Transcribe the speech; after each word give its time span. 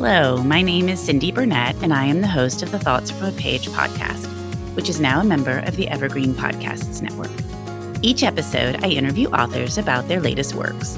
Hello, 0.00 0.40
my 0.44 0.62
name 0.62 0.88
is 0.88 1.00
Cindy 1.00 1.32
Burnett, 1.32 1.74
and 1.82 1.92
I 1.92 2.04
am 2.04 2.20
the 2.20 2.28
host 2.28 2.62
of 2.62 2.70
the 2.70 2.78
Thoughts 2.78 3.10
from 3.10 3.26
a 3.26 3.32
Page 3.32 3.68
podcast, 3.70 4.26
which 4.76 4.88
is 4.88 5.00
now 5.00 5.20
a 5.20 5.24
member 5.24 5.58
of 5.66 5.74
the 5.74 5.88
Evergreen 5.88 6.34
Podcasts 6.34 7.02
Network. 7.02 7.32
Each 8.00 8.22
episode, 8.22 8.84
I 8.84 8.90
interview 8.90 9.28
authors 9.30 9.76
about 9.76 10.06
their 10.06 10.20
latest 10.20 10.54
works. 10.54 10.96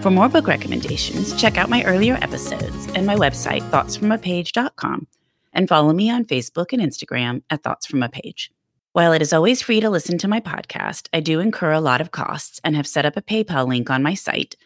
For 0.00 0.10
more 0.10 0.28
book 0.28 0.48
recommendations, 0.48 1.40
check 1.40 1.56
out 1.56 1.70
my 1.70 1.84
earlier 1.84 2.18
episodes 2.22 2.88
and 2.96 3.06
my 3.06 3.14
website, 3.14 3.62
thoughtsfromapage.com, 3.70 5.06
and 5.52 5.68
follow 5.68 5.92
me 5.92 6.10
on 6.10 6.24
Facebook 6.24 6.72
and 6.72 6.82
Instagram 6.82 7.44
at 7.50 7.62
Thoughts 7.62 7.86
From 7.86 8.02
a 8.02 8.08
Page. 8.08 8.50
While 8.94 9.12
it 9.12 9.22
is 9.22 9.32
always 9.32 9.62
free 9.62 9.78
to 9.78 9.90
listen 9.90 10.18
to 10.18 10.26
my 10.26 10.40
podcast, 10.40 11.06
I 11.12 11.20
do 11.20 11.38
incur 11.38 11.70
a 11.70 11.80
lot 11.80 12.00
of 12.00 12.10
costs 12.10 12.60
and 12.64 12.74
have 12.74 12.88
set 12.88 13.06
up 13.06 13.16
a 13.16 13.22
PayPal 13.22 13.68
link 13.68 13.90
on 13.90 14.02
my 14.02 14.14
site 14.14 14.56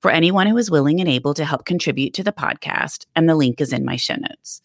for 0.00 0.10
anyone 0.10 0.46
who 0.46 0.56
is 0.56 0.70
willing 0.70 1.00
and 1.00 1.08
able 1.08 1.34
to 1.34 1.44
help 1.44 1.64
contribute 1.64 2.14
to 2.14 2.24
the 2.24 2.32
podcast, 2.32 3.06
and 3.14 3.28
the 3.28 3.34
link 3.34 3.60
is 3.60 3.72
in 3.72 3.84
my 3.84 3.96
show 3.96 4.16
notes. 4.16 4.60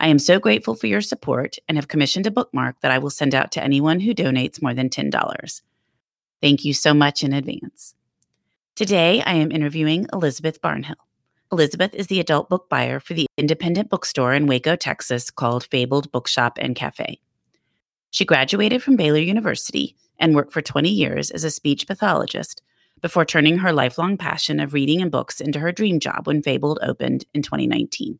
I 0.00 0.08
am 0.08 0.18
so 0.18 0.38
grateful 0.38 0.74
for 0.74 0.86
your 0.86 1.00
support 1.00 1.56
and 1.68 1.78
have 1.78 1.88
commissioned 1.88 2.26
a 2.26 2.30
bookmark 2.30 2.80
that 2.80 2.90
I 2.90 2.98
will 2.98 3.10
send 3.10 3.34
out 3.34 3.52
to 3.52 3.62
anyone 3.62 4.00
who 4.00 4.14
donates 4.14 4.60
more 4.60 4.74
than 4.74 4.88
$10. 4.88 5.62
Thank 6.42 6.64
you 6.64 6.74
so 6.74 6.92
much 6.92 7.22
in 7.22 7.32
advance. 7.32 7.94
Today, 8.74 9.22
I 9.22 9.34
am 9.34 9.52
interviewing 9.52 10.06
Elizabeth 10.12 10.60
Barnhill. 10.60 10.96
Elizabeth 11.52 11.94
is 11.94 12.08
the 12.08 12.18
adult 12.18 12.48
book 12.48 12.68
buyer 12.68 12.98
for 12.98 13.14
the 13.14 13.26
independent 13.38 13.88
bookstore 13.88 14.34
in 14.34 14.46
Waco, 14.48 14.74
Texas 14.74 15.30
called 15.30 15.64
Fabled 15.66 16.10
Bookshop 16.10 16.58
and 16.60 16.74
Cafe. 16.74 17.20
She 18.10 18.24
graduated 18.24 18.82
from 18.82 18.96
Baylor 18.96 19.20
University 19.20 19.94
and 20.18 20.34
worked 20.34 20.52
for 20.52 20.62
20 20.62 20.88
years 20.88 21.30
as 21.30 21.44
a 21.44 21.50
speech 21.50 21.86
pathologist 21.86 22.62
before 23.04 23.26
turning 23.26 23.58
her 23.58 23.70
lifelong 23.70 24.16
passion 24.16 24.58
of 24.58 24.72
reading 24.72 25.02
and 25.02 25.10
books 25.10 25.38
into 25.38 25.58
her 25.58 25.70
dream 25.70 26.00
job 26.00 26.26
when 26.26 26.40
Fabled 26.40 26.78
opened 26.80 27.26
in 27.34 27.42
2019. 27.42 28.18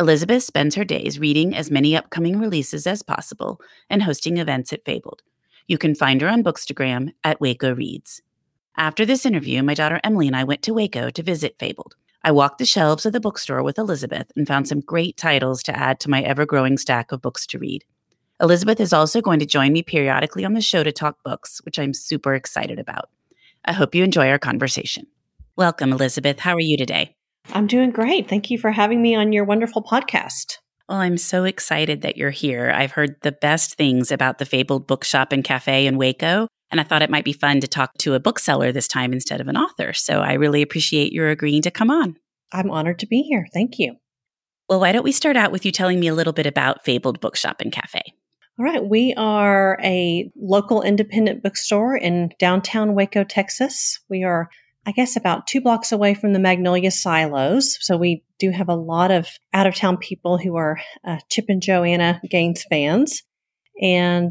Elizabeth 0.00 0.42
spends 0.42 0.74
her 0.74 0.84
days 0.84 1.20
reading 1.20 1.54
as 1.54 1.70
many 1.70 1.96
upcoming 1.96 2.40
releases 2.40 2.84
as 2.84 3.00
possible 3.00 3.60
and 3.88 4.02
hosting 4.02 4.38
events 4.38 4.72
at 4.72 4.84
Fabled. 4.84 5.22
You 5.68 5.78
can 5.78 5.94
find 5.94 6.20
her 6.20 6.28
on 6.28 6.42
Bookstagram 6.42 7.12
at 7.22 7.40
Waco 7.40 7.76
Reads. 7.76 8.22
After 8.76 9.06
this 9.06 9.24
interview, 9.24 9.62
my 9.62 9.74
daughter 9.74 10.00
Emily 10.02 10.26
and 10.26 10.34
I 10.34 10.42
went 10.42 10.62
to 10.62 10.74
Waco 10.74 11.10
to 11.10 11.22
visit 11.22 11.54
Fabled. 11.60 11.94
I 12.24 12.32
walked 12.32 12.58
the 12.58 12.66
shelves 12.66 13.06
of 13.06 13.12
the 13.12 13.20
bookstore 13.20 13.62
with 13.62 13.78
Elizabeth 13.78 14.32
and 14.34 14.48
found 14.48 14.66
some 14.66 14.80
great 14.80 15.16
titles 15.16 15.62
to 15.62 15.78
add 15.78 16.00
to 16.00 16.10
my 16.10 16.22
ever 16.22 16.44
growing 16.44 16.76
stack 16.76 17.12
of 17.12 17.22
books 17.22 17.46
to 17.46 17.60
read. 17.60 17.84
Elizabeth 18.40 18.80
is 18.80 18.92
also 18.92 19.20
going 19.20 19.38
to 19.38 19.46
join 19.46 19.72
me 19.72 19.84
periodically 19.84 20.44
on 20.44 20.54
the 20.54 20.60
show 20.60 20.82
to 20.82 20.90
talk 20.90 21.22
books, 21.22 21.60
which 21.64 21.78
I'm 21.78 21.94
super 21.94 22.34
excited 22.34 22.80
about. 22.80 23.10
I 23.66 23.72
hope 23.72 23.94
you 23.94 24.04
enjoy 24.04 24.28
our 24.28 24.38
conversation. 24.38 25.06
Welcome, 25.56 25.92
Elizabeth. 25.92 26.40
How 26.40 26.54
are 26.54 26.60
you 26.60 26.76
today? 26.76 27.14
I'm 27.52 27.66
doing 27.66 27.90
great. 27.90 28.28
Thank 28.28 28.50
you 28.50 28.58
for 28.58 28.70
having 28.70 29.00
me 29.00 29.14
on 29.14 29.32
your 29.32 29.44
wonderful 29.44 29.82
podcast. 29.82 30.58
Well, 30.88 30.98
I'm 30.98 31.16
so 31.16 31.44
excited 31.44 32.02
that 32.02 32.18
you're 32.18 32.30
here. 32.30 32.70
I've 32.70 32.92
heard 32.92 33.16
the 33.22 33.32
best 33.32 33.74
things 33.74 34.12
about 34.12 34.38
the 34.38 34.44
Fabled 34.44 34.86
Bookshop 34.86 35.32
and 35.32 35.42
Cafe 35.42 35.86
in 35.86 35.96
Waco, 35.96 36.46
and 36.70 36.78
I 36.78 36.84
thought 36.84 37.00
it 37.00 37.08
might 37.08 37.24
be 37.24 37.32
fun 37.32 37.60
to 37.60 37.68
talk 37.68 37.92
to 38.00 38.12
a 38.12 38.20
bookseller 38.20 38.70
this 38.70 38.88
time 38.88 39.12
instead 39.14 39.40
of 39.40 39.48
an 39.48 39.56
author. 39.56 39.94
So 39.94 40.20
I 40.20 40.34
really 40.34 40.60
appreciate 40.60 41.12
your 41.12 41.30
agreeing 41.30 41.62
to 41.62 41.70
come 41.70 41.90
on. 41.90 42.16
I'm 42.52 42.70
honored 42.70 42.98
to 42.98 43.06
be 43.06 43.22
here. 43.22 43.46
Thank 43.54 43.78
you. 43.78 43.96
Well, 44.68 44.80
why 44.80 44.92
don't 44.92 45.04
we 45.04 45.12
start 45.12 45.36
out 45.36 45.52
with 45.52 45.64
you 45.64 45.72
telling 45.72 46.00
me 46.00 46.08
a 46.08 46.14
little 46.14 46.32
bit 46.32 46.46
about 46.46 46.84
Fabled 46.84 47.20
Bookshop 47.20 47.60
and 47.60 47.72
Cafe? 47.72 48.02
All 48.56 48.64
right. 48.64 48.84
We 48.84 49.14
are 49.16 49.78
a 49.82 50.30
local 50.36 50.82
independent 50.82 51.42
bookstore 51.42 51.96
in 51.96 52.30
downtown 52.38 52.94
Waco, 52.94 53.24
Texas. 53.24 53.98
We 54.08 54.22
are, 54.22 54.48
I 54.86 54.92
guess, 54.92 55.16
about 55.16 55.48
two 55.48 55.60
blocks 55.60 55.90
away 55.90 56.14
from 56.14 56.32
the 56.32 56.38
Magnolia 56.38 56.92
Silos. 56.92 57.76
So 57.80 57.96
we 57.96 58.22
do 58.38 58.50
have 58.50 58.68
a 58.68 58.76
lot 58.76 59.10
of 59.10 59.26
out 59.52 59.66
of 59.66 59.74
town 59.74 59.96
people 59.96 60.38
who 60.38 60.54
are 60.54 60.78
uh, 61.04 61.18
Chip 61.30 61.46
and 61.48 61.60
Joanna 61.60 62.20
Gaines 62.30 62.64
fans. 62.70 63.24
And 63.82 64.30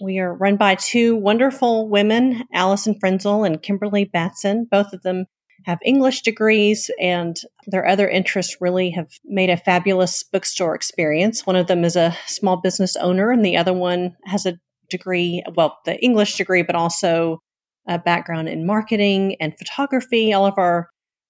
we 0.00 0.18
are 0.18 0.32
run 0.32 0.56
by 0.56 0.76
two 0.76 1.16
wonderful 1.16 1.90
women, 1.90 2.44
Allison 2.54 2.98
Frenzel 2.98 3.46
and 3.46 3.62
Kimberly 3.62 4.06
Batson. 4.06 4.66
Both 4.70 4.94
of 4.94 5.02
them 5.02 5.26
have 5.68 5.78
English 5.84 6.22
degrees, 6.22 6.90
and 6.98 7.36
their 7.66 7.86
other 7.86 8.08
interests 8.08 8.56
really 8.58 8.90
have 8.90 9.10
made 9.26 9.50
a 9.50 9.56
fabulous 9.58 10.22
bookstore 10.22 10.74
experience. 10.74 11.46
One 11.46 11.56
of 11.56 11.66
them 11.66 11.84
is 11.84 11.94
a 11.94 12.16
small 12.26 12.56
business 12.56 12.96
owner, 12.96 13.30
and 13.30 13.44
the 13.44 13.58
other 13.58 13.74
one 13.74 14.16
has 14.24 14.46
a 14.46 14.58
degree, 14.88 15.42
well, 15.54 15.78
the 15.84 16.02
English 16.02 16.36
degree, 16.36 16.62
but 16.62 16.74
also 16.74 17.42
a 17.86 17.98
background 17.98 18.48
in 18.48 18.66
marketing 18.66 19.36
and 19.40 19.58
photography. 19.58 20.32
All 20.32 20.46
of 20.46 20.54
our 20.56 20.88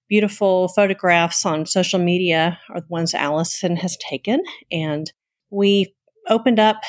beautiful 0.09 0.69
photographs 0.69 1.45
on 1.45 1.67
social 1.67 1.99
media 1.99 2.61
are 2.71 2.81
the 2.81 2.87
ones 2.89 3.15
Allison 3.15 3.75
has 3.75 3.97
taken. 3.97 4.41
And 4.71 5.11
we 5.51 5.93
opened 6.29 6.61
up 6.61 6.83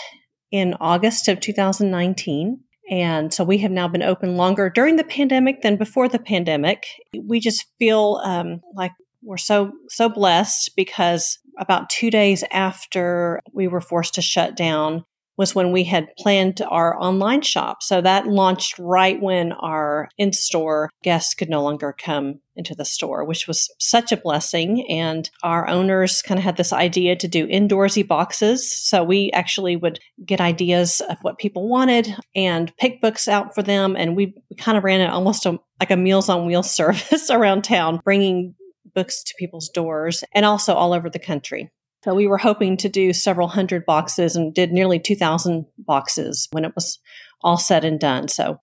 in 0.51 0.75
August 0.79 1.27
of 1.27 1.39
2019. 1.39 2.59
And 2.89 3.33
so 3.33 3.43
we 3.43 3.59
have 3.59 3.71
now 3.71 3.87
been 3.87 4.03
open 4.03 4.35
longer 4.35 4.69
during 4.69 4.95
the 4.95 5.03
pandemic 5.03 5.61
than 5.61 5.77
before 5.77 6.07
the 6.09 6.19
pandemic. 6.19 6.85
We 7.23 7.39
just 7.39 7.65
feel 7.77 8.19
um, 8.23 8.61
like 8.73 8.91
we're 9.21 9.37
so 9.37 9.71
so 9.89 10.09
blessed 10.09 10.71
because 10.75 11.37
about 11.59 11.89
two 11.89 12.09
days 12.09 12.43
after 12.51 13.41
we 13.53 13.67
were 13.67 13.81
forced 13.81 14.15
to 14.15 14.21
shut 14.21 14.55
down, 14.55 15.03
was 15.39 15.55
when 15.55 15.71
we 15.71 15.85
had 15.85 16.13
planned 16.17 16.61
our 16.69 17.01
online 17.01 17.41
shop. 17.41 17.81
So 17.81 18.01
that 18.01 18.27
launched 18.27 18.77
right 18.77 19.19
when 19.21 19.53
our 19.53 20.09
in 20.17 20.33
store 20.33 20.89
guests 21.01 21.33
could 21.33 21.49
no 21.49 21.63
longer 21.63 21.95
come 21.97 22.41
into 22.57 22.75
the 22.75 22.83
store, 22.83 23.23
which 23.23 23.47
was 23.47 23.73
such 23.79 24.11
a 24.11 24.17
blessing. 24.17 24.85
And 24.89 25.29
our 25.41 25.65
owners 25.69 26.21
kind 26.21 26.37
of 26.37 26.43
had 26.43 26.57
this 26.57 26.73
idea 26.73 27.15
to 27.15 27.27
do 27.29 27.47
indoorsy 27.47 28.05
boxes. 28.05 28.69
So 28.69 29.01
we 29.01 29.31
actually 29.31 29.77
would 29.77 30.01
get 30.25 30.41
ideas 30.41 31.01
of 31.09 31.17
what 31.21 31.37
people 31.37 31.69
wanted 31.69 32.13
and 32.35 32.75
pick 32.75 32.99
books 32.99 33.29
out 33.29 33.55
for 33.55 33.63
them. 33.63 33.95
And 33.95 34.17
we 34.17 34.33
kind 34.57 34.77
of 34.77 34.83
ran 34.83 34.99
it 34.99 35.09
almost 35.09 35.45
a, 35.45 35.57
like 35.79 35.89
a 35.89 35.95
Meals 35.95 36.27
on 36.27 36.47
Wheels 36.47 36.69
service 36.75 37.29
around 37.29 37.63
town, 37.63 38.01
bringing 38.03 38.55
books 38.93 39.23
to 39.23 39.33
people's 39.39 39.69
doors 39.69 40.25
and 40.33 40.45
also 40.45 40.73
all 40.73 40.91
over 40.91 41.09
the 41.09 41.17
country. 41.17 41.71
So 42.03 42.15
we 42.15 42.27
were 42.27 42.37
hoping 42.37 42.77
to 42.77 42.89
do 42.89 43.11
several 43.11 43.49
hundred 43.49 43.85
boxes 43.85 44.35
and 44.35 44.53
did 44.53 44.71
nearly 44.71 44.99
2,000 44.99 45.65
boxes 45.77 46.47
when 46.51 46.63
it 46.63 46.73
was 46.73 46.99
all 47.41 47.57
said 47.57 47.83
and 47.83 47.99
done. 47.99 48.27
So 48.29 48.59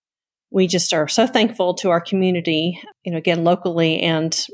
we 0.51 0.67
just 0.67 0.93
are 0.93 1.09
so 1.09 1.27
thankful 1.27 1.75
to 1.75 1.91
our 1.91 2.01
community, 2.01 2.81
you 3.05 3.13
know, 3.13 3.19
again, 3.19 3.45
locally 3.45 4.01
and 4.01 4.47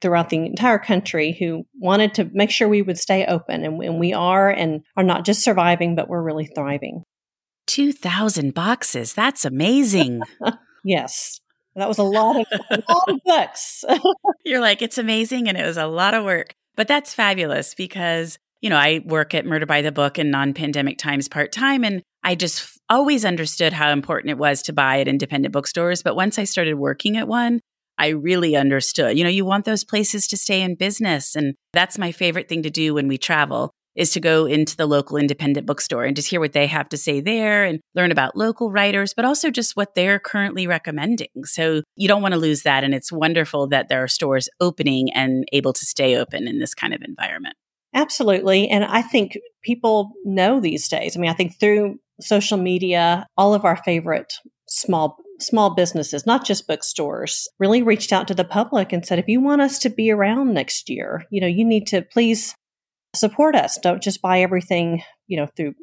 throughout 0.00 0.28
the 0.28 0.36
entire 0.36 0.78
country 0.78 1.36
who 1.38 1.66
wanted 1.80 2.14
to 2.14 2.30
make 2.32 2.50
sure 2.50 2.68
we 2.68 2.82
would 2.82 2.98
stay 2.98 3.26
open. 3.26 3.64
And, 3.64 3.82
and 3.82 3.98
we 3.98 4.12
are 4.12 4.48
and 4.50 4.82
are 4.96 5.02
not 5.02 5.24
just 5.24 5.42
surviving, 5.42 5.96
but 5.96 6.08
we're 6.08 6.22
really 6.22 6.46
thriving. 6.46 7.02
2,000 7.66 8.54
boxes. 8.54 9.12
That's 9.12 9.44
amazing. 9.44 10.22
yes. 10.84 11.40
That 11.74 11.88
was 11.88 11.98
a 11.98 12.04
lot 12.04 12.36
of, 12.36 12.46
a 12.70 12.82
lot 12.88 13.08
of 13.08 13.20
books. 13.24 13.84
You're 14.44 14.60
like, 14.60 14.82
it's 14.82 14.98
amazing. 14.98 15.48
And 15.48 15.58
it 15.58 15.66
was 15.66 15.76
a 15.76 15.86
lot 15.86 16.14
of 16.14 16.24
work. 16.24 16.54
But 16.78 16.86
that's 16.86 17.12
fabulous 17.12 17.74
because, 17.74 18.38
you 18.60 18.70
know, 18.70 18.76
I 18.76 19.00
work 19.04 19.34
at 19.34 19.44
Murder 19.44 19.66
by 19.66 19.82
the 19.82 19.90
Book 19.90 20.16
in 20.16 20.30
non 20.30 20.54
pandemic 20.54 20.96
times 20.96 21.28
part 21.28 21.50
time. 21.50 21.84
And 21.84 22.02
I 22.22 22.36
just 22.36 22.78
always 22.88 23.24
understood 23.24 23.72
how 23.72 23.90
important 23.90 24.30
it 24.30 24.38
was 24.38 24.62
to 24.62 24.72
buy 24.72 25.00
at 25.00 25.08
independent 25.08 25.52
bookstores. 25.52 26.04
But 26.04 26.14
once 26.14 26.38
I 26.38 26.44
started 26.44 26.74
working 26.74 27.16
at 27.16 27.26
one, 27.26 27.58
I 27.98 28.08
really 28.08 28.54
understood. 28.54 29.18
You 29.18 29.24
know, 29.24 29.30
you 29.30 29.44
want 29.44 29.64
those 29.64 29.82
places 29.82 30.28
to 30.28 30.36
stay 30.36 30.62
in 30.62 30.76
business. 30.76 31.34
And 31.34 31.56
that's 31.72 31.98
my 31.98 32.12
favorite 32.12 32.48
thing 32.48 32.62
to 32.62 32.70
do 32.70 32.94
when 32.94 33.08
we 33.08 33.18
travel 33.18 33.72
is 33.98 34.10
to 34.12 34.20
go 34.20 34.46
into 34.46 34.76
the 34.76 34.86
local 34.86 35.16
independent 35.16 35.66
bookstore 35.66 36.04
and 36.04 36.14
just 36.14 36.28
hear 36.28 36.38
what 36.38 36.52
they 36.52 36.68
have 36.68 36.88
to 36.88 36.96
say 36.96 37.20
there 37.20 37.64
and 37.64 37.80
learn 37.96 38.12
about 38.12 38.36
local 38.36 38.70
writers, 38.70 39.12
but 39.12 39.24
also 39.24 39.50
just 39.50 39.76
what 39.76 39.96
they're 39.96 40.20
currently 40.20 40.68
recommending. 40.68 41.28
So 41.44 41.82
you 41.96 42.06
don't 42.06 42.22
want 42.22 42.32
to 42.32 42.40
lose 42.40 42.62
that. 42.62 42.84
And 42.84 42.94
it's 42.94 43.10
wonderful 43.10 43.66
that 43.68 43.88
there 43.88 44.02
are 44.02 44.08
stores 44.08 44.48
opening 44.60 45.12
and 45.12 45.44
able 45.52 45.72
to 45.72 45.84
stay 45.84 46.16
open 46.16 46.46
in 46.46 46.60
this 46.60 46.74
kind 46.74 46.94
of 46.94 47.02
environment. 47.02 47.56
Absolutely. 47.92 48.68
And 48.68 48.84
I 48.84 49.02
think 49.02 49.36
people 49.64 50.12
know 50.24 50.60
these 50.60 50.88
days. 50.88 51.16
I 51.16 51.20
mean, 51.20 51.30
I 51.30 51.34
think 51.34 51.58
through 51.58 51.98
social 52.20 52.56
media, 52.56 53.26
all 53.36 53.52
of 53.52 53.64
our 53.64 53.76
favorite 53.76 54.34
small 54.68 55.18
small 55.40 55.74
businesses, 55.74 56.26
not 56.26 56.44
just 56.44 56.66
bookstores, 56.66 57.48
really 57.60 57.80
reached 57.80 58.12
out 58.12 58.26
to 58.26 58.34
the 58.34 58.44
public 58.44 58.92
and 58.92 59.06
said, 59.06 59.20
if 59.20 59.28
you 59.28 59.40
want 59.40 59.60
us 59.60 59.78
to 59.78 59.88
be 59.88 60.10
around 60.10 60.52
next 60.52 60.90
year, 60.90 61.24
you 61.30 61.40
know, 61.40 61.46
you 61.46 61.64
need 61.64 61.86
to 61.86 62.02
please 62.02 62.56
support 63.14 63.54
us. 63.54 63.78
Don't 63.82 64.02
just 64.02 64.22
buy 64.22 64.40
everything, 64.40 65.02
you 65.26 65.36
know, 65.36 65.46
through 65.56 65.74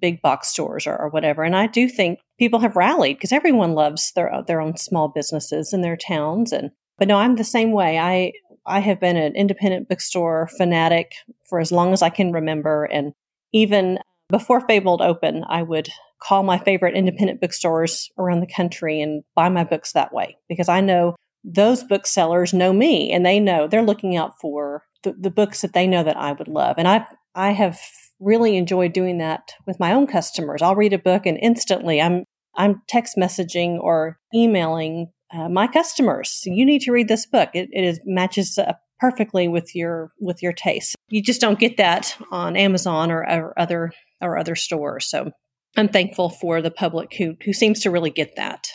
big 0.00 0.22
box 0.22 0.48
stores 0.48 0.86
or, 0.86 0.96
or 0.96 1.08
whatever. 1.08 1.42
And 1.42 1.56
I 1.56 1.66
do 1.66 1.88
think 1.88 2.20
people 2.38 2.60
have 2.60 2.76
rallied 2.76 3.16
because 3.16 3.32
everyone 3.32 3.72
loves 3.72 4.12
their 4.12 4.32
uh, 4.32 4.42
their 4.42 4.60
own 4.60 4.76
small 4.76 5.08
businesses 5.08 5.72
in 5.72 5.82
their 5.82 5.96
towns. 5.96 6.52
And 6.52 6.70
but 6.98 7.08
no, 7.08 7.18
I'm 7.18 7.36
the 7.36 7.44
same 7.44 7.72
way. 7.72 7.98
I 7.98 8.32
I 8.66 8.80
have 8.80 9.00
been 9.00 9.16
an 9.16 9.34
independent 9.34 9.88
bookstore 9.88 10.48
fanatic 10.56 11.12
for 11.48 11.58
as 11.58 11.72
long 11.72 11.92
as 11.92 12.02
I 12.02 12.10
can 12.10 12.32
remember, 12.32 12.84
and 12.84 13.12
even 13.52 13.98
before 14.28 14.60
Fabled 14.60 15.02
opened, 15.02 15.44
I 15.48 15.62
would 15.62 15.90
call 16.22 16.42
my 16.42 16.58
favorite 16.58 16.94
independent 16.94 17.40
bookstores 17.40 18.08
around 18.16 18.40
the 18.40 18.46
country 18.46 19.00
and 19.00 19.24
buy 19.34 19.48
my 19.48 19.64
books 19.64 19.92
that 19.92 20.14
way 20.14 20.36
because 20.48 20.68
I 20.68 20.80
know 20.80 21.16
those 21.44 21.82
booksellers 21.82 22.54
know 22.54 22.72
me 22.72 23.12
and 23.12 23.26
they 23.26 23.40
know 23.40 23.66
they're 23.66 23.82
looking 23.82 24.16
out 24.16 24.40
for 24.40 24.84
the, 25.02 25.14
the 25.18 25.30
books 25.30 25.60
that 25.62 25.72
they 25.72 25.86
know 25.86 26.02
that 26.02 26.16
I 26.16 26.32
would 26.32 26.48
love. 26.48 26.76
And 26.78 26.88
I 26.88 27.06
I 27.34 27.52
have 27.52 27.80
really 28.20 28.56
enjoyed 28.56 28.92
doing 28.92 29.18
that 29.18 29.52
with 29.66 29.80
my 29.80 29.92
own 29.92 30.06
customers. 30.06 30.62
I'll 30.62 30.76
read 30.76 30.92
a 30.92 30.98
book 30.98 31.26
and 31.26 31.38
instantly 31.40 32.00
I'm 32.00 32.24
I'm 32.56 32.82
text 32.88 33.16
messaging 33.16 33.78
or 33.80 34.18
emailing 34.34 35.08
uh, 35.32 35.48
my 35.48 35.66
customers. 35.66 36.42
You 36.44 36.66
need 36.66 36.82
to 36.82 36.92
read 36.92 37.08
this 37.08 37.26
book. 37.26 37.48
It, 37.54 37.68
it 37.72 37.84
is, 37.84 38.00
matches 38.04 38.58
uh, 38.58 38.74
perfectly 39.00 39.48
with 39.48 39.74
your 39.74 40.12
with 40.20 40.42
your 40.42 40.52
taste. 40.52 40.94
You 41.08 41.22
just 41.22 41.40
don't 41.40 41.58
get 41.58 41.76
that 41.78 42.16
on 42.30 42.56
Amazon 42.56 43.10
or, 43.10 43.22
or 43.22 43.58
other 43.58 43.92
or 44.20 44.38
other 44.38 44.54
stores. 44.54 45.08
So 45.08 45.30
I'm 45.76 45.88
thankful 45.88 46.30
for 46.30 46.60
the 46.60 46.70
public 46.70 47.14
who 47.16 47.34
who 47.44 47.52
seems 47.52 47.80
to 47.80 47.90
really 47.90 48.10
get 48.10 48.36
that. 48.36 48.68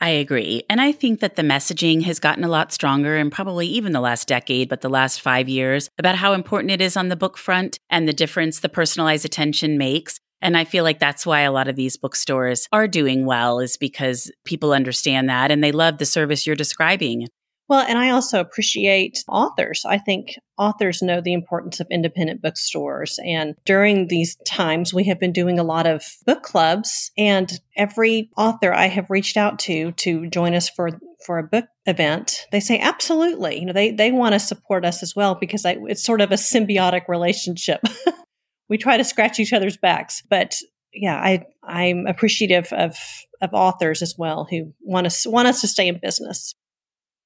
I 0.00 0.10
agree. 0.10 0.62
And 0.70 0.80
I 0.80 0.92
think 0.92 1.18
that 1.20 1.34
the 1.34 1.42
messaging 1.42 2.04
has 2.04 2.20
gotten 2.20 2.44
a 2.44 2.48
lot 2.48 2.72
stronger 2.72 3.16
and 3.16 3.32
probably 3.32 3.66
even 3.66 3.92
the 3.92 4.00
last 4.00 4.28
decade, 4.28 4.68
but 4.68 4.80
the 4.80 4.88
last 4.88 5.20
five 5.20 5.48
years 5.48 5.90
about 5.98 6.14
how 6.14 6.34
important 6.34 6.70
it 6.70 6.80
is 6.80 6.96
on 6.96 7.08
the 7.08 7.16
book 7.16 7.36
front 7.36 7.80
and 7.90 8.06
the 8.06 8.12
difference 8.12 8.60
the 8.60 8.68
personalized 8.68 9.24
attention 9.24 9.76
makes. 9.76 10.20
And 10.40 10.56
I 10.56 10.64
feel 10.64 10.84
like 10.84 11.00
that's 11.00 11.26
why 11.26 11.40
a 11.40 11.50
lot 11.50 11.66
of 11.66 11.74
these 11.74 11.96
bookstores 11.96 12.68
are 12.70 12.86
doing 12.86 13.26
well 13.26 13.58
is 13.58 13.76
because 13.76 14.30
people 14.44 14.72
understand 14.72 15.28
that 15.28 15.50
and 15.50 15.64
they 15.64 15.72
love 15.72 15.98
the 15.98 16.06
service 16.06 16.46
you're 16.46 16.54
describing. 16.54 17.26
Well, 17.68 17.84
and 17.86 17.98
I 17.98 18.10
also 18.10 18.40
appreciate 18.40 19.22
authors. 19.28 19.84
I 19.86 19.98
think 19.98 20.38
authors 20.56 21.02
know 21.02 21.20
the 21.20 21.34
importance 21.34 21.80
of 21.80 21.86
independent 21.90 22.40
bookstores. 22.40 23.18
And 23.22 23.56
during 23.66 24.08
these 24.08 24.36
times, 24.46 24.94
we 24.94 25.04
have 25.04 25.20
been 25.20 25.32
doing 25.32 25.58
a 25.58 25.64
lot 25.64 25.86
of 25.86 26.02
book 26.24 26.42
clubs. 26.42 27.10
And 27.18 27.60
every 27.76 28.30
author 28.38 28.72
I 28.72 28.86
have 28.86 29.10
reached 29.10 29.36
out 29.36 29.58
to 29.60 29.92
to 29.92 30.28
join 30.28 30.54
us 30.54 30.70
for 30.70 30.98
for 31.26 31.38
a 31.38 31.42
book 31.42 31.66
event, 31.84 32.46
they 32.52 32.60
say 32.60 32.78
absolutely. 32.78 33.58
You 33.58 33.66
know, 33.66 33.72
they 33.74 33.90
they 33.90 34.12
want 34.12 34.32
to 34.32 34.40
support 34.40 34.86
us 34.86 35.02
as 35.02 35.14
well 35.14 35.34
because 35.34 35.66
I, 35.66 35.76
it's 35.88 36.04
sort 36.04 36.22
of 36.22 36.30
a 36.30 36.36
symbiotic 36.36 37.02
relationship. 37.06 37.80
we 38.70 38.78
try 38.78 38.96
to 38.96 39.04
scratch 39.04 39.40
each 39.40 39.52
other's 39.52 39.76
backs, 39.76 40.22
but 40.30 40.54
yeah, 40.92 41.16
I 41.16 41.44
I'm 41.62 42.06
appreciative 42.06 42.72
of 42.72 42.96
of 43.42 43.50
authors 43.52 44.00
as 44.00 44.14
well 44.16 44.46
who 44.50 44.72
want 44.80 45.06
us 45.06 45.26
want 45.26 45.48
us 45.48 45.60
to 45.60 45.68
stay 45.68 45.86
in 45.86 45.98
business. 46.00 46.54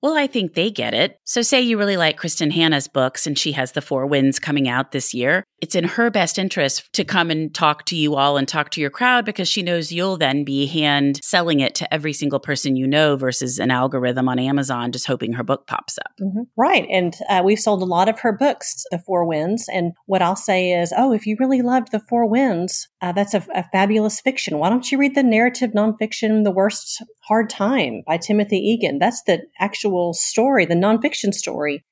Well, 0.02 0.18
I 0.18 0.26
think 0.26 0.54
they 0.54 0.68
get 0.68 0.94
it. 0.94 1.20
So, 1.22 1.42
say 1.42 1.60
you 1.60 1.78
really 1.78 1.96
like 1.96 2.20
Kristin 2.20 2.52
Hannah's 2.52 2.88
books 2.88 3.24
and 3.24 3.38
she 3.38 3.52
has 3.52 3.72
The 3.72 3.80
Four 3.80 4.04
Winds 4.06 4.40
coming 4.40 4.68
out 4.68 4.90
this 4.90 5.14
year. 5.14 5.44
It's 5.60 5.76
in 5.76 5.84
her 5.84 6.10
best 6.10 6.40
interest 6.40 6.92
to 6.94 7.04
come 7.04 7.30
and 7.30 7.54
talk 7.54 7.84
to 7.86 7.96
you 7.96 8.16
all 8.16 8.36
and 8.36 8.48
talk 8.48 8.70
to 8.70 8.80
your 8.80 8.90
crowd 8.90 9.24
because 9.24 9.48
she 9.48 9.62
knows 9.62 9.92
you'll 9.92 10.16
then 10.16 10.42
be 10.42 10.66
hand 10.66 11.20
selling 11.22 11.60
it 11.60 11.76
to 11.76 11.94
every 11.94 12.12
single 12.12 12.40
person 12.40 12.74
you 12.74 12.84
know 12.84 13.14
versus 13.14 13.60
an 13.60 13.70
algorithm 13.70 14.28
on 14.28 14.40
Amazon 14.40 14.90
just 14.90 15.06
hoping 15.06 15.34
her 15.34 15.44
book 15.44 15.68
pops 15.68 15.98
up. 15.98 16.10
Mm-hmm. 16.20 16.42
Right. 16.56 16.88
And 16.90 17.14
uh, 17.28 17.42
we've 17.44 17.60
sold 17.60 17.80
a 17.80 17.84
lot 17.84 18.08
of 18.08 18.18
her 18.20 18.32
books, 18.32 18.82
The 18.90 18.98
Four 18.98 19.24
Winds. 19.24 19.68
And 19.72 19.92
what 20.06 20.20
I'll 20.20 20.34
say 20.34 20.72
is, 20.72 20.92
oh, 20.96 21.12
if 21.12 21.26
you 21.26 21.36
really 21.38 21.62
loved 21.62 21.92
The 21.92 22.00
Four 22.00 22.28
Winds, 22.28 22.88
uh, 23.00 23.12
that's 23.12 23.34
a, 23.34 23.46
a 23.54 23.62
fabulous 23.70 24.20
fiction. 24.20 24.58
Why 24.58 24.68
don't 24.68 24.90
you 24.90 24.98
read 24.98 25.14
the 25.14 25.22
narrative 25.22 25.70
nonfiction, 25.70 26.42
The 26.42 26.50
Worst 26.50 27.04
Hard 27.28 27.48
Time 27.48 28.02
by 28.04 28.16
Timothy 28.16 28.56
Egan? 28.56 28.98
That's 28.98 29.22
the 29.22 29.42
actual 29.60 29.91
story, 30.12 30.64
the 30.66 30.74
nonfiction 30.74 31.32
story 31.32 31.84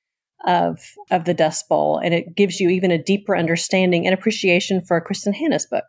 of 0.46 0.78
of 1.10 1.24
the 1.24 1.34
Dust 1.34 1.68
Bowl, 1.68 1.98
and 1.98 2.14
it 2.14 2.34
gives 2.34 2.60
you 2.60 2.68
even 2.70 2.90
a 2.90 3.02
deeper 3.02 3.36
understanding 3.36 4.06
and 4.06 4.14
appreciation 4.14 4.82
for 4.86 5.00
Kristin 5.00 5.34
Hannah's 5.34 5.66
book. 5.66 5.84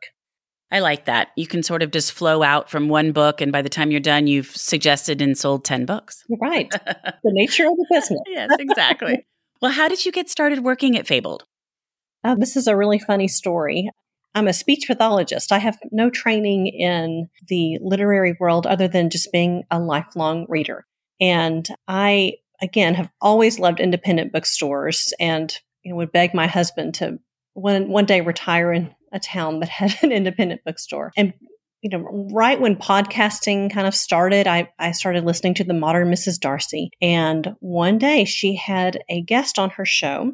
I 0.72 0.80
like 0.80 1.06
that. 1.06 1.30
You 1.36 1.48
can 1.48 1.63
sort 1.63 1.84
of 1.84 1.92
just 1.92 2.13
flow 2.13 2.44
out 2.44 2.69
from 2.69 2.88
one 2.88 3.12
book, 3.12 3.42
and 3.42 3.52
by 3.52 3.62
the 3.62 3.69
time 3.69 3.92
you're 3.92 4.00
done, 4.00 4.28
you've 4.28 4.56
suggested 4.56 5.22
and 5.22 5.38
sold 5.38 5.66
10 5.66 5.86
books. 5.86 6.24
Right. 6.42 6.69
the 6.86 7.19
nature 7.25 7.66
of 7.66 7.75
the 7.75 7.86
business. 7.92 8.22
yes, 8.28 8.50
exactly. 8.58 9.25
well, 9.62 9.72
how 9.72 9.90
did 9.90 10.06
you 10.06 10.13
get 10.13 10.30
started 10.30 10.63
working 10.63 10.98
at 10.98 11.08
Fabled? 11.08 11.44
Oh, 12.24 12.36
this 12.40 12.56
is 12.56 12.68
a 12.68 12.78
really 12.78 13.00
funny 13.00 13.28
story. 13.28 13.90
I'm 14.34 14.48
a 14.48 14.54
speech 14.54 14.86
pathologist. 14.88 15.52
I 15.52 15.58
have 15.58 15.78
no 15.92 16.10
training 16.10 16.68
in 16.68 17.28
the 17.48 17.78
literary 17.81 18.38
world 18.40 18.66
other 18.66 18.88
than 18.88 19.10
just 19.10 19.31
being 19.34 19.63
a 19.69 19.80
lifelong 19.80 20.46
reader. 20.48 20.86
And 21.22 21.68
I 21.88 22.34
again, 22.62 22.94
have 22.94 23.10
always 23.20 23.60
loved 23.60 23.80
independent 23.80 24.32
bookstores 24.32 25.14
and 25.20 25.54
you 25.84 25.92
know, 25.92 25.98
would 25.98 26.12
beg 26.12 26.34
my 26.34 26.48
husband 26.48 26.94
to 26.96 27.20
one, 27.54 27.90
one 27.90 28.06
day 28.06 28.22
retire 28.22 28.72
in 28.72 28.94
a 29.12 29.20
town 29.20 29.60
that 29.60 29.70
had 29.70 29.98
an 30.04 30.12
independent 30.12 30.62
bookstore. 30.64 31.12
And, 31.18 31.34
you 31.82 31.90
know, 31.90 32.28
right 32.32 32.62
when 32.62 32.76
podcasting 32.76 33.74
kind 33.74 33.88
of 33.88 33.96
started, 33.96 34.48
I, 34.48 34.70
I 34.78 34.92
started 34.92 35.26
listening 35.26 35.56
to 35.56 35.64
the 35.64 35.74
modern 35.74 36.10
Mrs. 36.10 36.40
Darcy. 36.40 36.92
And 37.02 37.56
one 37.60 37.98
day 37.98 38.26
she 38.26 38.56
had 38.56 39.02
a 39.10 39.22
guest 39.24 39.58
on 39.58 39.72
her 39.72 39.86
show 39.86 40.34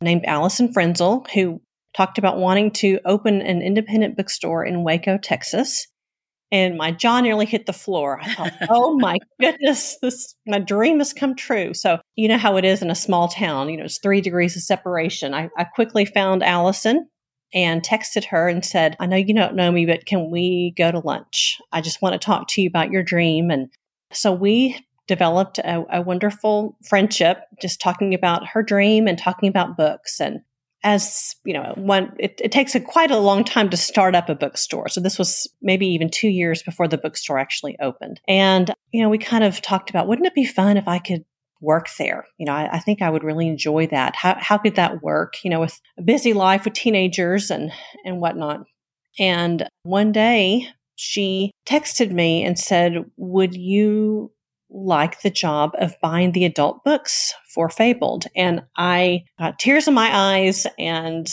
named 0.00 0.24
Allison 0.24 0.72
Frenzel, 0.72 1.28
who 1.30 1.60
talked 1.94 2.16
about 2.16 2.38
wanting 2.38 2.70
to 2.70 2.98
open 3.04 3.42
an 3.42 3.60
independent 3.60 4.16
bookstore 4.16 4.64
in 4.64 4.82
Waco, 4.82 5.18
Texas 5.18 5.86
and 6.52 6.76
my 6.76 6.90
jaw 6.90 7.20
nearly 7.20 7.46
hit 7.46 7.66
the 7.66 7.72
floor. 7.72 8.20
I 8.20 8.34
thought, 8.34 8.52
oh 8.68 8.96
my 8.98 9.16
goodness, 9.40 9.96
this 10.02 10.34
my 10.46 10.58
dream 10.58 10.98
has 10.98 11.12
come 11.12 11.34
true. 11.34 11.74
So 11.74 11.98
you 12.16 12.28
know 12.28 12.38
how 12.38 12.56
it 12.56 12.64
is 12.64 12.82
in 12.82 12.90
a 12.90 12.94
small 12.94 13.28
town. 13.28 13.68
You 13.68 13.76
know, 13.76 13.84
it's 13.84 13.98
three 13.98 14.20
degrees 14.20 14.56
of 14.56 14.62
separation. 14.62 15.34
I, 15.34 15.48
I 15.56 15.64
quickly 15.64 16.04
found 16.04 16.42
Allison 16.42 17.08
and 17.52 17.82
texted 17.82 18.26
her 18.26 18.48
and 18.48 18.64
said, 18.64 18.96
I 19.00 19.06
know 19.06 19.16
you 19.16 19.34
don't 19.34 19.56
know 19.56 19.72
me, 19.72 19.86
but 19.86 20.06
can 20.06 20.30
we 20.30 20.72
go 20.76 20.90
to 20.90 21.00
lunch? 21.00 21.58
I 21.72 21.80
just 21.80 22.00
want 22.00 22.12
to 22.14 22.24
talk 22.24 22.46
to 22.48 22.62
you 22.62 22.68
about 22.68 22.90
your 22.90 23.02
dream. 23.02 23.50
And 23.50 23.68
so 24.12 24.32
we 24.32 24.78
developed 25.08 25.58
a, 25.58 25.84
a 25.92 26.02
wonderful 26.02 26.76
friendship, 26.88 27.38
just 27.60 27.80
talking 27.80 28.14
about 28.14 28.46
her 28.48 28.62
dream 28.62 29.08
and 29.08 29.18
talking 29.18 29.48
about 29.48 29.76
books. 29.76 30.20
And 30.20 30.40
as 30.82 31.34
you 31.44 31.52
know, 31.52 31.74
one 31.76 32.12
it, 32.18 32.40
it, 32.42 32.52
takes 32.52 32.74
a 32.74 32.80
quite 32.80 33.10
a 33.10 33.18
long 33.18 33.44
time 33.44 33.70
to 33.70 33.76
start 33.76 34.14
up 34.14 34.28
a 34.28 34.34
bookstore. 34.34 34.88
So 34.88 35.00
this 35.00 35.18
was 35.18 35.48
maybe 35.60 35.86
even 35.86 36.10
two 36.10 36.28
years 36.28 36.62
before 36.62 36.88
the 36.88 36.98
bookstore 36.98 37.38
actually 37.38 37.76
opened. 37.80 38.20
And 38.26 38.72
you 38.92 39.02
know, 39.02 39.08
we 39.08 39.18
kind 39.18 39.44
of 39.44 39.60
talked 39.60 39.90
about 39.90 40.08
wouldn't 40.08 40.26
it 40.26 40.34
be 40.34 40.44
fun 40.44 40.76
if 40.76 40.88
I 40.88 40.98
could 40.98 41.24
work 41.60 41.88
there? 41.98 42.26
You 42.38 42.46
know, 42.46 42.52
I, 42.52 42.76
I 42.76 42.78
think 42.78 43.02
I 43.02 43.10
would 43.10 43.24
really 43.24 43.48
enjoy 43.48 43.86
that. 43.88 44.16
How 44.16 44.36
how 44.38 44.58
could 44.58 44.76
that 44.76 45.02
work? 45.02 45.34
You 45.44 45.50
know, 45.50 45.60
with 45.60 45.78
a 45.98 46.02
busy 46.02 46.32
life 46.32 46.64
with 46.64 46.74
teenagers 46.74 47.50
and 47.50 47.70
and 48.04 48.20
whatnot. 48.20 48.64
And 49.18 49.68
one 49.82 50.12
day 50.12 50.68
she 50.96 51.50
texted 51.68 52.10
me 52.10 52.44
and 52.44 52.58
said, 52.58 53.04
"Would 53.16 53.54
you 53.54 54.32
like 54.70 55.20
the 55.22 55.30
job 55.30 55.72
of 55.78 56.00
buying 56.00 56.32
the 56.32 56.44
adult 56.44 56.84
books 56.84 57.34
for 57.52 57.68
Fabled. 57.68 58.26
And 58.36 58.62
I 58.76 59.24
got 59.38 59.58
tears 59.58 59.88
in 59.88 59.94
my 59.94 60.10
eyes 60.12 60.66
and 60.78 61.26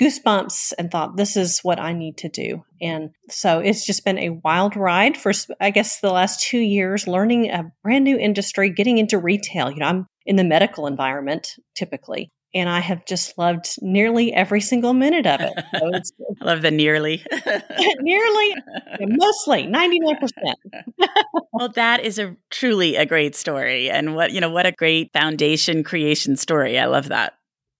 goosebumps 0.00 0.72
and 0.78 0.90
thought, 0.90 1.16
this 1.16 1.36
is 1.36 1.60
what 1.60 1.80
I 1.80 1.92
need 1.92 2.18
to 2.18 2.28
do. 2.28 2.64
And 2.80 3.10
so 3.30 3.60
it's 3.60 3.86
just 3.86 4.04
been 4.04 4.18
a 4.18 4.40
wild 4.44 4.76
ride 4.76 5.16
for, 5.16 5.32
I 5.60 5.70
guess, 5.70 6.00
the 6.00 6.12
last 6.12 6.40
two 6.40 6.58
years, 6.58 7.06
learning 7.06 7.50
a 7.50 7.72
brand 7.82 8.04
new 8.04 8.18
industry, 8.18 8.70
getting 8.70 8.98
into 8.98 9.18
retail. 9.18 9.70
You 9.70 9.78
know, 9.78 9.86
I'm 9.86 10.06
in 10.26 10.36
the 10.36 10.44
medical 10.44 10.86
environment 10.86 11.54
typically 11.74 12.30
and 12.54 12.68
I 12.68 12.80
have 12.80 13.04
just 13.04 13.36
loved 13.36 13.76
nearly 13.82 14.32
every 14.32 14.60
single 14.60 14.94
minute 14.94 15.26
of 15.26 15.40
it. 15.40 15.52
So 15.78 15.90
I 16.40 16.44
love 16.44 16.62
the 16.62 16.70
nearly. 16.70 17.24
nearly, 18.00 18.54
mostly, 19.00 19.66
99%. 19.66 20.28
well, 21.52 21.68
that 21.70 22.04
is 22.04 22.18
a 22.18 22.36
truly 22.50 22.96
a 22.96 23.04
great 23.04 23.34
story. 23.34 23.90
And 23.90 24.14
what, 24.14 24.32
you 24.32 24.40
know, 24.40 24.50
what 24.50 24.66
a 24.66 24.72
great 24.72 25.12
foundation 25.12 25.82
creation 25.82 26.36
story. 26.36 26.78
I 26.78 26.86
love 26.86 27.08
that. 27.08 27.34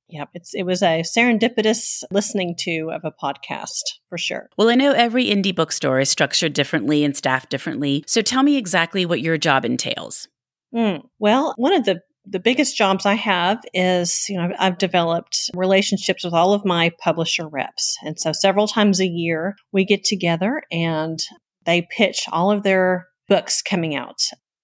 Yep, 0.09 0.29
it's 0.35 0.55
it 0.55 0.65
was 0.65 0.83
a 0.83 1.03
serendipitous 1.03 2.03
listening 2.11 2.55
to 2.61 2.91
of 2.93 3.05
a 3.05 3.11
podcast 3.11 3.83
for 4.11 4.19
sure. 4.19 4.51
Well, 4.59 4.69
I 4.69 4.75
know 4.75 4.93
every 4.93 5.25
indie 5.25 5.55
bookstore 5.55 5.99
is 5.99 6.11
structured 6.11 6.53
differently 6.53 7.05
and 7.05 7.17
staffed 7.17 7.49
differently. 7.49 8.05
So 8.07 8.21
tell 8.21 8.43
me 8.43 8.57
exactly 8.57 9.07
what 9.07 9.23
your 9.23 9.39
job 9.39 9.65
entails. 9.65 10.29
Mm. 10.75 11.05
Well, 11.19 11.55
one 11.57 11.73
of 11.73 11.85
the 11.85 12.03
the 12.27 12.41
biggest 12.41 12.77
jobs 12.77 13.05
I 13.05 13.15
have 13.15 13.61
is, 13.75 14.29
you 14.29 14.37
know, 14.37 14.51
I've 14.59 14.79
developed 14.79 15.51
relationships 15.55 16.25
with 16.25 16.33
all 16.33 16.53
of 16.55 16.65
my 16.65 16.91
publisher 17.01 17.47
reps. 17.47 17.97
And 18.03 18.19
so 18.19 18.33
several 18.33 18.67
times 18.67 19.01
a 19.01 19.07
year 19.07 19.57
we 19.73 19.85
get 19.85 20.05
together 20.05 20.63
and 20.73 21.23
they 21.67 21.87
pitch 21.91 22.25
all 22.33 22.51
of 22.51 22.63
their 22.63 23.07
books 23.29 23.63
coming 23.63 23.95
out 23.95 24.21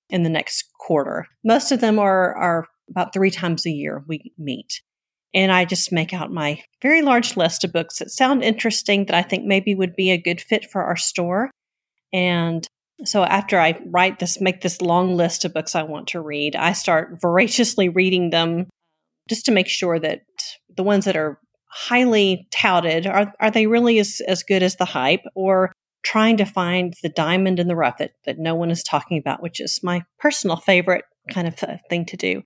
in 0.09 0.23
the 0.23 0.31
next 0.31 0.71
quarter. 0.79 1.26
Most 1.45 1.73
of 1.73 1.81
them 1.81 1.99
are, 1.99 2.35
are 2.35 2.67
about 2.88 3.12
three 3.12 3.31
times 3.31 3.67
a 3.67 3.71
year 3.71 4.02
we 4.09 4.33
meet. 4.38 4.81
And 5.33 5.52
I 5.52 5.64
just 5.64 5.93
make 5.93 6.12
out 6.12 6.33
my 6.33 6.61
very 6.83 7.02
large 7.02 7.37
list 7.37 7.62
of 7.62 7.73
books 7.73 7.99
that 7.99 8.11
sound 8.11 8.43
interesting 8.43 9.07
that 9.07 9.14
I 9.14 9.23
think 9.23 9.45
maybe 9.45 9.75
would 9.75 9.95
be 9.95 10.11
a 10.11 10.21
good 10.21 10.40
fit 10.40 10.69
for 10.69 10.83
our 10.83 10.97
store. 10.97 11.50
And 12.12 12.67
so 13.04 13.25
after 13.25 13.59
I 13.59 13.80
write 13.87 14.19
this, 14.19 14.40
make 14.40 14.61
this 14.61 14.80
long 14.80 15.16
list 15.16 15.45
of 15.45 15.54
books 15.54 15.75
I 15.75 15.83
want 15.83 16.09
to 16.09 16.21
read, 16.21 16.57
I 16.57 16.73
start 16.73 17.19
voraciously 17.21 17.88
reading 17.88 18.30
them 18.30 18.69
just 19.28 19.47
to 19.47 19.52
make 19.52 19.69
sure 19.69 19.99
that 19.99 20.23
the 20.76 20.83
ones 20.83 21.04
that 21.04 21.16
are 21.16 21.38
highly 21.71 22.49
touted 22.50 23.07
are 23.07 23.33
are 23.38 23.50
they 23.50 23.66
really 23.66 24.00
as, 24.00 24.21
as 24.26 24.42
good 24.42 24.62
as 24.62 24.76
the 24.76 24.85
hype 24.85 25.23
or 25.35 25.73
trying 26.02 26.37
to 26.38 26.45
find 26.45 26.95
the 27.02 27.09
diamond 27.09 27.61
in 27.61 27.69
the 27.69 27.76
rough 27.76 27.99
that, 27.99 28.12
that 28.25 28.38
no 28.38 28.54
one 28.54 28.71
is 28.71 28.83
talking 28.83 29.19
about, 29.19 29.42
which 29.42 29.61
is 29.61 29.80
my 29.83 30.02
personal 30.19 30.57
favorite 30.57 31.04
kind 31.30 31.47
of 31.47 31.62
uh, 31.62 31.76
thing 31.88 32.04
to 32.07 32.16
do. 32.16 32.42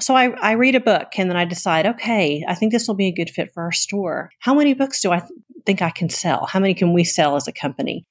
So 0.00 0.16
I, 0.16 0.30
I 0.40 0.52
read 0.52 0.74
a 0.74 0.80
book 0.80 1.12
and 1.18 1.30
then 1.30 1.36
I 1.36 1.44
decide, 1.44 1.86
okay, 1.86 2.44
I 2.48 2.54
think 2.54 2.72
this 2.72 2.88
will 2.88 2.96
be 2.96 3.06
a 3.06 3.14
good 3.14 3.30
fit 3.30 3.52
for 3.54 3.62
our 3.62 3.72
store. 3.72 4.30
How 4.40 4.54
many 4.54 4.74
books 4.74 5.00
do 5.00 5.12
I 5.12 5.20
th- 5.20 5.30
think 5.64 5.82
I 5.82 5.90
can 5.90 6.08
sell? 6.08 6.46
How 6.46 6.58
many 6.58 6.74
can 6.74 6.92
we 6.92 7.04
sell 7.04 7.36
as 7.36 7.46
a 7.46 7.52
company? 7.52 8.04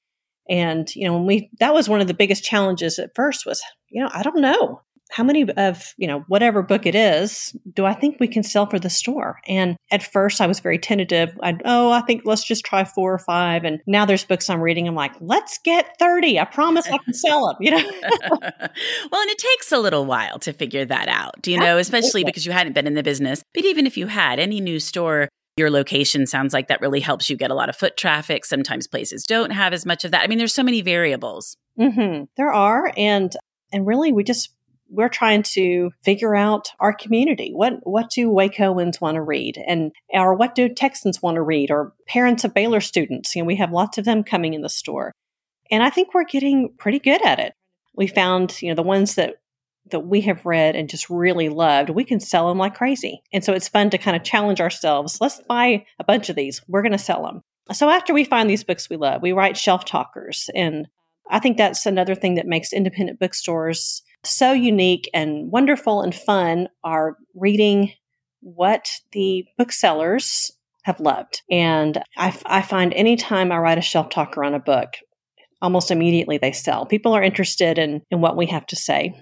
And, 0.49 0.93
you 0.95 1.07
know, 1.07 1.13
when 1.13 1.25
we, 1.25 1.49
that 1.59 1.73
was 1.73 1.87
one 1.87 2.01
of 2.01 2.07
the 2.07 2.13
biggest 2.13 2.43
challenges 2.43 2.99
at 2.99 3.15
first 3.15 3.45
was, 3.45 3.61
you 3.89 4.03
know, 4.03 4.09
I 4.13 4.23
don't 4.23 4.41
know 4.41 4.81
how 5.13 5.23
many 5.23 5.47
of, 5.51 5.93
you 5.97 6.07
know, 6.07 6.23
whatever 6.27 6.63
book 6.63 6.87
it 6.87 6.95
is, 6.95 7.55
do 7.71 7.85
I 7.85 7.93
think 7.93 8.17
we 8.19 8.27
can 8.27 8.41
sell 8.41 8.65
for 8.65 8.79
the 8.79 8.89
store? 8.89 9.39
And 9.47 9.77
at 9.91 10.01
first 10.01 10.41
I 10.41 10.47
was 10.47 10.59
very 10.59 10.79
tentative. 10.79 11.37
I'd, 11.43 11.61
oh, 11.65 11.91
I 11.91 12.01
think 12.01 12.23
let's 12.25 12.43
just 12.43 12.65
try 12.65 12.83
four 12.83 13.13
or 13.13 13.19
five. 13.19 13.63
And 13.63 13.79
now 13.85 14.05
there's 14.05 14.23
books 14.23 14.49
I'm 14.49 14.59
reading. 14.59 14.87
I'm 14.87 14.95
like, 14.95 15.13
let's 15.21 15.59
get 15.63 15.95
30. 15.99 16.39
I 16.39 16.45
promise 16.45 16.87
I 16.87 16.97
can 16.97 17.13
sell 17.13 17.45
them, 17.45 17.57
you 17.59 17.71
know? 17.71 17.77
well, 18.01 19.21
and 19.21 19.29
it 19.29 19.37
takes 19.37 19.71
a 19.71 19.77
little 19.77 20.05
while 20.05 20.39
to 20.39 20.51
figure 20.51 20.85
that 20.85 21.07
out, 21.07 21.39
do 21.43 21.51
you 21.51 21.59
know, 21.59 21.77
especially 21.77 22.23
because 22.23 22.45
you 22.45 22.51
hadn't 22.51 22.73
been 22.73 22.87
in 22.87 22.95
the 22.95 23.03
business. 23.03 23.43
But 23.53 23.65
even 23.65 23.85
if 23.85 23.97
you 23.97 24.07
had 24.07 24.39
any 24.39 24.61
new 24.61 24.79
store, 24.79 25.29
your 25.57 25.69
location 25.69 26.25
sounds 26.25 26.53
like 26.53 26.67
that 26.67 26.81
really 26.81 26.99
helps 26.99 27.29
you 27.29 27.37
get 27.37 27.51
a 27.51 27.55
lot 27.55 27.69
of 27.69 27.75
foot 27.75 27.95
traffic. 27.97 28.45
Sometimes 28.45 28.87
places 28.87 29.25
don't 29.25 29.51
have 29.51 29.73
as 29.73 29.85
much 29.85 30.03
of 30.03 30.11
that. 30.11 30.23
I 30.23 30.27
mean, 30.27 30.37
there's 30.37 30.53
so 30.53 30.63
many 30.63 30.81
variables. 30.81 31.57
Mm-hmm. 31.79 32.25
There 32.37 32.51
are, 32.51 32.91
and 32.97 33.35
and 33.71 33.85
really, 33.85 34.11
we 34.11 34.23
just 34.23 34.49
we're 34.89 35.09
trying 35.09 35.41
to 35.41 35.91
figure 36.03 36.35
out 36.35 36.69
our 36.79 36.93
community. 36.93 37.51
What 37.53 37.79
what 37.83 38.09
do 38.09 38.29
Wacoans 38.29 39.01
want 39.01 39.15
to 39.15 39.21
read, 39.21 39.57
and 39.67 39.91
or 40.09 40.35
what 40.35 40.55
do 40.55 40.69
Texans 40.69 41.21
want 41.21 41.35
to 41.35 41.41
read, 41.41 41.71
or 41.71 41.93
parents 42.07 42.43
of 42.43 42.53
Baylor 42.53 42.81
students? 42.81 43.35
You 43.35 43.43
know, 43.43 43.47
we 43.47 43.55
have 43.57 43.71
lots 43.71 43.97
of 43.97 44.05
them 44.05 44.23
coming 44.23 44.53
in 44.53 44.61
the 44.61 44.69
store, 44.69 45.11
and 45.69 45.83
I 45.83 45.89
think 45.89 46.13
we're 46.13 46.25
getting 46.25 46.73
pretty 46.77 46.99
good 46.99 47.23
at 47.23 47.39
it. 47.39 47.53
We 47.95 48.07
found, 48.07 48.59
you 48.61 48.69
know, 48.69 48.75
the 48.75 48.81
ones 48.81 49.15
that 49.15 49.35
that 49.93 50.01
we 50.01 50.19
have 50.21 50.45
read 50.45 50.75
and 50.75 50.89
just 50.89 51.09
really 51.09 51.47
loved, 51.47 51.89
we 51.89 52.03
can 52.03 52.19
sell 52.19 52.49
them 52.49 52.57
like 52.57 52.75
crazy. 52.75 53.21
And 53.31 53.43
so 53.43 53.53
it's 53.53 53.69
fun 53.69 53.89
to 53.91 53.97
kind 53.97 54.17
of 54.17 54.23
challenge 54.23 54.59
ourselves. 54.59 55.19
Let's 55.21 55.41
buy 55.47 55.85
a 55.99 56.03
bunch 56.03 56.29
of 56.29 56.35
these. 56.35 56.61
We're 56.67 56.81
going 56.81 56.91
to 56.91 56.97
sell 56.97 57.23
them. 57.23 57.41
So 57.71 57.89
after 57.89 58.13
we 58.13 58.25
find 58.25 58.49
these 58.49 58.63
books 58.63 58.89
we 58.89 58.97
love, 58.97 59.21
we 59.21 59.31
write 59.31 59.55
shelf 59.55 59.85
talkers. 59.85 60.49
And 60.53 60.87
I 61.29 61.39
think 61.39 61.57
that's 61.57 61.85
another 61.85 62.15
thing 62.15 62.35
that 62.35 62.45
makes 62.45 62.73
independent 62.73 63.19
bookstores 63.19 64.01
so 64.25 64.51
unique 64.51 65.09
and 65.13 65.51
wonderful 65.51 66.01
and 66.01 66.13
fun 66.13 66.67
are 66.83 67.17
reading 67.35 67.93
what 68.41 68.89
the 69.13 69.45
booksellers 69.57 70.51
have 70.83 70.99
loved. 70.99 71.41
And 71.49 72.03
I, 72.17 72.37
I 72.45 72.61
find 72.61 72.93
anytime 72.93 73.51
I 73.51 73.57
write 73.57 73.77
a 73.77 73.81
shelf 73.81 74.09
talker 74.09 74.43
on 74.43 74.53
a 74.53 74.59
book, 74.59 74.95
almost 75.61 75.91
immediately 75.91 76.37
they 76.37 76.51
sell. 76.51 76.85
People 76.85 77.13
are 77.13 77.23
interested 77.23 77.77
in, 77.77 78.01
in 78.11 78.19
what 78.19 78.35
we 78.35 78.47
have 78.47 78.65
to 78.67 78.75
say. 78.75 79.13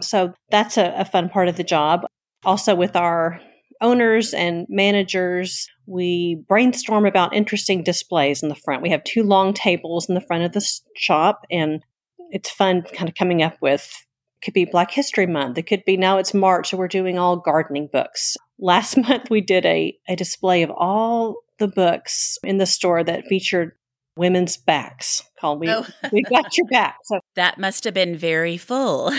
So 0.00 0.34
that's 0.50 0.76
a, 0.76 0.94
a 0.96 1.04
fun 1.04 1.28
part 1.28 1.48
of 1.48 1.56
the 1.56 1.64
job. 1.64 2.06
Also, 2.44 2.74
with 2.74 2.96
our 2.96 3.40
owners 3.80 4.34
and 4.34 4.66
managers, 4.68 5.68
we 5.86 6.42
brainstorm 6.48 7.06
about 7.06 7.34
interesting 7.34 7.82
displays 7.82 8.42
in 8.42 8.48
the 8.48 8.54
front. 8.54 8.82
We 8.82 8.90
have 8.90 9.04
two 9.04 9.22
long 9.22 9.54
tables 9.54 10.08
in 10.08 10.14
the 10.14 10.20
front 10.20 10.44
of 10.44 10.52
the 10.52 10.66
shop, 10.96 11.42
and 11.50 11.82
it's 12.30 12.50
fun 12.50 12.82
kind 12.82 13.08
of 13.08 13.14
coming 13.14 13.42
up 13.42 13.56
with 13.60 14.04
could 14.42 14.54
be 14.54 14.64
Black 14.64 14.90
History 14.90 15.26
Month. 15.26 15.58
It 15.58 15.64
could 15.64 15.84
be 15.84 15.96
now 15.96 16.18
it's 16.18 16.34
March, 16.34 16.70
so 16.70 16.76
we're 16.76 16.88
doing 16.88 17.18
all 17.18 17.36
gardening 17.36 17.88
books. 17.92 18.36
Last 18.58 18.96
month, 19.08 19.30
we 19.30 19.40
did 19.40 19.66
a, 19.66 19.96
a 20.08 20.16
display 20.16 20.62
of 20.62 20.70
all 20.70 21.36
the 21.58 21.68
books 21.68 22.38
in 22.44 22.58
the 22.58 22.66
store 22.66 23.02
that 23.02 23.26
featured 23.26 23.72
women's 24.18 24.56
backs 24.56 25.22
called 25.40 25.60
we, 25.60 25.70
oh. 25.70 25.86
we 26.12 26.22
got 26.22 26.56
your 26.56 26.66
back 26.66 26.96
so 27.04 27.20
that 27.36 27.58
must 27.58 27.84
have 27.84 27.94
been 27.94 28.16
very 28.16 28.56
full 28.56 29.10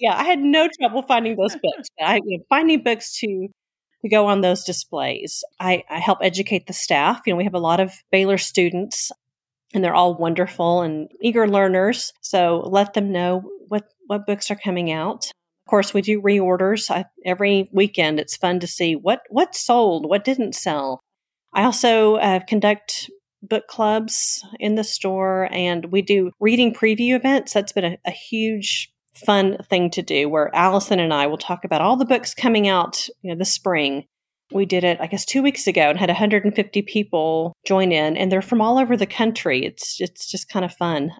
yeah 0.00 0.16
i 0.16 0.24
had 0.24 0.40
no 0.40 0.68
trouble 0.80 1.02
finding 1.02 1.36
those 1.36 1.56
books 1.62 1.88
i 2.00 2.16
you 2.24 2.38
know, 2.38 2.44
finding 2.48 2.82
books 2.82 3.18
to 3.18 3.48
to 4.02 4.08
go 4.08 4.26
on 4.26 4.40
those 4.40 4.62
displays 4.64 5.42
I, 5.58 5.82
I 5.90 5.98
help 5.98 6.18
educate 6.20 6.66
the 6.66 6.72
staff 6.72 7.22
you 7.26 7.32
know 7.32 7.36
we 7.36 7.44
have 7.44 7.54
a 7.54 7.60
lot 7.60 7.80
of 7.80 7.92
baylor 8.10 8.38
students 8.38 9.10
and 9.74 9.84
they're 9.84 9.94
all 9.94 10.14
wonderful 10.14 10.82
and 10.82 11.08
eager 11.20 11.46
learners. 11.46 12.12
So 12.22 12.62
let 12.66 12.94
them 12.94 13.12
know 13.12 13.42
what, 13.68 13.84
what 14.06 14.26
books 14.26 14.50
are 14.50 14.56
coming 14.56 14.90
out. 14.90 15.26
Of 15.26 15.70
course, 15.70 15.92
we 15.92 16.00
do 16.00 16.22
reorders 16.22 16.90
I, 16.90 17.04
every 17.24 17.68
weekend. 17.72 18.18
It's 18.18 18.36
fun 18.36 18.60
to 18.60 18.66
see 18.66 18.94
what, 18.96 19.20
what 19.28 19.54
sold, 19.54 20.08
what 20.08 20.24
didn't 20.24 20.54
sell. 20.54 21.00
I 21.52 21.64
also 21.64 22.16
uh, 22.16 22.40
conduct 22.48 23.10
book 23.48 23.66
clubs 23.68 24.44
in 24.58 24.74
the 24.74 24.84
store 24.84 25.48
and 25.52 25.86
we 25.86 26.02
do 26.02 26.30
reading 26.40 26.74
preview 26.74 27.14
events. 27.14 27.52
That's 27.52 27.72
been 27.72 27.84
a, 27.84 27.98
a 28.06 28.10
huge 28.10 28.92
fun 29.14 29.58
thing 29.70 29.90
to 29.90 30.02
do 30.02 30.28
where 30.28 30.54
Allison 30.54 31.00
and 31.00 31.12
I 31.12 31.26
will 31.26 31.38
talk 31.38 31.64
about 31.64 31.80
all 31.80 31.96
the 31.96 32.04
books 32.04 32.34
coming 32.34 32.68
out, 32.68 33.08
you 33.22 33.30
know, 33.30 33.38
this 33.38 33.52
spring 33.52 34.04
we 34.52 34.66
did 34.66 34.84
it, 34.84 34.98
I 35.00 35.06
guess, 35.06 35.24
two 35.24 35.42
weeks 35.42 35.66
ago 35.66 35.82
and 35.82 35.98
had 35.98 36.08
150 36.08 36.82
people 36.82 37.56
join 37.64 37.92
in, 37.92 38.16
and 38.16 38.30
they're 38.30 38.42
from 38.42 38.60
all 38.60 38.78
over 38.78 38.96
the 38.96 39.06
country. 39.06 39.64
It's 39.64 40.00
it's 40.00 40.30
just 40.30 40.48
kind 40.48 40.64
of 40.64 40.72
fun. 40.72 41.12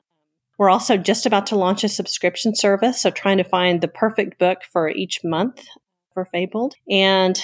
We're 0.58 0.70
also 0.70 0.96
just 0.96 1.26
about 1.26 1.46
to 1.48 1.56
launch 1.56 1.84
a 1.84 1.88
subscription 1.88 2.54
service, 2.54 3.00
so 3.00 3.10
trying 3.10 3.38
to 3.38 3.44
find 3.44 3.80
the 3.80 3.88
perfect 3.88 4.38
book 4.38 4.58
for 4.72 4.88
each 4.88 5.20
month 5.22 5.62
for 6.14 6.24
Fabled. 6.26 6.74
And 6.88 7.38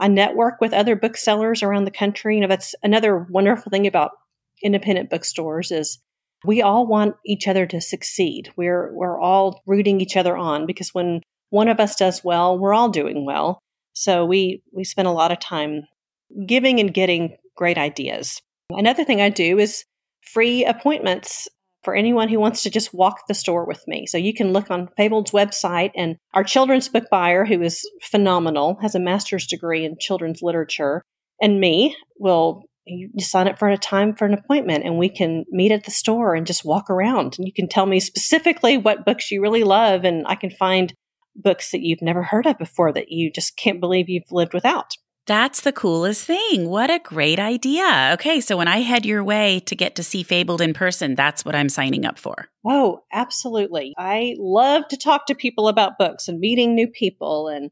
I 0.00 0.08
network 0.08 0.60
with 0.60 0.72
other 0.72 0.96
booksellers 0.96 1.62
around 1.62 1.84
the 1.84 1.90
country. 1.90 2.36
You 2.36 2.42
know, 2.42 2.48
that's 2.48 2.74
another 2.82 3.26
wonderful 3.30 3.70
thing 3.70 3.86
about 3.86 4.12
independent 4.62 5.10
bookstores 5.10 5.70
is 5.70 5.98
we 6.44 6.62
all 6.62 6.86
want 6.86 7.16
each 7.26 7.48
other 7.48 7.66
to 7.66 7.80
succeed. 7.80 8.50
We're 8.56 8.92
we're 8.94 9.20
all 9.20 9.62
rooting 9.66 10.00
each 10.00 10.16
other 10.16 10.36
on 10.36 10.66
because 10.66 10.94
when 10.94 11.22
one 11.50 11.68
of 11.68 11.80
us 11.80 11.96
does 11.96 12.22
well, 12.22 12.58
we're 12.58 12.74
all 12.74 12.88
doing 12.88 13.24
well. 13.24 13.58
So 13.92 14.24
we 14.24 14.62
we 14.72 14.84
spend 14.84 15.08
a 15.08 15.12
lot 15.12 15.32
of 15.32 15.40
time 15.40 15.82
giving 16.46 16.78
and 16.78 16.94
getting 16.94 17.36
great 17.56 17.78
ideas. 17.78 18.40
Another 18.70 19.04
thing 19.04 19.20
I 19.20 19.30
do 19.30 19.58
is 19.58 19.84
free 20.22 20.64
appointments 20.64 21.48
for 21.88 21.94
anyone 21.94 22.28
who 22.28 22.38
wants 22.38 22.62
to 22.62 22.68
just 22.68 22.92
walk 22.92 23.22
the 23.28 23.34
store 23.34 23.64
with 23.64 23.82
me. 23.88 24.04
So 24.06 24.18
you 24.18 24.34
can 24.34 24.52
look 24.52 24.70
on 24.70 24.90
Fabled's 24.98 25.30
website 25.30 25.90
and 25.96 26.16
our 26.34 26.44
children's 26.44 26.86
book 26.86 27.04
buyer 27.10 27.46
who 27.46 27.62
is 27.62 27.80
phenomenal, 28.02 28.76
has 28.82 28.94
a 28.94 29.00
master's 29.00 29.46
degree 29.46 29.86
in 29.86 29.96
children's 29.98 30.42
literature, 30.42 31.00
and 31.40 31.58
me 31.58 31.96
will 32.18 32.64
sign 33.16 33.48
up 33.48 33.58
for 33.58 33.68
a 33.68 33.78
time 33.78 34.14
for 34.14 34.26
an 34.26 34.34
appointment 34.34 34.84
and 34.84 34.98
we 34.98 35.08
can 35.08 35.46
meet 35.48 35.72
at 35.72 35.84
the 35.84 35.90
store 35.90 36.34
and 36.34 36.46
just 36.46 36.62
walk 36.62 36.90
around 36.90 37.36
and 37.38 37.46
you 37.46 37.54
can 37.54 37.68
tell 37.68 37.86
me 37.86 38.00
specifically 38.00 38.76
what 38.76 39.06
books 39.06 39.30
you 39.30 39.40
really 39.40 39.64
love 39.64 40.04
and 40.04 40.26
I 40.26 40.34
can 40.34 40.50
find 40.50 40.92
books 41.36 41.70
that 41.70 41.80
you've 41.80 42.02
never 42.02 42.22
heard 42.22 42.46
of 42.46 42.58
before 42.58 42.92
that 42.92 43.10
you 43.10 43.32
just 43.32 43.56
can't 43.56 43.80
believe 43.80 44.10
you've 44.10 44.30
lived 44.30 44.52
without. 44.52 44.92
That's 45.28 45.60
the 45.60 45.72
coolest 45.72 46.24
thing. 46.24 46.70
What 46.70 46.90
a 46.90 46.98
great 46.98 47.38
idea. 47.38 48.12
Okay, 48.14 48.40
so 48.40 48.56
when 48.56 48.66
I 48.66 48.78
head 48.78 49.04
your 49.04 49.22
way 49.22 49.60
to 49.66 49.76
get 49.76 49.94
to 49.96 50.02
see 50.02 50.22
Fabled 50.22 50.62
in 50.62 50.72
person, 50.72 51.14
that's 51.14 51.44
what 51.44 51.54
I'm 51.54 51.68
signing 51.68 52.06
up 52.06 52.18
for. 52.18 52.48
Oh, 52.66 53.02
absolutely. 53.12 53.92
I 53.98 54.36
love 54.38 54.88
to 54.88 54.96
talk 54.96 55.26
to 55.26 55.34
people 55.34 55.68
about 55.68 55.98
books 55.98 56.28
and 56.28 56.40
meeting 56.40 56.74
new 56.74 56.88
people 56.88 57.48
and 57.48 57.70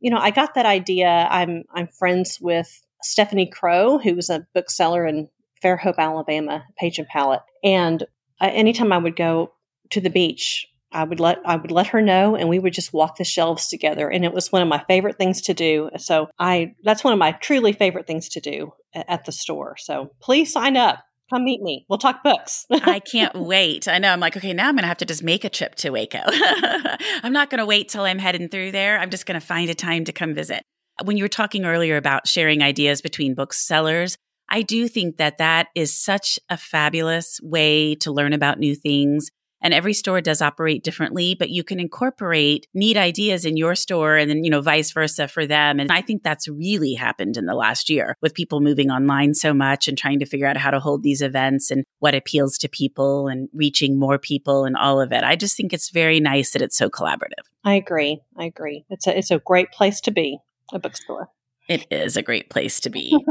you 0.00 0.10
know, 0.10 0.18
I 0.18 0.30
got 0.30 0.54
that 0.54 0.66
idea. 0.66 1.28
I'm 1.30 1.64
I'm 1.72 1.86
friends 1.86 2.38
with 2.40 2.82
Stephanie 3.02 3.46
Crow, 3.46 3.98
who 3.98 4.16
was 4.16 4.30
a 4.30 4.46
bookseller 4.54 5.06
in 5.06 5.28
Fairhope, 5.62 5.98
Alabama, 5.98 6.64
Page 6.76 6.98
and 6.98 7.06
Palette. 7.06 7.42
And 7.62 8.02
uh, 8.40 8.48
anytime 8.50 8.92
I 8.92 8.98
would 8.98 9.14
go 9.14 9.52
to 9.90 10.00
the 10.00 10.10
beach, 10.10 10.66
I 10.92 11.04
would 11.04 11.20
let 11.20 11.38
I 11.44 11.56
would 11.56 11.70
let 11.70 11.88
her 11.88 12.02
know 12.02 12.34
and 12.34 12.48
we 12.48 12.58
would 12.58 12.72
just 12.72 12.92
walk 12.92 13.16
the 13.16 13.24
shelves 13.24 13.68
together 13.68 14.08
and 14.08 14.24
it 14.24 14.32
was 14.32 14.50
one 14.50 14.62
of 14.62 14.68
my 14.68 14.82
favorite 14.88 15.18
things 15.18 15.40
to 15.42 15.54
do. 15.54 15.90
So 15.98 16.28
I 16.38 16.74
that's 16.82 17.04
one 17.04 17.12
of 17.12 17.18
my 17.18 17.32
truly 17.32 17.72
favorite 17.72 18.06
things 18.06 18.28
to 18.30 18.40
do 18.40 18.72
at 18.94 19.24
the 19.24 19.32
store. 19.32 19.76
So 19.78 20.10
please 20.20 20.52
sign 20.52 20.76
up. 20.76 21.04
Come 21.30 21.44
meet 21.44 21.62
me. 21.62 21.86
We'll 21.88 22.00
talk 22.00 22.24
books. 22.24 22.66
I 22.72 22.98
can't 23.12 23.36
wait. 23.36 23.86
I 23.86 23.98
know. 23.98 24.12
I'm 24.12 24.18
like, 24.18 24.36
okay, 24.36 24.52
now 24.52 24.68
I'm 24.68 24.74
going 24.74 24.82
to 24.82 24.88
have 24.88 24.98
to 24.98 25.04
just 25.04 25.22
make 25.22 25.44
a 25.44 25.48
trip 25.48 25.76
to 25.76 25.90
Waco. 25.90 26.18
I'm 26.26 27.32
not 27.32 27.50
going 27.50 27.60
to 27.60 27.66
wait 27.66 27.88
till 27.88 28.02
I'm 28.02 28.18
heading 28.18 28.48
through 28.48 28.72
there. 28.72 28.98
I'm 28.98 29.10
just 29.10 29.26
going 29.26 29.38
to 29.38 29.46
find 29.46 29.70
a 29.70 29.74
time 29.74 30.04
to 30.06 30.12
come 30.12 30.34
visit. 30.34 30.64
When 31.04 31.16
you 31.16 31.22
were 31.22 31.28
talking 31.28 31.64
earlier 31.64 31.96
about 31.96 32.26
sharing 32.26 32.64
ideas 32.64 33.00
between 33.00 33.36
booksellers, 33.36 34.16
I 34.48 34.62
do 34.62 34.88
think 34.88 35.18
that 35.18 35.38
that 35.38 35.68
is 35.76 35.96
such 35.96 36.40
a 36.48 36.56
fabulous 36.56 37.38
way 37.44 37.94
to 37.96 38.10
learn 38.10 38.32
about 38.32 38.58
new 38.58 38.74
things 38.74 39.30
and 39.62 39.74
every 39.74 39.92
store 39.92 40.20
does 40.20 40.40
operate 40.40 40.82
differently, 40.82 41.34
but 41.34 41.50
you 41.50 41.62
can 41.62 41.80
incorporate 41.80 42.66
neat 42.74 42.96
ideas 42.96 43.44
in 43.44 43.56
your 43.56 43.74
store 43.74 44.16
and 44.16 44.30
then, 44.30 44.44
you 44.44 44.50
know, 44.50 44.60
vice 44.60 44.92
versa 44.92 45.28
for 45.28 45.46
them. 45.46 45.80
And 45.80 45.90
I 45.90 46.00
think 46.00 46.22
that's 46.22 46.48
really 46.48 46.94
happened 46.94 47.36
in 47.36 47.46
the 47.46 47.54
last 47.54 47.90
year 47.90 48.16
with 48.20 48.34
people 48.34 48.60
moving 48.60 48.90
online 48.90 49.34
so 49.34 49.52
much 49.52 49.88
and 49.88 49.96
trying 49.96 50.18
to 50.20 50.26
figure 50.26 50.46
out 50.46 50.56
how 50.56 50.70
to 50.70 50.80
hold 50.80 51.02
these 51.02 51.22
events 51.22 51.70
and 51.70 51.84
what 51.98 52.14
appeals 52.14 52.58
to 52.58 52.68
people 52.68 53.28
and 53.28 53.48
reaching 53.52 53.98
more 53.98 54.18
people 54.18 54.64
and 54.64 54.76
all 54.76 55.00
of 55.00 55.12
it. 55.12 55.24
I 55.24 55.36
just 55.36 55.56
think 55.56 55.72
it's 55.72 55.90
very 55.90 56.20
nice 56.20 56.52
that 56.52 56.62
it's 56.62 56.76
so 56.76 56.88
collaborative. 56.88 57.44
I 57.64 57.74
agree. 57.74 58.20
I 58.36 58.44
agree. 58.44 58.84
It's 58.88 59.06
a, 59.06 59.16
it's 59.16 59.30
a 59.30 59.38
great 59.38 59.70
place 59.72 60.00
to 60.02 60.10
be, 60.10 60.38
a 60.72 60.78
bookstore. 60.78 61.28
It 61.68 61.86
is 61.90 62.16
a 62.16 62.22
great 62.22 62.50
place 62.50 62.80
to 62.80 62.90
be. 62.90 63.16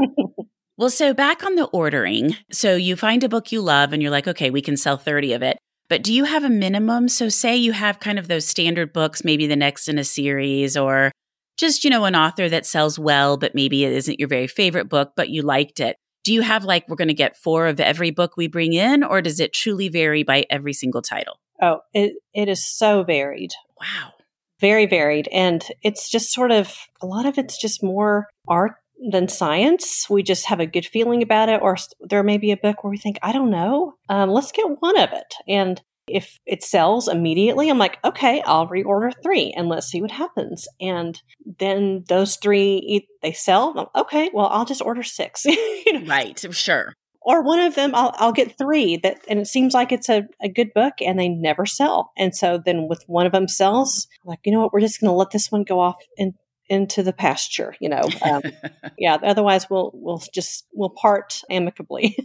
Well, 0.80 0.88
so 0.88 1.12
back 1.12 1.44
on 1.44 1.56
the 1.56 1.66
ordering. 1.66 2.38
So 2.50 2.74
you 2.74 2.96
find 2.96 3.22
a 3.22 3.28
book 3.28 3.52
you 3.52 3.60
love 3.60 3.92
and 3.92 4.00
you're 4.00 4.10
like, 4.10 4.26
okay, 4.26 4.48
we 4.48 4.62
can 4.62 4.78
sell 4.78 4.96
30 4.96 5.34
of 5.34 5.42
it. 5.42 5.58
But 5.90 6.02
do 6.02 6.14
you 6.14 6.24
have 6.24 6.44
a 6.44 6.48
minimum? 6.48 7.08
So, 7.08 7.28
say 7.28 7.56
you 7.56 7.72
have 7.72 8.00
kind 8.00 8.18
of 8.18 8.28
those 8.28 8.46
standard 8.46 8.94
books, 8.94 9.24
maybe 9.24 9.46
the 9.46 9.56
next 9.56 9.88
in 9.88 9.98
a 9.98 10.04
series, 10.04 10.76
or 10.76 11.10
just, 11.58 11.84
you 11.84 11.90
know, 11.90 12.06
an 12.06 12.16
author 12.16 12.48
that 12.48 12.64
sells 12.64 12.98
well, 12.98 13.36
but 13.36 13.54
maybe 13.54 13.84
it 13.84 13.92
isn't 13.92 14.18
your 14.18 14.28
very 14.28 14.46
favorite 14.46 14.88
book, 14.88 15.12
but 15.14 15.28
you 15.28 15.42
liked 15.42 15.80
it. 15.80 15.96
Do 16.24 16.32
you 16.32 16.42
have 16.42 16.64
like, 16.64 16.88
we're 16.88 16.96
going 16.96 17.08
to 17.08 17.14
get 17.14 17.36
four 17.36 17.66
of 17.66 17.80
every 17.80 18.10
book 18.10 18.36
we 18.36 18.46
bring 18.46 18.72
in, 18.72 19.02
or 19.02 19.20
does 19.20 19.40
it 19.40 19.52
truly 19.52 19.88
vary 19.88 20.22
by 20.22 20.46
every 20.48 20.72
single 20.72 21.02
title? 21.02 21.38
Oh, 21.60 21.80
it, 21.92 22.14
it 22.32 22.48
is 22.48 22.64
so 22.64 23.02
varied. 23.02 23.50
Wow. 23.78 24.12
Very 24.60 24.86
varied. 24.86 25.28
And 25.32 25.64
it's 25.82 26.10
just 26.10 26.32
sort 26.32 26.52
of, 26.52 26.74
a 27.02 27.06
lot 27.06 27.26
of 27.26 27.36
it's 27.36 27.60
just 27.60 27.82
more 27.82 28.28
art 28.46 28.72
than 29.10 29.28
science. 29.28 30.08
We 30.10 30.22
just 30.22 30.46
have 30.46 30.60
a 30.60 30.66
good 30.66 30.86
feeling 30.86 31.22
about 31.22 31.48
it, 31.48 31.62
or 31.62 31.76
there 32.00 32.22
may 32.22 32.38
be 32.38 32.50
a 32.50 32.56
book 32.56 32.82
where 32.82 32.90
we 32.90 32.98
think, 32.98 33.18
I 33.22 33.32
don't 33.32 33.50
know, 33.50 33.94
um, 34.08 34.30
let's 34.30 34.52
get 34.52 34.80
one 34.80 34.98
of 34.98 35.10
it. 35.12 35.34
And 35.48 35.80
if 36.06 36.38
it 36.44 36.62
sells 36.62 37.08
immediately, 37.08 37.70
I'm 37.70 37.78
like, 37.78 37.98
okay, 38.04 38.42
I'll 38.42 38.68
reorder 38.68 39.12
three 39.22 39.54
and 39.56 39.68
let's 39.68 39.86
see 39.86 40.02
what 40.02 40.10
happens. 40.10 40.66
And 40.80 41.20
then 41.58 42.04
those 42.08 42.36
three, 42.36 43.06
they 43.22 43.32
sell. 43.32 43.90
Okay, 43.94 44.30
well, 44.32 44.48
I'll 44.48 44.64
just 44.64 44.82
order 44.82 45.02
six. 45.02 45.44
you 45.46 45.92
know? 45.92 46.06
Right, 46.06 46.38
sure. 46.52 46.94
Or 47.22 47.42
one 47.42 47.60
of 47.60 47.74
them, 47.74 47.94
I'll, 47.94 48.12
I'll 48.16 48.32
get 48.32 48.56
three 48.56 48.96
that, 48.98 49.18
and 49.28 49.38
it 49.38 49.46
seems 49.46 49.74
like 49.74 49.92
it's 49.92 50.08
a, 50.08 50.26
a 50.42 50.48
good 50.48 50.72
book 50.74 50.94
and 51.00 51.18
they 51.18 51.28
never 51.28 51.66
sell. 51.66 52.12
And 52.16 52.34
so 52.34 52.58
then 52.64 52.88
with 52.88 53.04
one 53.06 53.26
of 53.26 53.32
them 53.32 53.46
sells, 53.46 54.08
I'm 54.24 54.30
like, 54.30 54.40
you 54.44 54.52
know 54.52 54.60
what, 54.60 54.72
we're 54.72 54.80
just 54.80 55.00
going 55.00 55.10
to 55.10 55.16
let 55.16 55.30
this 55.30 55.52
one 55.52 55.64
go 55.64 55.80
off 55.80 55.96
and 56.18 56.32
into 56.70 57.02
the 57.02 57.12
pasture, 57.12 57.74
you 57.80 57.88
know. 57.88 58.08
Um, 58.22 58.42
yeah, 58.98 59.18
otherwise 59.22 59.68
we'll 59.68 59.90
we'll 59.92 60.22
just 60.32 60.66
we'll 60.72 60.88
part 60.90 61.42
amicably. 61.50 62.16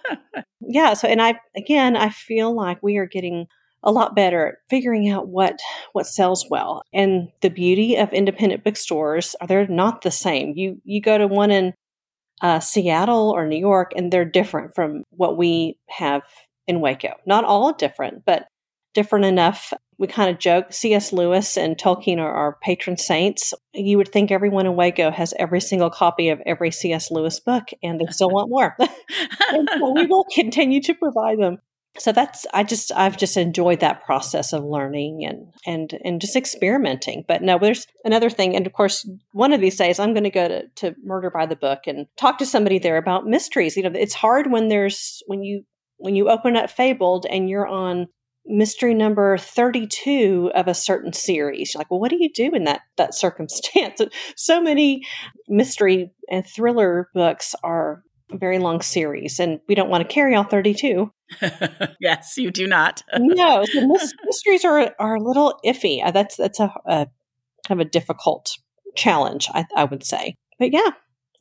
yeah, 0.60 0.92
so 0.92 1.08
and 1.08 1.22
I 1.22 1.40
again 1.56 1.96
I 1.96 2.10
feel 2.10 2.54
like 2.54 2.82
we 2.82 2.98
are 2.98 3.06
getting 3.06 3.46
a 3.84 3.92
lot 3.92 4.16
better 4.16 4.46
at 4.48 4.54
figuring 4.68 5.08
out 5.08 5.28
what 5.28 5.60
what 5.92 6.06
sells 6.06 6.46
well. 6.50 6.82
And 6.92 7.28
the 7.40 7.50
beauty 7.50 7.96
of 7.96 8.12
independent 8.12 8.64
bookstores 8.64 9.36
are 9.40 9.46
they're 9.46 9.68
not 9.68 10.02
the 10.02 10.10
same. 10.10 10.52
You 10.56 10.82
you 10.84 11.00
go 11.00 11.16
to 11.16 11.28
one 11.28 11.52
in 11.52 11.72
uh, 12.42 12.60
Seattle 12.60 13.30
or 13.30 13.46
New 13.46 13.58
York, 13.58 13.92
and 13.96 14.12
they're 14.12 14.24
different 14.24 14.74
from 14.74 15.04
what 15.10 15.38
we 15.38 15.78
have 15.88 16.22
in 16.66 16.80
Waco. 16.80 17.14
Not 17.26 17.44
all 17.44 17.72
different, 17.72 18.24
but 18.26 18.48
different 18.92 19.24
enough 19.24 19.72
we 19.98 20.06
kind 20.06 20.30
of 20.30 20.38
joke 20.38 20.72
C.S. 20.72 21.12
Lewis 21.12 21.56
and 21.56 21.76
Tolkien 21.76 22.18
are 22.18 22.32
our 22.32 22.58
patron 22.62 22.96
saints. 22.96 23.54
You 23.72 23.98
would 23.98 24.12
think 24.12 24.30
everyone 24.30 24.66
in 24.66 24.76
Waco 24.76 25.10
has 25.10 25.34
every 25.38 25.60
single 25.60 25.90
copy 25.90 26.28
of 26.28 26.40
every 26.46 26.70
C.S. 26.70 27.10
Lewis 27.10 27.40
book, 27.40 27.68
and 27.82 28.00
they 28.00 28.06
still 28.10 28.30
want 28.30 28.50
more. 28.50 28.76
so 29.50 29.92
we 29.92 30.06
will 30.06 30.26
continue 30.34 30.80
to 30.82 30.94
provide 30.94 31.38
them. 31.38 31.58
So 31.96 32.10
that's 32.10 32.44
I 32.52 32.64
just 32.64 32.90
I've 32.92 33.16
just 33.16 33.36
enjoyed 33.36 33.80
that 33.80 34.04
process 34.04 34.52
of 34.52 34.64
learning 34.64 35.24
and 35.24 35.52
and 35.64 36.00
and 36.04 36.20
just 36.20 36.34
experimenting. 36.34 37.24
But 37.28 37.42
no, 37.42 37.58
there's 37.58 37.86
another 38.04 38.30
thing, 38.30 38.56
and 38.56 38.66
of 38.66 38.72
course, 38.72 39.08
one 39.30 39.52
of 39.52 39.60
these 39.60 39.76
days 39.76 40.00
I'm 40.00 40.12
going 40.12 40.24
to 40.24 40.30
go 40.30 40.48
to 40.48 40.68
to 40.76 40.94
Murder 41.04 41.30
by 41.30 41.46
the 41.46 41.54
Book 41.54 41.82
and 41.86 42.06
talk 42.16 42.38
to 42.38 42.46
somebody 42.46 42.80
there 42.80 42.96
about 42.96 43.26
mysteries. 43.26 43.76
You 43.76 43.84
know, 43.84 43.92
it's 43.94 44.14
hard 44.14 44.50
when 44.50 44.68
there's 44.68 45.22
when 45.26 45.44
you 45.44 45.64
when 45.98 46.16
you 46.16 46.28
open 46.28 46.56
up 46.56 46.68
Fabled 46.68 47.26
and 47.30 47.48
you're 47.48 47.66
on 47.66 48.08
mystery 48.46 48.94
number 48.94 49.38
32 49.38 50.52
of 50.54 50.68
a 50.68 50.74
certain 50.74 51.12
series. 51.12 51.72
You're 51.72 51.80
like, 51.80 51.90
well, 51.90 52.00
what 52.00 52.10
do 52.10 52.16
you 52.18 52.30
do 52.32 52.50
in 52.54 52.64
that, 52.64 52.82
that 52.96 53.14
circumstance? 53.14 54.00
so 54.36 54.60
many 54.60 55.02
mystery 55.48 56.12
and 56.30 56.46
thriller 56.46 57.08
books 57.14 57.54
are 57.62 58.02
a 58.32 58.38
very 58.38 58.58
long 58.58 58.80
series, 58.80 59.38
and 59.38 59.60
we 59.68 59.74
don't 59.74 59.90
want 59.90 60.06
to 60.06 60.12
carry 60.12 60.34
all 60.34 60.44
32. 60.44 61.10
yes, 62.00 62.34
you 62.36 62.50
do 62.50 62.66
not. 62.66 63.02
no, 63.18 63.64
so 63.64 63.86
mysteries 64.24 64.64
are, 64.64 64.94
are 64.98 65.16
a 65.16 65.22
little 65.22 65.58
iffy. 65.64 66.04
Uh, 66.04 66.10
that's, 66.10 66.36
that's 66.36 66.60
a, 66.60 66.72
a 66.86 67.06
kind 67.66 67.80
of 67.80 67.86
a 67.86 67.90
difficult 67.90 68.50
challenge, 68.96 69.48
I, 69.52 69.66
I 69.76 69.84
would 69.84 70.04
say. 70.04 70.36
But 70.58 70.72
yeah, 70.72 70.90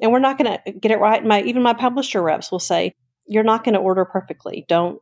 and 0.01 0.11
we're 0.11 0.19
not 0.19 0.37
going 0.37 0.57
to 0.65 0.71
get 0.71 0.91
it 0.91 0.99
right. 0.99 1.23
My 1.23 1.41
even 1.43 1.61
my 1.61 1.73
publisher 1.73 2.21
reps 2.21 2.51
will 2.51 2.59
say, 2.59 2.93
"You're 3.27 3.43
not 3.43 3.63
going 3.63 3.75
to 3.75 3.79
order 3.79 4.05
perfectly. 4.05 4.65
Don't 4.67 4.99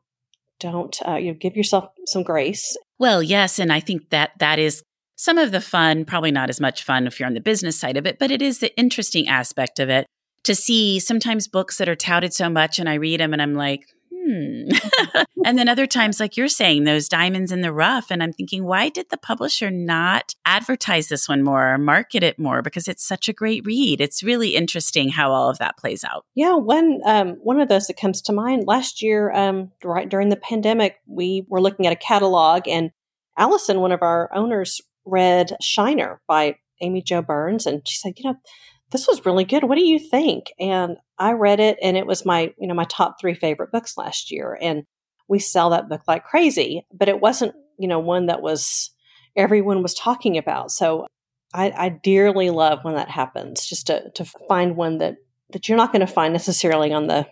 don't 0.61 0.97
uh, 1.07 1.15
you 1.15 1.31
know, 1.31 1.37
give 1.39 1.57
yourself 1.57 1.89
some 2.05 2.23
grace. 2.23 2.77
Well, 2.99 3.21
yes, 3.21 3.59
and 3.59 3.73
I 3.73 3.79
think 3.79 4.09
that 4.11 4.31
that 4.39 4.59
is 4.59 4.83
some 5.15 5.37
of 5.37 5.51
the 5.51 5.61
fun. 5.61 6.05
Probably 6.05 6.31
not 6.31 6.49
as 6.49 6.61
much 6.61 6.83
fun 6.83 7.07
if 7.07 7.19
you're 7.19 7.27
on 7.27 7.33
the 7.33 7.41
business 7.41 7.79
side 7.79 7.97
of 7.97 8.05
it, 8.05 8.19
but 8.19 8.31
it 8.31 8.41
is 8.41 8.59
the 8.59 8.75
interesting 8.77 9.27
aspect 9.27 9.79
of 9.79 9.89
it 9.89 10.05
to 10.43 10.55
see 10.55 10.99
sometimes 10.99 11.47
books 11.47 11.77
that 11.77 11.89
are 11.89 11.95
touted 11.95 12.33
so 12.33 12.49
much, 12.49 12.79
and 12.79 12.87
I 12.87 12.95
read 12.95 13.19
them 13.19 13.33
and 13.33 13.41
I'm 13.41 13.55
like, 13.55 13.81
hmm. 14.31 15.21
and 15.45 15.57
then 15.57 15.67
other 15.67 15.87
times, 15.87 16.19
like 16.19 16.37
you're 16.37 16.47
saying, 16.47 16.83
those 16.83 17.09
diamonds 17.09 17.51
in 17.51 17.61
the 17.61 17.73
rough. 17.73 18.11
And 18.11 18.21
I'm 18.21 18.33
thinking, 18.33 18.63
why 18.63 18.89
did 18.89 19.09
the 19.09 19.17
publisher 19.17 19.69
not 19.69 20.35
advertise 20.45 21.07
this 21.07 21.27
one 21.27 21.43
more 21.43 21.73
or 21.73 21.77
market 21.77 22.23
it 22.23 22.39
more? 22.39 22.61
Because 22.61 22.87
it's 22.87 23.05
such 23.05 23.27
a 23.29 23.33
great 23.33 23.65
read. 23.65 24.01
It's 24.01 24.23
really 24.23 24.55
interesting 24.55 25.09
how 25.09 25.31
all 25.31 25.49
of 25.49 25.57
that 25.59 25.77
plays 25.77 26.03
out. 26.03 26.25
Yeah, 26.35 26.55
one 26.55 27.01
um, 27.05 27.37
one 27.43 27.59
of 27.59 27.69
those 27.69 27.87
that 27.87 27.97
comes 27.97 28.21
to 28.23 28.33
mind 28.33 28.67
last 28.67 29.01
year, 29.01 29.31
um, 29.31 29.71
right 29.83 30.07
during 30.07 30.29
the 30.29 30.35
pandemic, 30.35 30.97
we 31.07 31.45
were 31.47 31.61
looking 31.61 31.87
at 31.87 31.93
a 31.93 31.97
catalog, 31.97 32.67
and 32.67 32.91
Allison, 33.37 33.79
one 33.79 33.91
of 33.91 34.01
our 34.01 34.29
owners, 34.33 34.81
read 35.05 35.55
Shiner 35.61 36.21
by 36.27 36.57
Amy 36.81 37.01
Jo 37.01 37.21
Burns, 37.21 37.65
and 37.65 37.87
she 37.87 37.97
said, 37.97 38.13
you 38.17 38.29
know 38.29 38.37
this 38.91 39.07
was 39.07 39.25
really 39.25 39.45
good. 39.45 39.63
What 39.63 39.77
do 39.77 39.85
you 39.85 39.99
think? 39.99 40.51
And 40.59 40.97
I 41.21 41.33
read 41.33 41.59
it 41.59 41.77
and 41.83 41.95
it 41.95 42.07
was 42.07 42.25
my, 42.25 42.51
you 42.57 42.67
know, 42.67 42.73
my 42.73 42.85
top 42.85 43.17
three 43.21 43.35
favorite 43.35 43.71
books 43.71 43.95
last 43.95 44.31
year. 44.31 44.57
And 44.59 44.83
we 45.27 45.37
sell 45.37 45.69
that 45.69 45.87
book 45.87 46.01
like 46.07 46.23
crazy, 46.23 46.85
but 46.91 47.09
it 47.09 47.21
wasn't, 47.21 47.53
you 47.77 47.87
know, 47.87 47.99
one 47.99 48.25
that 48.25 48.41
was 48.41 48.89
everyone 49.35 49.83
was 49.83 49.93
talking 49.93 50.37
about. 50.37 50.71
So 50.71 51.05
I, 51.53 51.71
I 51.77 51.89
dearly 51.89 52.49
love 52.49 52.79
when 52.81 52.95
that 52.95 53.09
happens, 53.09 53.65
just 53.65 53.87
to, 53.87 54.09
to 54.15 54.25
find 54.25 54.75
one 54.75 54.97
that, 54.97 55.17
that 55.51 55.69
you're 55.69 55.77
not 55.77 55.91
going 55.91 56.05
to 56.05 56.11
find 56.11 56.33
necessarily 56.33 56.91
on 56.91 57.07
the 57.07 57.27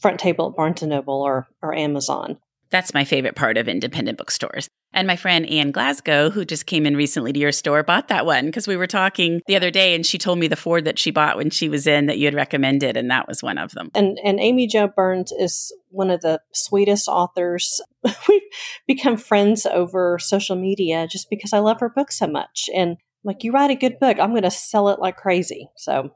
front 0.00 0.18
table 0.18 0.48
at 0.48 0.56
Barnes 0.56 0.82
and 0.82 0.90
Noble 0.90 1.20
or, 1.20 1.46
or 1.62 1.74
Amazon. 1.74 2.38
That's 2.70 2.94
my 2.94 3.04
favorite 3.04 3.36
part 3.36 3.56
of 3.56 3.68
independent 3.68 4.18
bookstores. 4.18 4.68
And 4.92 5.06
my 5.06 5.16
friend 5.16 5.46
Anne 5.50 5.72
Glasgow, 5.72 6.30
who 6.30 6.44
just 6.44 6.64
came 6.64 6.86
in 6.86 6.96
recently 6.96 7.32
to 7.32 7.38
your 7.38 7.52
store, 7.52 7.82
bought 7.82 8.08
that 8.08 8.24
one 8.24 8.46
because 8.46 8.66
we 8.66 8.76
were 8.76 8.86
talking 8.86 9.42
the 9.46 9.56
other 9.56 9.70
day 9.70 9.94
and 9.94 10.06
she 10.06 10.16
told 10.16 10.38
me 10.38 10.48
the 10.48 10.56
four 10.56 10.80
that 10.80 10.98
she 10.98 11.10
bought 11.10 11.36
when 11.36 11.50
she 11.50 11.68
was 11.68 11.86
in 11.86 12.06
that 12.06 12.18
you 12.18 12.24
had 12.24 12.34
recommended, 12.34 12.96
and 12.96 13.10
that 13.10 13.28
was 13.28 13.42
one 13.42 13.58
of 13.58 13.72
them. 13.72 13.90
And 13.94 14.18
and 14.24 14.40
Amy 14.40 14.66
Jo 14.66 14.88
Burns 14.88 15.32
is 15.32 15.72
one 15.90 16.10
of 16.10 16.22
the 16.22 16.40
sweetest 16.52 17.08
authors. 17.08 17.80
We've 18.28 18.42
become 18.86 19.16
friends 19.16 19.66
over 19.66 20.18
social 20.18 20.56
media 20.56 21.06
just 21.06 21.28
because 21.28 21.52
I 21.52 21.58
love 21.58 21.80
her 21.80 21.90
book 21.90 22.10
so 22.10 22.26
much. 22.26 22.70
And 22.74 22.96
like, 23.22 23.44
you 23.44 23.52
write 23.52 23.70
a 23.70 23.74
good 23.74 23.98
book, 23.98 24.18
I'm 24.18 24.30
going 24.30 24.42
to 24.42 24.50
sell 24.50 24.88
it 24.88 25.00
like 25.00 25.16
crazy. 25.16 25.68
So 25.76 26.12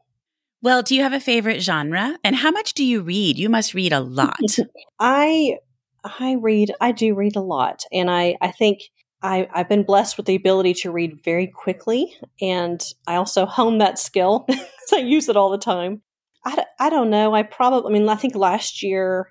well, 0.63 0.83
do 0.83 0.95
you 0.95 1.03
have 1.03 1.15
a 1.15 1.21
favorite 1.21 1.63
genre? 1.63 2.19
And 2.23 2.37
how 2.37 2.51
much 2.51 2.75
do 2.75 2.85
you 2.85 3.01
read? 3.01 3.39
You 3.39 3.49
must 3.49 3.73
read 3.73 3.93
a 3.93 4.01
lot. 4.01 4.41
I 5.01 5.57
I 6.05 6.37
read, 6.41 6.73
I 6.81 6.93
do 6.93 7.15
read 7.15 7.37
a 7.37 7.41
lot. 7.41 7.83
And 7.93 8.11
I, 8.11 8.37
I 8.41 8.51
think 8.51 8.81
I, 9.23 9.49
I've 9.53 9.69
been 9.69 9.83
blessed 9.83 10.17
with 10.17 10.27
the 10.27 10.35
ability 10.35 10.75
to 10.75 10.91
read 10.91 11.23
very 11.25 11.47
quickly. 11.47 12.15
And 12.41 12.83
I 13.07 13.17
also 13.17 13.47
hone 13.47 13.79
that 13.79 13.99
skill 13.99 14.45
because 14.49 14.93
I 14.93 14.99
use 14.99 15.29
it 15.29 15.37
all 15.37 15.51
the 15.51 15.59
time. 15.59 16.03
I, 16.45 16.65
I 16.79 16.91
don't 16.91 17.11
know. 17.11 17.35
I 17.35 17.43
probably, 17.43 17.91
I 17.91 17.99
mean, 17.99 18.09
I 18.09 18.15
think 18.15 18.35
last 18.35 18.83
year 18.83 19.29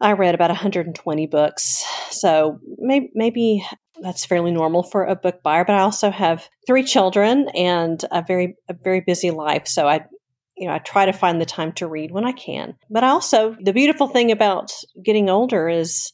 I 0.00 0.12
read 0.12 0.34
about 0.34 0.50
120 0.50 1.26
books. 1.26 1.84
So 2.10 2.58
maybe, 2.78 3.10
maybe 3.14 3.66
that's 4.02 4.24
fairly 4.24 4.50
normal 4.50 4.82
for 4.82 5.04
a 5.04 5.16
book 5.16 5.42
buyer, 5.42 5.64
but 5.64 5.74
I 5.76 5.80
also 5.80 6.10
have 6.10 6.48
three 6.66 6.84
children 6.84 7.48
and 7.54 8.02
a 8.10 8.22
very, 8.26 8.56
a 8.68 8.74
very 8.74 9.02
busy 9.06 9.30
life. 9.30 9.66
So 9.66 9.88
I, 9.88 10.04
you 10.60 10.66
know, 10.66 10.74
I 10.74 10.78
try 10.78 11.06
to 11.06 11.12
find 11.14 11.40
the 11.40 11.46
time 11.46 11.72
to 11.72 11.86
read 11.86 12.10
when 12.12 12.26
I 12.26 12.32
can. 12.32 12.76
But 12.90 13.02
I 13.02 13.08
also, 13.08 13.56
the 13.62 13.72
beautiful 13.72 14.08
thing 14.08 14.30
about 14.30 14.70
getting 15.02 15.30
older 15.30 15.70
is, 15.70 16.12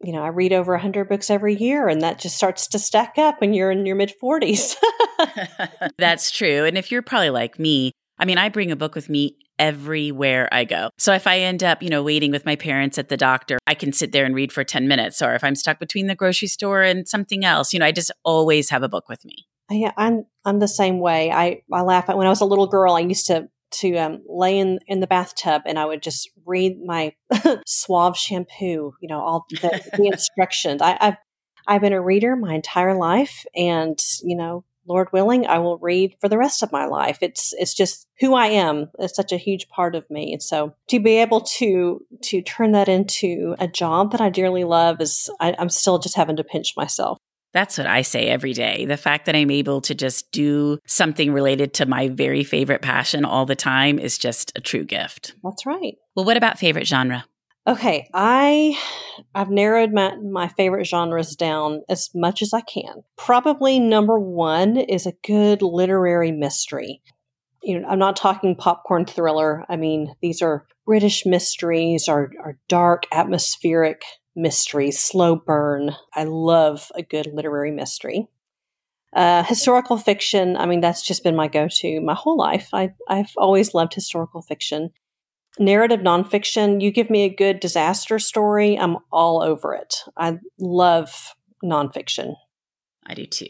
you 0.00 0.12
know, 0.12 0.22
I 0.22 0.28
read 0.28 0.52
over 0.52 0.72
100 0.74 1.08
books 1.08 1.28
every 1.28 1.56
year, 1.56 1.88
and 1.88 2.00
that 2.02 2.20
just 2.20 2.36
starts 2.36 2.68
to 2.68 2.78
stack 2.78 3.18
up 3.18 3.40
when 3.40 3.52
you're 3.52 3.72
in 3.72 3.84
your 3.84 3.96
mid 3.96 4.12
40s. 4.22 4.76
That's 5.98 6.30
true. 6.30 6.64
And 6.64 6.78
if 6.78 6.92
you're 6.92 7.02
probably 7.02 7.30
like 7.30 7.58
me, 7.58 7.90
I 8.16 8.26
mean, 8.26 8.38
I 8.38 8.48
bring 8.48 8.70
a 8.70 8.76
book 8.76 8.94
with 8.94 9.08
me 9.08 9.36
everywhere 9.58 10.48
I 10.52 10.64
go. 10.64 10.90
So 10.96 11.12
if 11.12 11.26
I 11.26 11.40
end 11.40 11.64
up, 11.64 11.82
you 11.82 11.90
know, 11.90 12.04
waiting 12.04 12.30
with 12.30 12.46
my 12.46 12.54
parents 12.54 12.96
at 12.96 13.08
the 13.08 13.16
doctor, 13.16 13.58
I 13.66 13.74
can 13.74 13.92
sit 13.92 14.12
there 14.12 14.24
and 14.24 14.36
read 14.36 14.52
for 14.52 14.62
10 14.62 14.86
minutes. 14.86 15.20
Or 15.20 15.34
if 15.34 15.42
I'm 15.42 15.56
stuck 15.56 15.80
between 15.80 16.06
the 16.06 16.14
grocery 16.14 16.48
store 16.48 16.82
and 16.82 17.08
something 17.08 17.44
else, 17.44 17.72
you 17.72 17.80
know, 17.80 17.86
I 17.86 17.92
just 17.92 18.12
always 18.24 18.70
have 18.70 18.84
a 18.84 18.88
book 18.88 19.08
with 19.08 19.24
me. 19.24 19.48
Yeah, 19.68 19.92
I'm 19.96 20.26
I'm 20.44 20.58
the 20.58 20.68
same 20.68 20.98
way. 20.98 21.30
I 21.30 21.62
I 21.72 21.82
laugh 21.82 22.08
at 22.08 22.16
when 22.16 22.26
I 22.26 22.30
was 22.30 22.40
a 22.40 22.44
little 22.44 22.66
girl. 22.66 22.94
I 22.94 23.00
used 23.00 23.26
to 23.26 23.48
to 23.70 23.96
um, 23.96 24.22
lay 24.26 24.58
in, 24.58 24.78
in 24.86 25.00
the 25.00 25.06
bathtub 25.06 25.62
and 25.66 25.78
I 25.78 25.84
would 25.84 26.02
just 26.02 26.30
read 26.44 26.78
my 26.84 27.14
Suave 27.66 28.16
shampoo, 28.16 28.94
you 29.00 29.08
know, 29.08 29.20
all 29.20 29.46
the, 29.50 29.90
the 29.96 30.06
instructions. 30.12 30.82
I, 30.82 30.96
I've, 31.00 31.16
I've 31.66 31.80
been 31.80 31.92
a 31.92 32.00
reader 32.00 32.36
my 32.36 32.54
entire 32.54 32.96
life 32.96 33.44
and, 33.54 34.00
you 34.22 34.36
know, 34.36 34.64
Lord 34.86 35.12
willing, 35.12 35.46
I 35.46 35.58
will 35.58 35.78
read 35.78 36.16
for 36.20 36.28
the 36.28 36.38
rest 36.38 36.62
of 36.62 36.72
my 36.72 36.86
life. 36.86 37.18
It's 37.20 37.52
it's 37.52 37.74
just 37.74 38.08
who 38.18 38.34
I 38.34 38.46
am. 38.46 38.90
It's 38.98 39.14
such 39.14 39.30
a 39.30 39.36
huge 39.36 39.68
part 39.68 39.94
of 39.94 40.08
me. 40.10 40.32
And 40.32 40.42
so 40.42 40.74
to 40.88 40.98
be 40.98 41.18
able 41.18 41.42
to 41.58 42.04
to 42.22 42.42
turn 42.42 42.72
that 42.72 42.88
into 42.88 43.54
a 43.60 43.68
job 43.68 44.10
that 44.12 44.20
I 44.20 44.30
dearly 44.30 44.64
love 44.64 45.00
is 45.00 45.30
I, 45.38 45.54
I'm 45.58 45.68
still 45.68 45.98
just 45.98 46.16
having 46.16 46.36
to 46.36 46.44
pinch 46.44 46.74
myself. 46.76 47.18
That's 47.52 47.78
what 47.78 47.86
I 47.86 48.02
say 48.02 48.28
every 48.28 48.52
day. 48.52 48.84
The 48.84 48.96
fact 48.96 49.26
that 49.26 49.34
I'm 49.34 49.50
able 49.50 49.80
to 49.82 49.94
just 49.94 50.30
do 50.30 50.78
something 50.86 51.32
related 51.32 51.74
to 51.74 51.86
my 51.86 52.08
very 52.08 52.44
favorite 52.44 52.82
passion 52.82 53.24
all 53.24 53.46
the 53.46 53.56
time 53.56 53.98
is 53.98 54.18
just 54.18 54.52
a 54.56 54.60
true 54.60 54.84
gift. 54.84 55.34
That's 55.42 55.66
right. 55.66 55.96
Well, 56.14 56.24
what 56.24 56.36
about 56.36 56.58
favorite 56.58 56.86
genre? 56.86 57.24
Okay, 57.66 58.08
I 58.14 58.78
I've 59.34 59.50
narrowed 59.50 59.92
my 59.92 60.16
my 60.16 60.48
favorite 60.48 60.86
genres 60.86 61.36
down 61.36 61.82
as 61.88 62.08
much 62.14 62.40
as 62.40 62.54
I 62.54 62.62
can. 62.62 63.02
Probably 63.16 63.78
number 63.78 64.18
1 64.18 64.76
is 64.76 65.06
a 65.06 65.12
good 65.24 65.60
literary 65.60 66.32
mystery. 66.32 67.02
You 67.62 67.80
know, 67.80 67.88
I'm 67.88 67.98
not 67.98 68.16
talking 68.16 68.56
popcorn 68.56 69.04
thriller. 69.04 69.66
I 69.68 69.76
mean, 69.76 70.14
these 70.22 70.40
are 70.40 70.66
British 70.86 71.26
mysteries 71.26 72.08
are 72.08 72.30
are 72.42 72.58
dark, 72.68 73.04
atmospheric 73.12 74.02
mysteries, 74.36 74.98
slow 74.98 75.36
burn. 75.36 75.96
I 76.14 76.24
love 76.24 76.90
a 76.94 77.02
good 77.02 77.26
literary 77.32 77.70
mystery. 77.70 78.28
Uh, 79.14 79.42
historical 79.42 79.96
fiction, 79.96 80.56
I 80.56 80.66
mean, 80.66 80.80
that's 80.80 81.02
just 81.02 81.24
been 81.24 81.34
my 81.34 81.48
go 81.48 81.66
to 81.68 82.00
my 82.00 82.14
whole 82.14 82.36
life. 82.36 82.68
I, 82.72 82.94
I've 83.08 83.32
always 83.36 83.74
loved 83.74 83.92
historical 83.92 84.40
fiction. 84.40 84.90
Narrative 85.58 86.00
nonfiction, 86.00 86.80
you 86.80 86.92
give 86.92 87.10
me 87.10 87.24
a 87.24 87.34
good 87.34 87.58
disaster 87.58 88.20
story, 88.20 88.78
I'm 88.78 88.98
all 89.12 89.42
over 89.42 89.74
it. 89.74 89.96
I 90.16 90.38
love 90.60 91.34
nonfiction. 91.64 92.36
I 93.04 93.14
do 93.14 93.26
too. 93.26 93.48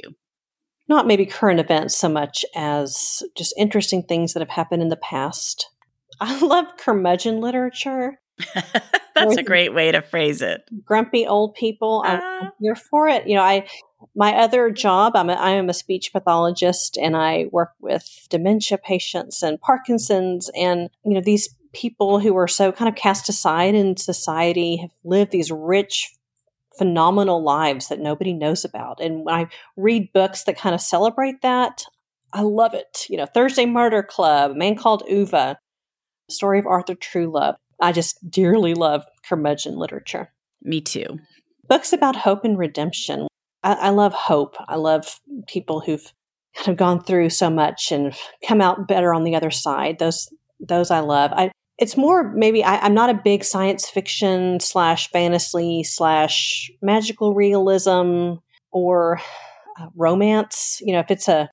Not 0.88 1.06
maybe 1.06 1.26
current 1.26 1.60
events 1.60 1.96
so 1.96 2.08
much 2.08 2.44
as 2.56 3.22
just 3.36 3.54
interesting 3.58 4.02
things 4.02 4.32
that 4.32 4.40
have 4.40 4.48
happened 4.48 4.82
in 4.82 4.88
the 4.88 4.96
past. 4.96 5.68
I 6.20 6.38
love 6.40 6.76
curmudgeon 6.78 7.40
literature. 7.40 8.18
That's 9.14 9.36
a 9.36 9.42
great 9.42 9.74
way 9.74 9.92
to 9.92 10.00
phrase 10.00 10.40
it. 10.42 10.62
Grumpy 10.84 11.26
old 11.26 11.54
people. 11.54 12.02
I'm 12.06 12.20
ah. 12.22 12.50
here 12.60 12.74
for 12.74 13.08
it. 13.08 13.26
You 13.26 13.36
know, 13.36 13.42
I 13.42 13.66
my 14.14 14.34
other 14.34 14.70
job, 14.70 15.14
I'm 15.14 15.28
a, 15.28 15.34
I 15.34 15.50
am 15.50 15.68
a 15.68 15.74
speech 15.74 16.12
pathologist 16.12 16.96
and 16.96 17.16
I 17.16 17.46
work 17.52 17.72
with 17.80 18.26
dementia 18.30 18.78
patients 18.78 19.42
and 19.42 19.60
Parkinson's 19.60 20.50
and 20.54 20.88
you 21.04 21.14
know 21.14 21.20
these 21.20 21.54
people 21.72 22.18
who 22.18 22.36
are 22.36 22.48
so 22.48 22.72
kind 22.72 22.88
of 22.88 22.94
cast 22.94 23.28
aside 23.28 23.74
in 23.74 23.96
society 23.96 24.76
have 24.78 24.90
lived 25.04 25.30
these 25.30 25.52
rich 25.52 26.12
phenomenal 26.76 27.42
lives 27.42 27.88
that 27.88 28.00
nobody 28.00 28.32
knows 28.32 28.64
about. 28.64 29.00
And 29.00 29.24
when 29.24 29.34
I 29.34 29.46
read 29.76 30.12
books 30.12 30.44
that 30.44 30.56
kind 30.56 30.74
of 30.74 30.80
celebrate 30.80 31.42
that, 31.42 31.84
I 32.32 32.42
love 32.42 32.74
it. 32.74 33.06
You 33.08 33.16
know, 33.18 33.26
Thursday 33.26 33.66
Murder 33.66 34.02
Club, 34.02 34.52
A 34.52 34.54
Man 34.54 34.76
Called 34.76 35.02
Ove 35.10 35.56
story 36.28 36.58
of 36.58 36.66
Arthur 36.66 36.94
Truluv. 36.94 37.56
I 37.80 37.92
just 37.92 38.30
dearly 38.30 38.74
love 38.74 39.04
curmudgeon 39.28 39.76
literature. 39.76 40.32
Me 40.62 40.80
too. 40.80 41.18
Books 41.68 41.92
about 41.92 42.16
hope 42.16 42.44
and 42.44 42.58
redemption. 42.58 43.28
I, 43.62 43.74
I 43.74 43.88
love 43.90 44.12
hope. 44.12 44.56
I 44.68 44.76
love 44.76 45.20
people 45.46 45.80
who've 45.80 46.12
kind 46.56 46.68
of 46.68 46.76
gone 46.76 47.02
through 47.02 47.30
so 47.30 47.48
much 47.48 47.92
and 47.92 48.14
come 48.46 48.60
out 48.60 48.88
better 48.88 49.14
on 49.14 49.24
the 49.24 49.34
other 49.34 49.50
side. 49.50 49.98
Those 49.98 50.32
those 50.58 50.90
I 50.90 51.00
love. 51.00 51.32
I 51.34 51.50
it's 51.78 51.96
more 51.96 52.30
maybe 52.34 52.62
I, 52.62 52.84
am 52.86 52.92
not 52.92 53.10
a 53.10 53.14
big 53.14 53.42
science 53.42 53.88
fiction 53.88 54.60
slash 54.60 55.10
fantasy 55.10 55.82
slash 55.82 56.70
magical 56.82 57.34
realism 57.34 58.34
or 58.70 59.20
uh, 59.80 59.86
romance. 59.96 60.78
You 60.82 60.92
know, 60.92 61.00
if 61.00 61.10
it's 61.10 61.28
a 61.28 61.48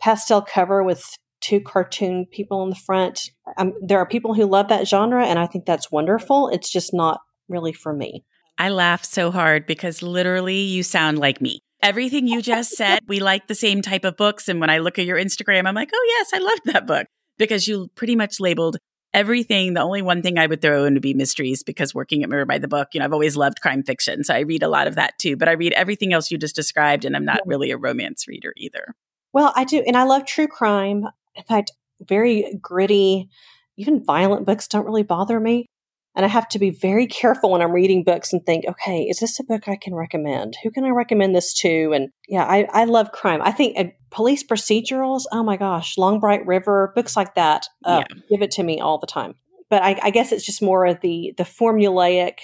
pastel 0.00 0.42
cover 0.42 0.84
with 0.84 1.16
two 1.46 1.60
cartoon 1.60 2.26
people 2.30 2.62
in 2.64 2.70
the 2.70 2.76
front. 2.76 3.30
Um, 3.56 3.74
there 3.80 3.98
are 3.98 4.06
people 4.06 4.34
who 4.34 4.46
love 4.46 4.68
that 4.68 4.88
genre, 4.88 5.24
and 5.24 5.38
I 5.38 5.46
think 5.46 5.64
that's 5.64 5.92
wonderful. 5.92 6.48
It's 6.48 6.70
just 6.70 6.92
not 6.92 7.20
really 7.48 7.72
for 7.72 7.92
me. 7.92 8.24
I 8.58 8.70
laugh 8.70 9.04
so 9.04 9.30
hard 9.30 9.66
because 9.66 10.02
literally 10.02 10.60
you 10.60 10.82
sound 10.82 11.18
like 11.18 11.40
me. 11.40 11.60
Everything 11.82 12.26
you 12.26 12.42
just 12.42 12.70
said, 12.76 13.00
we 13.06 13.20
like 13.20 13.46
the 13.46 13.54
same 13.54 13.80
type 13.80 14.04
of 14.04 14.16
books. 14.16 14.48
And 14.48 14.60
when 14.60 14.70
I 14.70 14.78
look 14.78 14.98
at 14.98 15.06
your 15.06 15.18
Instagram, 15.18 15.66
I'm 15.66 15.74
like, 15.74 15.90
oh, 15.94 16.06
yes, 16.18 16.30
I 16.34 16.38
loved 16.38 16.62
that 16.66 16.86
book 16.86 17.06
because 17.38 17.68
you 17.68 17.88
pretty 17.94 18.16
much 18.16 18.40
labeled 18.40 18.78
everything. 19.14 19.74
The 19.74 19.82
only 19.82 20.02
one 20.02 20.22
thing 20.22 20.38
I 20.38 20.46
would 20.46 20.60
throw 20.60 20.84
in 20.84 20.94
would 20.94 21.02
be 21.02 21.14
mysteries 21.14 21.62
because 21.62 21.94
working 21.94 22.22
at 22.22 22.28
Murder 22.28 22.46
by 22.46 22.58
the 22.58 22.66
Book, 22.66 22.88
you 22.92 22.98
know, 22.98 23.04
I've 23.04 23.12
always 23.12 23.36
loved 23.36 23.60
crime 23.60 23.84
fiction. 23.84 24.24
So 24.24 24.34
I 24.34 24.40
read 24.40 24.64
a 24.64 24.68
lot 24.68 24.88
of 24.88 24.96
that 24.96 25.18
too. 25.18 25.36
But 25.36 25.48
I 25.48 25.52
read 25.52 25.74
everything 25.74 26.12
else 26.12 26.30
you 26.30 26.38
just 26.38 26.56
described, 26.56 27.04
and 27.04 27.14
I'm 27.14 27.24
not 27.24 27.40
really 27.46 27.70
a 27.70 27.76
romance 27.76 28.26
reader 28.26 28.52
either. 28.56 28.94
Well, 29.32 29.52
I 29.54 29.64
do. 29.64 29.84
And 29.86 29.96
I 29.96 30.04
love 30.04 30.24
true 30.24 30.48
crime 30.48 31.06
in 31.36 31.44
fact, 31.44 31.72
very 32.00 32.58
gritty, 32.60 33.28
even 33.76 34.04
violent 34.04 34.46
books 34.46 34.68
don't 34.68 34.86
really 34.86 35.02
bother 35.02 35.38
me. 35.40 35.66
And 36.14 36.24
I 36.24 36.28
have 36.28 36.48
to 36.50 36.58
be 36.58 36.70
very 36.70 37.06
careful 37.06 37.50
when 37.50 37.62
I'm 37.62 37.72
reading 37.72 38.02
books 38.02 38.32
and 38.32 38.44
think, 38.44 38.64
okay, 38.66 39.02
is 39.02 39.18
this 39.18 39.38
a 39.38 39.44
book 39.44 39.68
I 39.68 39.76
can 39.76 39.94
recommend? 39.94 40.56
Who 40.62 40.70
can 40.70 40.84
I 40.84 40.90
recommend 40.90 41.34
this 41.34 41.52
to? 41.60 41.92
And 41.92 42.08
yeah, 42.28 42.44
I, 42.44 42.66
I 42.72 42.84
love 42.84 43.12
crime. 43.12 43.42
I 43.42 43.52
think 43.52 43.78
uh, 43.78 43.84
police 44.10 44.42
procedurals, 44.42 45.24
oh 45.30 45.42
my 45.42 45.56
gosh, 45.56 45.98
Long 45.98 46.18
Bright 46.18 46.46
River, 46.46 46.92
books 46.94 47.16
like 47.16 47.34
that, 47.34 47.66
uh, 47.84 48.02
yeah. 48.08 48.16
give 48.30 48.42
it 48.42 48.50
to 48.52 48.62
me 48.62 48.80
all 48.80 48.98
the 48.98 49.06
time. 49.06 49.34
But 49.68 49.82
I, 49.82 49.98
I 50.02 50.10
guess 50.10 50.32
it's 50.32 50.46
just 50.46 50.62
more 50.62 50.86
of 50.86 51.00
the 51.00 51.34
the 51.36 51.42
formulaic 51.42 52.38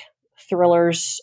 thrillers 0.49 1.21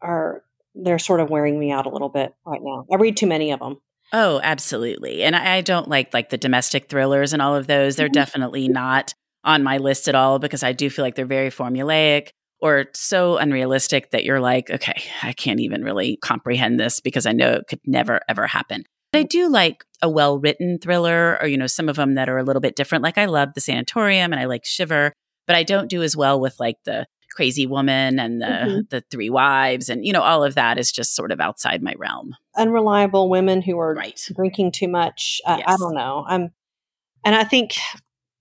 are 0.00 0.44
they're 0.74 1.00
sort 1.00 1.20
of 1.20 1.30
wearing 1.30 1.58
me 1.58 1.70
out 1.70 1.86
a 1.86 1.90
little 1.90 2.08
bit 2.08 2.32
right 2.46 2.60
now. 2.62 2.86
I 2.90 2.96
read 2.96 3.16
too 3.16 3.26
many 3.26 3.50
of 3.50 3.60
them. 3.60 3.80
Oh, 4.12 4.40
absolutely. 4.42 5.22
And 5.22 5.34
I, 5.34 5.56
I 5.56 5.60
don't 5.62 5.88
like 5.88 6.12
like 6.12 6.28
the 6.28 6.38
domestic 6.38 6.88
thrillers 6.88 7.32
and 7.32 7.40
all 7.40 7.56
of 7.56 7.66
those. 7.66 7.96
They're 7.96 8.08
mm-hmm. 8.08 8.12
definitely 8.12 8.68
not 8.68 9.14
on 9.44 9.62
my 9.62 9.78
list 9.78 10.08
at 10.08 10.14
all 10.14 10.38
because 10.38 10.62
I 10.62 10.72
do 10.72 10.90
feel 10.90 11.04
like 11.04 11.14
they're 11.14 11.26
very 11.26 11.50
formulaic 11.50 12.28
or 12.60 12.86
so 12.94 13.38
unrealistic 13.38 14.10
that 14.10 14.24
you're 14.24 14.40
like, 14.40 14.70
okay, 14.70 15.02
I 15.22 15.32
can't 15.32 15.60
even 15.60 15.82
really 15.82 16.16
comprehend 16.22 16.78
this 16.78 17.00
because 17.00 17.26
I 17.26 17.32
know 17.32 17.54
it 17.54 17.66
could 17.68 17.80
never 17.86 18.20
ever 18.28 18.46
happen. 18.46 18.84
But 19.12 19.20
I 19.20 19.22
do 19.24 19.48
like 19.48 19.84
a 20.00 20.08
well 20.08 20.38
written 20.38 20.78
thriller 20.78 21.38
or, 21.40 21.48
you 21.48 21.56
know, 21.56 21.66
some 21.66 21.88
of 21.88 21.96
them 21.96 22.14
that 22.14 22.28
are 22.28 22.38
a 22.38 22.44
little 22.44 22.60
bit 22.60 22.76
different. 22.76 23.04
Like 23.04 23.18
I 23.18 23.24
love 23.24 23.50
The 23.54 23.60
Sanatorium 23.60 24.32
and 24.32 24.40
I 24.40 24.44
like 24.44 24.64
Shiver, 24.64 25.12
but 25.46 25.56
I 25.56 25.62
don't 25.62 25.90
do 25.90 26.02
as 26.02 26.16
well 26.16 26.40
with 26.40 26.58
like 26.60 26.76
the 26.84 27.06
crazy 27.32 27.66
woman 27.66 28.18
and 28.18 28.40
the 28.40 28.46
mm-hmm. 28.46 28.80
the 28.90 29.02
three 29.10 29.30
wives 29.30 29.88
and 29.88 30.04
you 30.04 30.12
know 30.12 30.22
all 30.22 30.44
of 30.44 30.54
that 30.54 30.78
is 30.78 30.92
just 30.92 31.14
sort 31.14 31.32
of 31.32 31.40
outside 31.40 31.82
my 31.82 31.94
realm 31.98 32.34
unreliable 32.56 33.28
women 33.30 33.62
who 33.62 33.78
are 33.78 33.94
right. 33.94 34.28
drinking 34.34 34.70
too 34.70 34.88
much 34.88 35.40
uh, 35.46 35.56
yes. 35.58 35.66
i 35.68 35.76
don't 35.76 35.94
know 35.94 36.24
i'm 36.28 36.50
and 37.24 37.34
i 37.34 37.44
think 37.44 37.72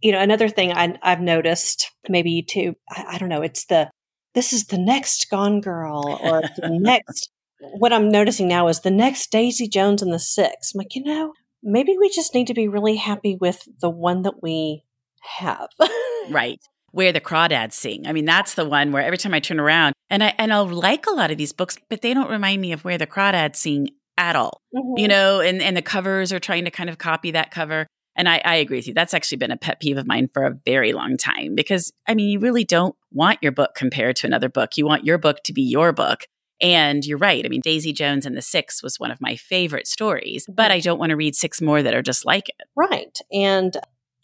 you 0.02 0.12
know 0.12 0.20
another 0.20 0.50
thing 0.50 0.72
I, 0.74 0.98
have 1.04 1.22
noticed 1.22 1.92
maybe 2.10 2.42
too 2.42 2.76
I, 2.90 3.06
I, 3.12 3.18
don't 3.18 3.30
know 3.30 3.42
it's 3.42 3.66
the 3.66 3.90
this 4.34 4.54
is 4.54 4.66
the 4.66 4.78
next 4.78 5.30
gone 5.30 5.62
girl 5.62 6.20
or 6.22 6.42
the 6.42 6.70
next 6.80 7.32
what 7.60 7.94
i'm 7.94 8.10
noticing 8.10 8.48
now 8.48 8.68
is 8.68 8.82
the 8.82 8.92
next 8.92 9.32
daisy 9.32 9.68
jones 9.68 10.02
and 10.02 10.12
the 10.12 10.20
six 10.20 10.74
i'm 10.74 10.80
like 10.80 10.96
you 10.96 11.04
know 11.04 11.34
maybe 11.64 11.96
we 11.98 12.10
just 12.10 12.34
need 12.34 12.48
to 12.48 12.54
be 12.54 12.68
really 12.68 12.96
happy 12.96 13.38
with 13.40 13.68
the 13.80 13.90
one 13.90 14.24
that 14.24 14.42
we 14.42 14.84
have 15.22 15.70
right 16.30 16.60
where 16.92 17.12
the 17.12 17.22
crawdads 17.22 17.74
sing. 17.74 18.06
I 18.06 18.14
mean, 18.14 18.26
that's 18.26 18.56
the 18.56 18.66
one 18.66 18.92
where 18.92 19.04
every 19.04 19.18
time 19.18 19.34
I 19.34 19.40
turn 19.40 19.60
around 19.60 19.94
and 20.10 20.24
I 20.24 20.34
and 20.38 20.54
I'll 20.54 20.68
like 20.68 21.08
a 21.08 21.12
lot 21.12 21.32
of 21.32 21.38
these 21.38 21.54
books, 21.54 21.78
but 21.90 22.02
they 22.02 22.14
don't 22.14 22.30
remind 22.30 22.62
me 22.62 22.72
of 22.72 22.84
where 22.84 22.98
the 22.98 23.08
crawdads 23.08 23.58
sing 23.58 23.90
at 24.18 24.36
all. 24.36 24.62
Mm-hmm. 24.76 24.98
You 24.98 25.08
know, 25.08 25.40
and 25.40 25.62
and 25.62 25.76
the 25.76 25.82
covers 25.82 26.32
are 26.32 26.40
trying 26.40 26.66
to 26.66 26.72
kind 26.72 26.90
of 26.90 26.98
copy 26.98 27.32
that 27.32 27.52
cover. 27.52 27.88
And 28.16 28.28
I, 28.28 28.42
I 28.44 28.56
agree 28.56 28.78
with 28.78 28.88
you. 28.88 28.94
That's 28.94 29.14
actually 29.14 29.38
been 29.38 29.52
a 29.52 29.58
pet 29.58 29.80
peeve 29.80 29.98
of 29.98 30.06
mine 30.06 30.28
for 30.34 30.44
a 30.44 30.60
very 30.66 30.92
long 30.92 31.16
time 31.16 31.56
because 31.56 31.92
I 32.08 32.14
mean, 32.14 32.30
you 32.30 32.40
really 32.40 32.66
don't 32.66 32.96
want 33.12 33.40
your 33.42 33.54
book 33.54 33.72
compared 33.74 34.18
to 34.18 34.28
another 34.28 34.50
book. 34.50 34.76
You 34.76 34.86
want 34.86 35.06
your 35.06 35.18
book 35.18 35.44
to 35.46 35.54
be 35.54 35.62
your 35.62 35.94
book. 35.94 36.26
And 36.60 37.04
you're 37.04 37.18
right. 37.18 37.44
I 37.44 37.50
mean, 37.50 37.62
Daisy 37.62 37.92
Jones 37.92 38.28
and 38.28 38.38
the 38.38 38.42
Six 38.42 38.84
was 38.84 39.00
one 39.00 39.10
of 39.10 39.20
my 39.20 39.36
favorite 39.36 39.88
stories, 39.88 40.46
but 40.48 40.66
mm-hmm. 40.66 40.74
I 40.74 40.80
don't 40.80 41.00
want 41.00 41.10
to 41.10 41.16
read 41.16 41.36
six 41.36 41.60
more 41.60 41.82
that 41.82 41.96
are 41.96 42.04
just 42.04 42.24
like 42.24 42.50
it. 42.50 42.68
Right. 42.76 43.18
And 43.34 43.76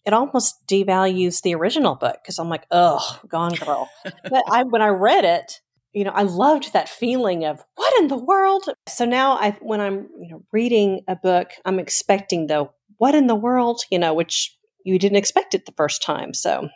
it 0.07 0.13
almost 0.13 0.65
devalues 0.67 1.41
the 1.41 1.53
original 1.53 1.95
book 1.95 2.19
because 2.23 2.39
I'm 2.39 2.47
like, 2.47 2.65
oh, 2.71 3.19
Gone 3.27 3.53
Girl. 3.55 3.89
but 4.03 4.41
I, 4.49 4.63
when 4.63 4.81
I 4.81 4.87
read 4.87 5.25
it, 5.25 5.59
you 5.91 6.05
know, 6.05 6.11
I 6.11 6.23
loved 6.23 6.71
that 6.71 6.87
feeling 6.87 7.43
of 7.43 7.61
what 7.75 7.99
in 7.99 8.07
the 8.07 8.17
world. 8.17 8.69
So 8.87 9.03
now, 9.03 9.33
I 9.33 9.51
when 9.61 9.81
I'm 9.81 10.07
you 10.21 10.29
know 10.29 10.43
reading 10.53 11.01
a 11.07 11.15
book, 11.15 11.49
I'm 11.65 11.77
expecting 11.77 12.47
the 12.47 12.69
what 12.97 13.15
in 13.15 13.27
the 13.27 13.35
world, 13.35 13.81
you 13.91 13.99
know, 13.99 14.13
which 14.13 14.55
you 14.85 14.97
didn't 14.97 15.17
expect 15.17 15.53
it 15.53 15.65
the 15.65 15.73
first 15.73 16.01
time. 16.01 16.33
So, 16.33 16.69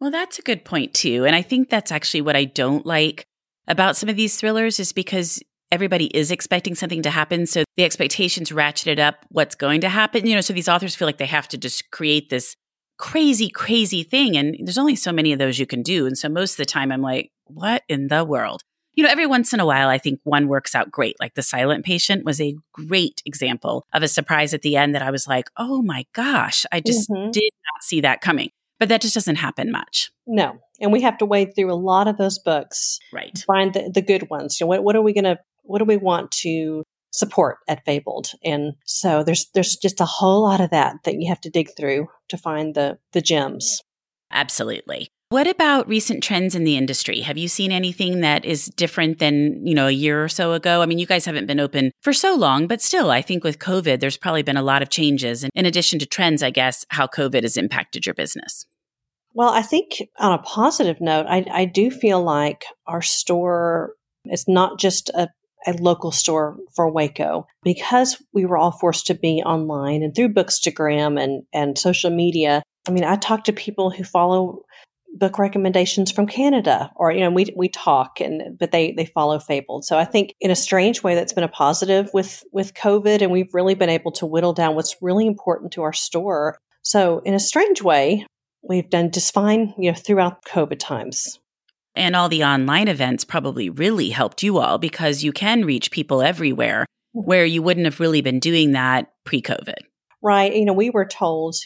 well, 0.00 0.10
that's 0.10 0.38
a 0.38 0.42
good 0.42 0.64
point 0.64 0.92
too, 0.92 1.24
and 1.24 1.36
I 1.36 1.42
think 1.42 1.68
that's 1.68 1.92
actually 1.92 2.22
what 2.22 2.36
I 2.36 2.44
don't 2.44 2.84
like 2.84 3.24
about 3.68 3.96
some 3.96 4.08
of 4.08 4.16
these 4.16 4.36
thrillers 4.36 4.80
is 4.80 4.92
because 4.92 5.40
everybody 5.72 6.06
is 6.06 6.30
expecting 6.30 6.74
something 6.74 7.02
to 7.02 7.10
happen. 7.10 7.46
So 7.46 7.64
the 7.76 7.84
expectations 7.84 8.50
ratcheted 8.50 8.98
up 8.98 9.24
what's 9.28 9.54
going 9.54 9.80
to 9.82 9.88
happen. 9.88 10.26
You 10.26 10.34
know, 10.34 10.40
so 10.40 10.52
these 10.52 10.68
authors 10.68 10.94
feel 10.94 11.06
like 11.06 11.18
they 11.18 11.26
have 11.26 11.48
to 11.48 11.58
just 11.58 11.90
create 11.90 12.30
this 12.30 12.56
crazy, 12.98 13.48
crazy 13.48 14.02
thing. 14.02 14.36
And 14.36 14.56
there's 14.64 14.78
only 14.78 14.96
so 14.96 15.12
many 15.12 15.32
of 15.32 15.38
those 15.38 15.58
you 15.58 15.66
can 15.66 15.82
do. 15.82 16.06
And 16.06 16.18
so 16.18 16.28
most 16.28 16.52
of 16.52 16.58
the 16.58 16.66
time 16.66 16.92
I'm 16.92 17.02
like, 17.02 17.30
what 17.46 17.82
in 17.88 18.08
the 18.08 18.24
world? 18.24 18.62
you 18.94 19.04
know, 19.04 19.10
every 19.10 19.26
once 19.26 19.52
in 19.52 19.60
a 19.60 19.66
while, 19.66 19.88
I 19.88 19.98
think 19.98 20.20
one 20.24 20.48
works 20.48 20.74
out 20.74 20.90
great. 20.90 21.16
Like 21.20 21.34
The 21.34 21.42
Silent 21.42 21.84
Patient 21.84 22.24
was 22.24 22.40
a 22.40 22.56
great 22.72 23.22
example 23.24 23.86
of 23.92 24.02
a 24.02 24.08
surprise 24.08 24.52
at 24.52 24.62
the 24.62 24.76
end 24.76 24.94
that 24.94 25.02
I 25.02 25.10
was 25.10 25.26
like, 25.26 25.48
oh 25.56 25.82
my 25.82 26.06
gosh, 26.12 26.66
I 26.72 26.80
just 26.80 27.08
mm-hmm. 27.08 27.30
did 27.30 27.50
not 27.72 27.82
see 27.82 28.00
that 28.00 28.20
coming. 28.20 28.50
But 28.78 28.88
that 28.88 29.02
just 29.02 29.14
doesn't 29.14 29.36
happen 29.36 29.70
much. 29.70 30.10
No. 30.26 30.58
And 30.80 30.92
we 30.92 31.02
have 31.02 31.18
to 31.18 31.26
wade 31.26 31.54
through 31.54 31.72
a 31.72 31.74
lot 31.74 32.08
of 32.08 32.16
those 32.16 32.38
books. 32.38 32.98
Right. 33.12 33.38
find 33.46 33.74
the, 33.74 33.90
the 33.92 34.02
good 34.02 34.28
ones. 34.30 34.58
You 34.58 34.64
know, 34.64 34.68
what, 34.68 34.84
what 34.84 34.96
are 34.96 35.02
we 35.02 35.12
going 35.12 35.24
to, 35.24 35.38
what 35.70 35.78
do 35.78 35.84
we 35.84 35.96
want 35.96 36.30
to 36.32 36.82
support 37.12 37.58
at 37.68 37.84
Fabled? 37.84 38.32
And 38.44 38.74
so 38.84 39.22
there's, 39.22 39.48
there's 39.54 39.76
just 39.76 40.00
a 40.00 40.04
whole 40.04 40.42
lot 40.42 40.60
of 40.60 40.70
that 40.70 40.96
that 41.04 41.14
you 41.14 41.28
have 41.28 41.40
to 41.42 41.50
dig 41.50 41.68
through 41.76 42.08
to 42.28 42.36
find 42.36 42.74
the, 42.74 42.98
the 43.12 43.20
gems. 43.20 43.80
Absolutely. 44.32 45.08
What 45.30 45.46
about 45.46 45.88
recent 45.88 46.24
trends 46.24 46.56
in 46.56 46.64
the 46.64 46.76
industry? 46.76 47.20
Have 47.20 47.38
you 47.38 47.46
seen 47.46 47.70
anything 47.70 48.20
that 48.20 48.44
is 48.44 48.66
different 48.66 49.20
than, 49.20 49.64
you 49.64 49.74
know, 49.74 49.86
a 49.86 49.92
year 49.92 50.24
or 50.24 50.28
so 50.28 50.54
ago? 50.54 50.82
I 50.82 50.86
mean, 50.86 50.98
you 50.98 51.06
guys 51.06 51.24
haven't 51.24 51.46
been 51.46 51.60
open 51.60 51.92
for 52.00 52.12
so 52.12 52.34
long, 52.34 52.66
but 52.66 52.82
still, 52.82 53.12
I 53.12 53.22
think 53.22 53.44
with 53.44 53.60
COVID, 53.60 54.00
there's 54.00 54.16
probably 54.16 54.42
been 54.42 54.56
a 54.56 54.62
lot 54.62 54.82
of 54.82 54.90
changes. 54.90 55.44
And 55.44 55.52
in 55.54 55.66
addition 55.66 56.00
to 56.00 56.06
trends, 56.06 56.42
I 56.42 56.50
guess, 56.50 56.84
how 56.88 57.06
COVID 57.06 57.42
has 57.42 57.56
impacted 57.56 58.06
your 58.06 58.14
business. 58.14 58.66
Well, 59.32 59.50
I 59.50 59.62
think 59.62 60.02
on 60.18 60.32
a 60.32 60.42
positive 60.42 61.00
note, 61.00 61.26
I, 61.28 61.44
I 61.52 61.64
do 61.64 61.92
feel 61.92 62.20
like 62.20 62.64
our 62.88 63.02
store 63.02 63.94
is 64.24 64.46
not 64.48 64.80
just 64.80 65.10
a, 65.10 65.28
a 65.66 65.72
local 65.74 66.12
store 66.12 66.56
for 66.74 66.90
Waco. 66.90 67.46
Because 67.62 68.22
we 68.32 68.44
were 68.44 68.56
all 68.56 68.72
forced 68.72 69.06
to 69.06 69.14
be 69.14 69.42
online 69.44 70.02
and 70.02 70.14
through 70.14 70.34
Bookstagram 70.34 71.22
and, 71.22 71.42
and 71.52 71.78
social 71.78 72.10
media. 72.10 72.62
I 72.88 72.92
mean, 72.92 73.04
I 73.04 73.16
talk 73.16 73.44
to 73.44 73.52
people 73.52 73.90
who 73.90 74.04
follow 74.04 74.62
book 75.14 75.38
recommendations 75.38 76.12
from 76.12 76.26
Canada 76.26 76.90
or 76.94 77.10
you 77.10 77.20
know 77.20 77.30
we 77.30 77.46
we 77.56 77.68
talk 77.68 78.20
and 78.20 78.56
but 78.58 78.70
they 78.70 78.92
they 78.92 79.06
follow 79.06 79.38
fabled. 79.38 79.84
So 79.84 79.98
I 79.98 80.04
think 80.04 80.34
in 80.40 80.50
a 80.50 80.56
strange 80.56 81.02
way 81.02 81.14
that's 81.14 81.32
been 81.32 81.44
a 81.44 81.48
positive 81.48 82.10
with 82.14 82.44
with 82.52 82.74
covid 82.74 83.20
and 83.20 83.32
we've 83.32 83.52
really 83.52 83.74
been 83.74 83.88
able 83.88 84.12
to 84.12 84.26
whittle 84.26 84.52
down 84.52 84.76
what's 84.76 84.96
really 85.02 85.26
important 85.26 85.72
to 85.72 85.82
our 85.82 85.92
store. 85.92 86.58
So 86.82 87.20
in 87.24 87.34
a 87.34 87.40
strange 87.40 87.82
way 87.82 88.24
we've 88.62 88.90
done 88.90 89.10
just 89.10 89.34
fine 89.34 89.74
you 89.78 89.90
know 89.90 89.96
throughout 89.96 90.44
covid 90.44 90.78
times 90.78 91.38
and 91.94 92.14
all 92.14 92.28
the 92.28 92.44
online 92.44 92.88
events 92.88 93.24
probably 93.24 93.68
really 93.68 94.10
helped 94.10 94.42
you 94.42 94.58
all 94.58 94.78
because 94.78 95.22
you 95.22 95.32
can 95.32 95.64
reach 95.64 95.90
people 95.90 96.22
everywhere 96.22 96.86
mm-hmm. 97.16 97.26
where 97.26 97.44
you 97.44 97.62
wouldn't 97.62 97.86
have 97.86 98.00
really 98.00 98.20
been 98.20 98.40
doing 98.40 98.72
that 98.72 99.12
pre-covid 99.24 99.78
right 100.22 100.54
you 100.54 100.64
know 100.64 100.72
we 100.72 100.90
were 100.90 101.06
told 101.06 101.56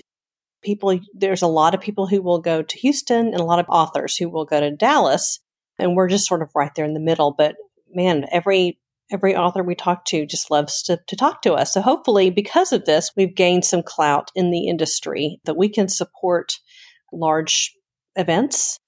people, 0.65 0.99
there's 1.15 1.43
a 1.43 1.47
lot 1.47 1.75
of 1.75 1.81
people 1.81 2.07
who 2.07 2.23
will 2.23 2.41
go 2.41 2.63
to 2.63 2.79
Houston 2.79 3.29
and 3.29 3.41
a 3.41 3.45
lot 3.45 3.61
of 3.61 3.67
authors 3.69 4.17
who 4.17 4.29
will 4.29 4.45
go 4.45 4.59
to 4.59 4.71
Dallas. 4.71 5.39
And 5.79 5.95
we're 5.95 6.09
just 6.09 6.27
sort 6.27 6.43
of 6.43 6.51
right 6.55 6.75
there 6.75 6.85
in 6.85 6.95
the 6.95 7.01
middle. 7.01 7.33
But 7.37 7.57
man, 7.95 8.27
every 8.33 8.81
every 9.13 9.37
author 9.37 9.63
we 9.63 9.75
talk 9.75 10.07
to 10.07 10.25
just 10.25 10.51
loves 10.51 10.83
to, 10.83 10.99
to 11.07 11.15
talk 11.15 11.43
to 11.43 11.53
us. 11.53 11.75
So 11.75 11.83
hopefully, 11.83 12.31
because 12.31 12.73
of 12.73 12.87
this, 12.87 13.11
we've 13.17 13.35
gained 13.35 13.65
some 13.65 13.83
clout 13.83 14.31
in 14.35 14.51
the 14.51 14.67
industry 14.67 15.41
that 15.45 15.59
we 15.59 15.69
can 15.69 15.89
support 15.89 16.59
large 17.13 17.73
events 18.17 18.79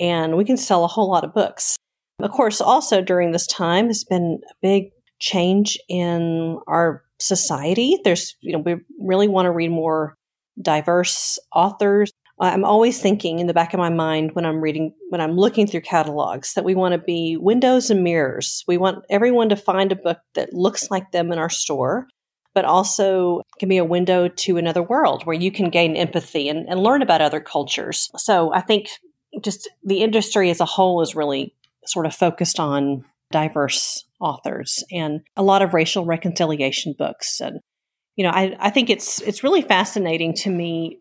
and 0.00 0.36
we 0.36 0.44
can 0.44 0.56
sell 0.56 0.84
a 0.84 0.88
whole 0.88 1.10
lot 1.10 1.24
of 1.24 1.34
books. 1.34 1.76
Of 2.20 2.30
course, 2.30 2.60
also 2.60 3.02
during 3.02 3.32
this 3.32 3.46
time 3.46 3.86
has 3.88 4.04
been 4.04 4.40
a 4.50 4.54
big 4.62 4.90
change 5.18 5.78
in 5.88 6.58
our 6.66 7.02
society. 7.18 7.98
There's, 8.04 8.36
you 8.40 8.52
know, 8.52 8.58
we 8.58 8.76
really 9.00 9.28
want 9.28 9.46
to 9.46 9.50
read 9.50 9.70
more 9.70 10.14
diverse 10.60 11.38
authors. 11.54 12.10
I'm 12.38 12.64
always 12.64 13.00
thinking 13.00 13.38
in 13.38 13.46
the 13.46 13.54
back 13.54 13.72
of 13.72 13.80
my 13.80 13.88
mind 13.88 14.30
when 14.34 14.44
I'm 14.44 14.60
reading, 14.60 14.92
when 15.08 15.22
I'm 15.22 15.36
looking 15.36 15.66
through 15.66 15.80
catalogs, 15.82 16.52
that 16.54 16.64
we 16.64 16.74
want 16.74 16.92
to 16.92 16.98
be 16.98 17.38
windows 17.40 17.90
and 17.90 18.04
mirrors. 18.04 18.62
We 18.68 18.76
want 18.76 19.04
everyone 19.08 19.48
to 19.48 19.56
find 19.56 19.90
a 19.90 19.96
book 19.96 20.18
that 20.34 20.52
looks 20.52 20.90
like 20.90 21.12
them 21.12 21.32
in 21.32 21.38
our 21.38 21.48
store, 21.48 22.08
but 22.54 22.66
also 22.66 23.40
can 23.58 23.70
be 23.70 23.78
a 23.78 23.84
window 23.84 24.28
to 24.28 24.58
another 24.58 24.82
world 24.82 25.24
where 25.24 25.36
you 25.36 25.50
can 25.50 25.70
gain 25.70 25.96
empathy 25.96 26.50
and, 26.50 26.68
and 26.68 26.82
learn 26.82 27.00
about 27.00 27.22
other 27.22 27.40
cultures. 27.40 28.10
So 28.16 28.52
I 28.52 28.60
think 28.60 28.88
just 29.42 29.68
the 29.84 30.02
industry 30.02 30.50
as 30.50 30.60
a 30.60 30.64
whole 30.64 31.02
is 31.02 31.14
really 31.14 31.54
sort 31.84 32.06
of 32.06 32.14
focused 32.14 32.58
on 32.58 33.04
diverse 33.30 34.04
authors 34.20 34.84
and 34.90 35.20
a 35.36 35.42
lot 35.42 35.62
of 35.62 35.74
racial 35.74 36.04
reconciliation 36.04 36.94
books 36.96 37.40
and 37.40 37.60
you 38.16 38.24
know, 38.24 38.30
I, 38.30 38.56
I 38.58 38.70
think 38.70 38.90
it's 38.90 39.20
it's 39.22 39.44
really 39.44 39.62
fascinating 39.62 40.34
to 40.36 40.50
me 40.50 41.00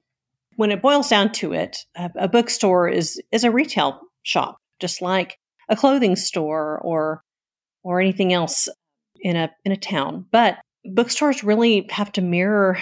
when 0.57 0.71
it 0.71 0.81
boils 0.81 1.09
down 1.09 1.31
to 1.33 1.53
it. 1.53 1.85
A, 1.95 2.11
a 2.19 2.27
bookstore 2.27 2.87
is 2.87 3.21
is 3.31 3.43
a 3.43 3.51
retail 3.51 4.01
shop, 4.23 4.57
just 4.79 5.01
like 5.01 5.39
a 5.69 5.75
clothing 5.75 6.17
store 6.17 6.79
or 6.83 7.23
or 7.83 8.01
anything 8.01 8.33
else 8.33 8.67
in 9.21 9.37
a 9.37 9.49
in 9.63 9.71
a 9.71 9.77
town. 9.77 10.25
But 10.31 10.57
bookstores 10.83 11.43
really 11.43 11.87
have 11.89 12.11
to 12.13 12.21
mirror 12.21 12.77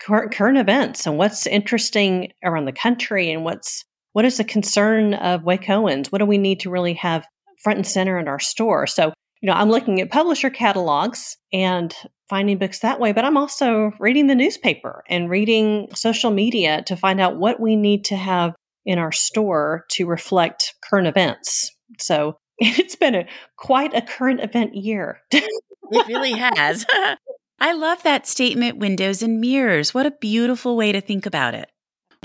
current, 0.00 0.32
current 0.32 0.58
events 0.58 1.06
and 1.06 1.18
what's 1.18 1.46
interesting 1.46 2.32
around 2.44 2.66
the 2.66 2.72
country 2.72 3.30
and 3.30 3.44
what's 3.44 3.84
what 4.14 4.24
is 4.24 4.38
the 4.38 4.44
concern 4.44 5.12
of 5.14 5.42
Wacoans? 5.42 6.10
What 6.10 6.18
do 6.18 6.24
we 6.24 6.38
need 6.38 6.60
to 6.60 6.70
really 6.70 6.94
have 6.94 7.26
front 7.62 7.78
and 7.78 7.86
center 7.86 8.18
in 8.18 8.26
our 8.26 8.40
store? 8.40 8.86
So 8.86 9.12
you 9.44 9.50
know, 9.50 9.56
I'm 9.56 9.68
looking 9.68 10.00
at 10.00 10.10
publisher 10.10 10.48
catalogs 10.48 11.36
and 11.52 11.94
finding 12.30 12.56
books 12.56 12.78
that 12.78 12.98
way, 12.98 13.12
but 13.12 13.26
I'm 13.26 13.36
also 13.36 13.92
reading 14.00 14.26
the 14.26 14.34
newspaper 14.34 15.04
and 15.06 15.28
reading 15.28 15.88
social 15.94 16.30
media 16.30 16.82
to 16.86 16.96
find 16.96 17.20
out 17.20 17.36
what 17.36 17.60
we 17.60 17.76
need 17.76 18.06
to 18.06 18.16
have 18.16 18.54
in 18.86 18.98
our 18.98 19.12
store 19.12 19.84
to 19.90 20.06
reflect 20.06 20.74
current 20.82 21.06
events. 21.06 21.70
So 21.98 22.38
it's 22.58 22.96
been 22.96 23.14
a 23.14 23.26
quite 23.58 23.94
a 23.94 24.00
current 24.00 24.40
event 24.40 24.74
year. 24.74 25.20
it 25.30 26.06
really 26.08 26.32
has. 26.32 26.86
I 27.60 27.72
love 27.74 28.02
that 28.02 28.26
statement 28.26 28.78
windows 28.78 29.22
and 29.22 29.42
mirrors. 29.42 29.92
What 29.92 30.06
a 30.06 30.10
beautiful 30.10 30.74
way 30.74 30.90
to 30.92 31.02
think 31.02 31.26
about 31.26 31.54
it. 31.54 31.68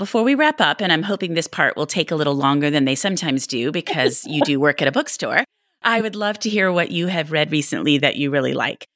Before 0.00 0.22
we 0.22 0.34
wrap 0.34 0.62
up, 0.62 0.80
and 0.80 0.90
I'm 0.90 1.02
hoping 1.02 1.34
this 1.34 1.46
part 1.46 1.76
will 1.76 1.84
take 1.84 2.10
a 2.10 2.16
little 2.16 2.34
longer 2.34 2.70
than 2.70 2.86
they 2.86 2.94
sometimes 2.94 3.46
do 3.46 3.70
because 3.70 4.24
you 4.26 4.40
do 4.40 4.58
work 4.58 4.80
at 4.80 4.88
a 4.88 4.92
bookstore, 4.92 5.44
I 5.82 6.00
would 6.00 6.16
love 6.16 6.38
to 6.38 6.48
hear 6.48 6.72
what 6.72 6.90
you 6.90 7.08
have 7.08 7.32
read 7.32 7.52
recently 7.52 7.98
that 7.98 8.16
you 8.16 8.30
really 8.30 8.54
like. 8.54 8.86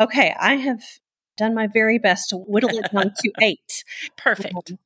Okay, 0.00 0.34
I 0.40 0.56
have 0.56 0.80
done 1.36 1.54
my 1.54 1.68
very 1.68 2.00
best 2.00 2.30
to 2.30 2.38
whittle 2.38 2.70
it 2.70 2.90
down 2.92 3.12
to 3.20 3.30
eight. 3.40 3.84
Perfect. 4.16 4.72
Um, 4.72 4.78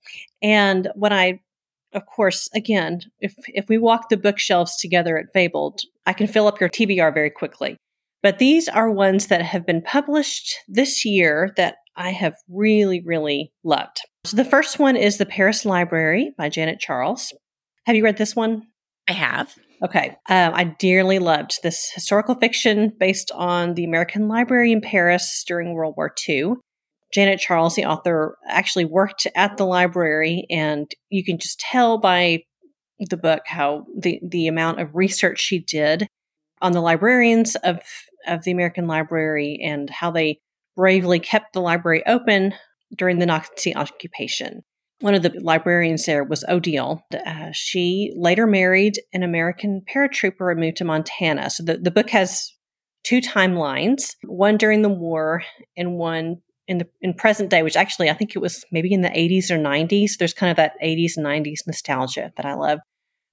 and 0.42 0.88
when 0.94 1.14
I, 1.14 1.40
of 1.94 2.04
course, 2.04 2.50
again, 2.54 3.00
if 3.20 3.34
if 3.48 3.70
we 3.70 3.78
walk 3.78 4.10
the 4.10 4.18
bookshelves 4.18 4.76
together 4.76 5.16
at 5.16 5.32
Fabled, 5.32 5.80
I 6.04 6.12
can 6.12 6.26
fill 6.26 6.48
up 6.48 6.60
your 6.60 6.68
TBR 6.68 7.14
very 7.14 7.30
quickly. 7.30 7.78
But 8.22 8.38
these 8.38 8.68
are 8.68 8.90
ones 8.90 9.28
that 9.28 9.40
have 9.40 9.64
been 9.64 9.80
published 9.80 10.54
this 10.68 11.06
year 11.06 11.54
that 11.56 11.76
I 11.96 12.10
have 12.10 12.34
really, 12.46 13.00
really 13.00 13.52
loved. 13.64 14.02
So 14.26 14.36
the 14.36 14.44
first 14.44 14.80
one 14.80 14.96
is 14.96 15.18
The 15.18 15.24
Paris 15.24 15.64
Library 15.64 16.32
by 16.36 16.48
Janet 16.48 16.80
Charles. 16.80 17.32
Have 17.84 17.94
you 17.94 18.02
read 18.02 18.16
this 18.16 18.34
one? 18.34 18.66
I 19.08 19.12
have. 19.12 19.54
Okay. 19.84 20.16
Um, 20.28 20.52
I 20.52 20.64
dearly 20.64 21.20
loved 21.20 21.60
this 21.62 21.88
historical 21.94 22.34
fiction 22.34 22.92
based 22.98 23.30
on 23.30 23.74
the 23.74 23.84
American 23.84 24.26
Library 24.26 24.72
in 24.72 24.80
Paris 24.80 25.44
during 25.46 25.74
World 25.74 25.94
War 25.96 26.12
II. 26.28 26.54
Janet 27.14 27.38
Charles, 27.38 27.76
the 27.76 27.84
author, 27.84 28.36
actually 28.48 28.84
worked 28.84 29.28
at 29.36 29.58
the 29.58 29.64
library, 29.64 30.44
and 30.50 30.90
you 31.08 31.24
can 31.24 31.38
just 31.38 31.60
tell 31.60 31.96
by 31.96 32.42
the 32.98 33.16
book 33.16 33.42
how 33.46 33.86
the, 33.96 34.18
the 34.28 34.48
amount 34.48 34.80
of 34.80 34.96
research 34.96 35.38
she 35.38 35.60
did 35.60 36.08
on 36.60 36.72
the 36.72 36.80
librarians 36.80 37.54
of, 37.62 37.78
of 38.26 38.42
the 38.42 38.50
American 38.50 38.88
Library 38.88 39.60
and 39.62 39.88
how 39.88 40.10
they 40.10 40.40
bravely 40.74 41.20
kept 41.20 41.52
the 41.52 41.60
library 41.60 42.04
open 42.06 42.54
during 42.94 43.18
the 43.18 43.26
Nazi 43.26 43.74
occupation. 43.74 44.62
One 45.00 45.14
of 45.14 45.22
the 45.22 45.32
librarians 45.40 46.06
there 46.06 46.24
was 46.24 46.44
Odile. 46.48 47.04
Uh, 47.12 47.50
she 47.52 48.12
later 48.16 48.46
married 48.46 48.98
an 49.12 49.22
American 49.22 49.82
paratrooper 49.92 50.50
and 50.50 50.60
moved 50.60 50.78
to 50.78 50.84
Montana. 50.84 51.50
So 51.50 51.64
the, 51.64 51.76
the 51.76 51.90
book 51.90 52.10
has 52.10 52.50
two 53.04 53.20
timelines 53.20 54.16
one 54.24 54.56
during 54.56 54.82
the 54.82 54.88
war 54.88 55.42
and 55.76 55.94
one 55.94 56.38
in 56.66 56.78
the 56.78 56.88
in 57.00 57.14
present 57.14 57.50
day, 57.50 57.62
which 57.62 57.76
actually 57.76 58.10
I 58.10 58.14
think 58.14 58.34
it 58.34 58.40
was 58.40 58.64
maybe 58.72 58.92
in 58.92 59.02
the 59.02 59.10
80s 59.10 59.50
or 59.50 59.58
90s. 59.58 60.16
There's 60.18 60.34
kind 60.34 60.50
of 60.50 60.56
that 60.56 60.72
80s 60.82 61.12
90s 61.18 61.60
nostalgia 61.66 62.32
that 62.36 62.46
I 62.46 62.54
love. 62.54 62.80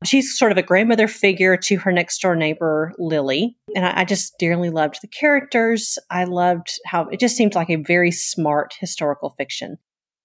She's 0.05 0.37
sort 0.37 0.51
of 0.51 0.57
a 0.57 0.63
grandmother 0.63 1.07
figure 1.07 1.57
to 1.57 1.77
her 1.77 1.91
next 1.91 2.19
door 2.19 2.35
neighbor, 2.35 2.93
Lily. 2.97 3.57
And 3.75 3.85
I, 3.85 4.01
I 4.01 4.05
just 4.05 4.37
dearly 4.39 4.69
loved 4.69 4.99
the 5.01 5.07
characters. 5.07 5.97
I 6.09 6.25
loved 6.25 6.79
how 6.85 7.07
it 7.09 7.19
just 7.19 7.35
seemed 7.35 7.55
like 7.55 7.69
a 7.69 7.75
very 7.75 8.11
smart 8.11 8.75
historical 8.79 9.31
fiction. 9.37 9.77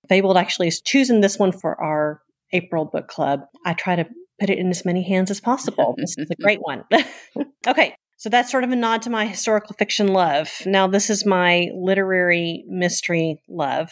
Fabled 0.09 0.37
actually 0.37 0.69
is 0.69 0.81
choosing 0.81 1.21
this 1.21 1.39
one 1.39 1.53
for 1.53 1.81
our 1.83 2.23
April 2.53 2.85
book 2.85 3.09
club. 3.09 3.41
I 3.65 3.75
try 3.75 3.97
to 3.97 4.07
put 4.41 4.51
it 4.51 4.59
in 4.59 4.71
as 4.71 4.85
many 4.85 5.03
hands 5.03 5.31
as 5.31 5.41
possible. 5.41 5.95
this 5.99 6.17
is 6.17 6.31
a 6.31 6.37
great 6.43 6.61
one. 6.61 6.85
okay, 7.67 7.95
so 8.17 8.29
that's 8.29 8.51
sort 8.51 8.65
of 8.65 8.71
a 8.73 8.77
nod 8.77 9.03
to 9.03 9.11
my 9.11 9.27
historical 9.27 9.75
fiction 9.77 10.09
love. 10.09 10.51
Now, 10.67 10.87
this 10.87 11.11
is 11.11 11.27
my 11.27 11.69
literary 11.75 12.65
mystery 12.67 13.43
love, 13.49 13.91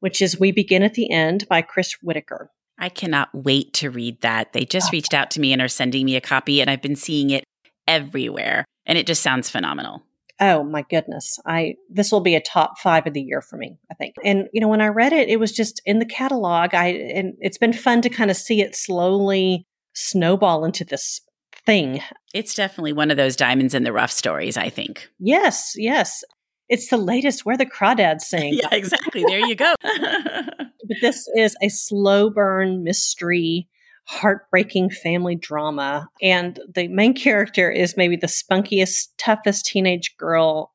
which 0.00 0.20
is 0.20 0.38
We 0.38 0.52
Begin 0.52 0.82
at 0.82 0.94
the 0.94 1.10
End 1.10 1.46
by 1.48 1.62
Chris 1.62 1.94
Whitaker. 2.02 2.50
I 2.78 2.88
cannot 2.88 3.34
wait 3.34 3.72
to 3.74 3.90
read 3.90 4.20
that. 4.22 4.52
They 4.52 4.64
just 4.64 4.88
oh. 4.88 4.92
reached 4.92 5.14
out 5.14 5.30
to 5.32 5.40
me 5.40 5.52
and 5.52 5.62
are 5.62 5.68
sending 5.68 6.04
me 6.04 6.16
a 6.16 6.20
copy, 6.20 6.60
and 6.60 6.68
I've 6.68 6.82
been 6.82 6.96
seeing 6.96 7.30
it 7.30 7.44
everywhere. 7.86 8.64
And 8.86 8.98
it 8.98 9.06
just 9.06 9.22
sounds 9.22 9.48
phenomenal. 9.48 10.02
Oh 10.40 10.64
my 10.64 10.84
goodness. 10.90 11.38
I 11.46 11.76
this 11.88 12.10
will 12.10 12.20
be 12.20 12.34
a 12.34 12.40
top 12.40 12.78
5 12.78 13.06
of 13.06 13.14
the 13.14 13.22
year 13.22 13.40
for 13.40 13.56
me, 13.56 13.78
I 13.90 13.94
think. 13.94 14.16
And 14.24 14.48
you 14.52 14.60
know, 14.60 14.68
when 14.68 14.80
I 14.80 14.88
read 14.88 15.12
it, 15.12 15.28
it 15.28 15.38
was 15.38 15.52
just 15.52 15.80
in 15.86 16.00
the 16.00 16.04
catalog. 16.04 16.74
I 16.74 16.88
and 16.88 17.34
it's 17.40 17.58
been 17.58 17.72
fun 17.72 18.02
to 18.02 18.08
kind 18.08 18.30
of 18.30 18.36
see 18.36 18.60
it 18.60 18.74
slowly 18.74 19.66
snowball 19.94 20.64
into 20.64 20.84
this 20.84 21.20
thing. 21.64 22.00
It's 22.34 22.54
definitely 22.54 22.92
one 22.92 23.10
of 23.10 23.16
those 23.16 23.36
diamonds 23.36 23.74
in 23.74 23.84
the 23.84 23.92
rough 23.92 24.10
stories, 24.10 24.56
I 24.56 24.70
think. 24.70 25.08
Yes, 25.20 25.74
yes. 25.76 26.24
It's 26.68 26.88
the 26.88 26.96
latest 26.96 27.46
where 27.46 27.56
the 27.56 27.66
crawdads 27.66 28.20
sing. 28.22 28.54
yeah, 28.54 28.68
exactly. 28.72 29.24
There 29.26 29.46
you 29.46 29.54
go. 29.54 29.74
but 30.88 30.96
this 31.00 31.28
is 31.36 31.56
a 31.62 31.68
slow 31.68 32.30
burn 32.30 32.82
mystery 32.82 33.68
heartbreaking 34.06 34.90
family 34.90 35.34
drama. 35.34 36.08
And 36.20 36.60
the 36.74 36.88
main 36.88 37.14
character 37.14 37.70
is 37.70 37.96
maybe 37.96 38.16
the 38.16 38.26
spunkiest, 38.26 39.08
toughest 39.18 39.66
teenage 39.66 40.16
girl 40.18 40.72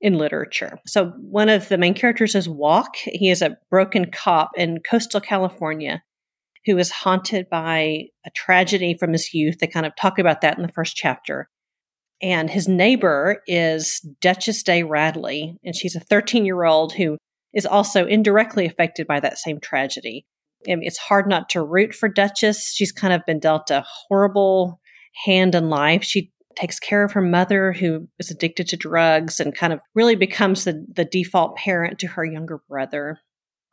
in 0.00 0.18
literature. 0.18 0.78
So 0.86 1.06
one 1.18 1.48
of 1.48 1.68
the 1.68 1.78
main 1.78 1.94
characters 1.94 2.34
is 2.34 2.48
Walk. 2.48 2.96
He 2.96 3.30
is 3.30 3.40
a 3.40 3.56
broken 3.70 4.10
cop 4.10 4.50
in 4.56 4.80
coastal 4.80 5.20
California 5.20 6.02
who 6.66 6.76
is 6.76 6.90
haunted 6.90 7.48
by 7.48 8.08
a 8.26 8.30
tragedy 8.34 8.96
from 8.98 9.12
his 9.12 9.32
youth. 9.32 9.58
They 9.58 9.68
kind 9.68 9.86
of 9.86 9.96
talk 9.96 10.18
about 10.18 10.42
that 10.42 10.56
in 10.56 10.62
the 10.62 10.72
first 10.72 10.96
chapter. 10.96 11.48
And 12.20 12.50
his 12.50 12.66
neighbor 12.66 13.42
is 13.46 14.00
Duchess 14.20 14.62
Day 14.62 14.82
Radley, 14.82 15.58
and 15.64 15.76
she's 15.76 15.94
a 15.94 16.00
13 16.00 16.44
year 16.44 16.64
old 16.64 16.92
who 16.94 17.18
is 17.54 17.66
also 17.66 18.06
indirectly 18.06 18.66
affected 18.66 19.06
by 19.06 19.20
that 19.20 19.38
same 19.38 19.60
tragedy. 19.60 20.26
I 20.66 20.74
mean, 20.74 20.86
it's 20.86 20.98
hard 20.98 21.28
not 21.28 21.48
to 21.50 21.62
root 21.62 21.94
for 21.94 22.08
Duchess. 22.08 22.74
She's 22.74 22.92
kind 22.92 23.12
of 23.12 23.24
been 23.26 23.38
dealt 23.38 23.70
a 23.70 23.84
horrible 23.86 24.80
hand 25.24 25.54
in 25.54 25.70
life. 25.70 26.02
She 26.02 26.32
takes 26.56 26.78
care 26.78 27.04
of 27.04 27.12
her 27.12 27.22
mother 27.22 27.72
who 27.72 28.08
is 28.18 28.30
addicted 28.30 28.68
to 28.68 28.76
drugs 28.76 29.38
and 29.38 29.54
kind 29.54 29.72
of 29.72 29.80
really 29.94 30.16
becomes 30.16 30.64
the, 30.64 30.84
the 30.92 31.04
default 31.04 31.56
parent 31.56 31.98
to 32.00 32.06
her 32.08 32.24
younger 32.24 32.60
brother. 32.68 33.18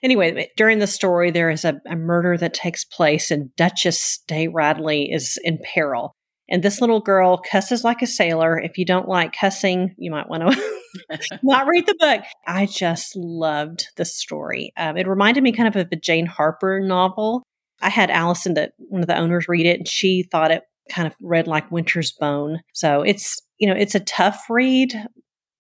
Anyway, 0.04 0.34
eh, 0.34 0.46
during 0.58 0.80
the 0.80 0.88
story, 0.88 1.32
there 1.32 1.50
is 1.50 1.64
a, 1.64 1.82
a 1.88 1.96
murder 1.96 2.38
that 2.38 2.54
takes 2.54 2.84
place 2.84 3.32
and 3.32 3.56
Duchess 3.56 4.20
Day 4.28 4.48
Radley 4.48 5.12
is 5.12 5.40
in 5.44 5.60
peril. 5.74 6.16
And 6.50 6.62
this 6.62 6.82
little 6.82 7.00
girl 7.00 7.38
cusses 7.38 7.84
like 7.84 8.02
a 8.02 8.08
sailor. 8.08 8.60
If 8.60 8.78
you 8.78 8.86
don't 8.86 9.08
like 9.08 9.34
cussing, 9.34 9.96
you 9.98 10.12
might 10.12 10.30
want 10.30 10.44
to 10.44 11.40
not 11.44 11.68
read 11.68 11.86
the 11.86 11.96
book. 12.00 12.24
I 12.46 12.66
just 12.66 13.16
loved 13.16 13.88
the 13.96 14.06
story. 14.06 14.74
Um, 14.78 14.98
it 14.98 15.08
reminded 15.08 15.44
me 15.44 15.52
kind 15.52 15.68
of 15.68 15.76
of 15.76 15.88
a 15.92 15.96
Jane 15.96 16.26
Harper 16.26 16.80
novel. 16.80 17.44
I 17.82 17.90
had 17.90 18.10
Allison, 18.10 18.54
that 18.54 18.74
one 18.78 19.02
of 19.02 19.08
the 19.08 19.18
owners, 19.18 19.48
read 19.48 19.66
it, 19.66 19.80
and 19.80 19.88
she 19.88 20.24
thought 20.24 20.52
it 20.52 20.64
kind 20.90 21.08
of 21.08 21.16
read 21.22 21.48
like 21.48 21.72
Winter's 21.72 22.12
Bone. 22.12 22.60
So 22.74 23.02
it's 23.02 23.40
you 23.58 23.68
know 23.68 23.76
it's 23.76 23.96
a 23.96 24.00
tough 24.00 24.46
read, 24.50 24.94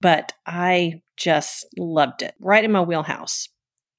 but 0.01 0.33
I 0.45 1.01
just 1.17 1.65
loved 1.77 2.21
it. 2.21 2.33
Right 2.39 2.63
in 2.63 2.71
my 2.71 2.81
wheelhouse. 2.81 3.49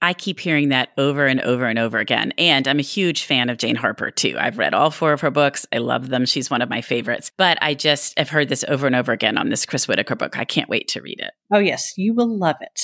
I 0.05 0.13
keep 0.13 0.39
hearing 0.39 0.69
that 0.69 0.91
over 0.99 1.25
and 1.25 1.41
over 1.41 1.65
and 1.65 1.79
over 1.79 1.97
again. 1.97 2.35
And 2.37 2.69
I'm 2.69 2.79
a 2.79 2.83
huge 2.83 3.25
fan 3.25 3.49
of 3.49 3.57
Jane 3.57 3.75
Harper 3.75 4.11
too. 4.11 4.37
I've 4.39 4.59
read 4.59 4.75
all 4.75 4.91
four 4.91 5.15
of 5.15 5.23
her 5.23 5.31
books. 5.31 5.65
I 5.73 5.79
love 5.79 6.11
them. 6.11 6.27
She's 6.27 6.51
one 6.51 6.61
of 6.61 6.69
my 6.69 6.83
favorites. 6.83 7.33
But 7.39 7.57
I 7.63 7.73
just 7.73 8.19
have 8.19 8.29
heard 8.29 8.51
this 8.51 8.67
over 8.69 8.87
and 8.87 8.95
over 8.95 9.13
again 9.13 9.39
on 9.39 9.49
this 9.49 9.65
Chris 9.65 9.89
Whitaker 9.89 10.15
book. 10.15 10.39
I 10.39 10.45
can't 10.45 10.69
wait 10.69 10.89
to 10.89 11.01
read 11.01 11.21
it. 11.21 11.31
Oh, 11.51 11.59
yes, 11.59 11.95
you 11.97 12.13
will 12.13 12.39
love 12.39 12.57
it. 12.61 12.81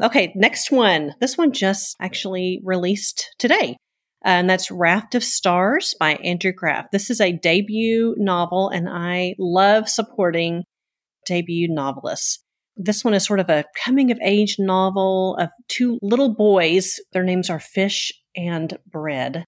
Okay, 0.00 0.32
next 0.36 0.70
one. 0.70 1.14
This 1.20 1.36
one 1.36 1.50
just 1.50 1.96
actually 2.00 2.60
released 2.62 3.34
today. 3.40 3.76
Uh, 4.24 4.28
and 4.28 4.48
that's 4.48 4.70
Raft 4.70 5.16
of 5.16 5.24
Stars 5.24 5.96
by 5.98 6.14
Andrew 6.14 6.52
Graff. 6.52 6.92
This 6.92 7.10
is 7.10 7.20
a 7.20 7.32
debut 7.32 8.14
novel, 8.18 8.68
and 8.68 8.88
I 8.88 9.34
love 9.40 9.88
supporting 9.88 10.62
debut 11.26 11.66
novelists. 11.68 12.38
This 12.76 13.04
one 13.04 13.14
is 13.14 13.24
sort 13.24 13.40
of 13.40 13.48
a 13.48 13.64
coming 13.84 14.10
of 14.10 14.18
age 14.22 14.56
novel 14.58 15.36
of 15.36 15.48
two 15.68 15.98
little 16.02 16.34
boys. 16.34 17.00
Their 17.12 17.22
names 17.22 17.48
are 17.48 17.60
Fish 17.60 18.12
and 18.36 18.76
Bread. 18.86 19.44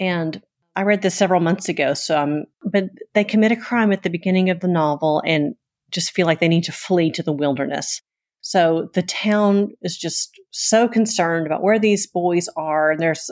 And 0.00 0.42
I 0.76 0.82
read 0.82 1.02
this 1.02 1.14
several 1.14 1.40
months 1.40 1.68
ago. 1.68 1.94
So, 1.94 2.44
but 2.64 2.84
they 3.14 3.24
commit 3.24 3.52
a 3.52 3.56
crime 3.56 3.92
at 3.92 4.02
the 4.02 4.10
beginning 4.10 4.50
of 4.50 4.60
the 4.60 4.68
novel 4.68 5.22
and 5.24 5.54
just 5.90 6.10
feel 6.10 6.26
like 6.26 6.40
they 6.40 6.48
need 6.48 6.64
to 6.64 6.72
flee 6.72 7.12
to 7.12 7.22
the 7.22 7.32
wilderness. 7.32 8.00
So 8.40 8.90
the 8.94 9.02
town 9.02 9.70
is 9.82 9.96
just 9.96 10.38
so 10.50 10.88
concerned 10.88 11.46
about 11.46 11.62
where 11.62 11.78
these 11.78 12.06
boys 12.06 12.48
are. 12.56 12.90
And 12.90 13.00
there's, 13.00 13.30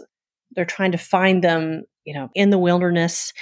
they're 0.53 0.65
trying 0.65 0.93
to 0.93 0.99
find 0.99 1.43
them, 1.43 1.83
you 2.05 2.15
know, 2.15 2.31
in 2.35 2.51
the 2.51 2.59
wilderness. 2.59 3.33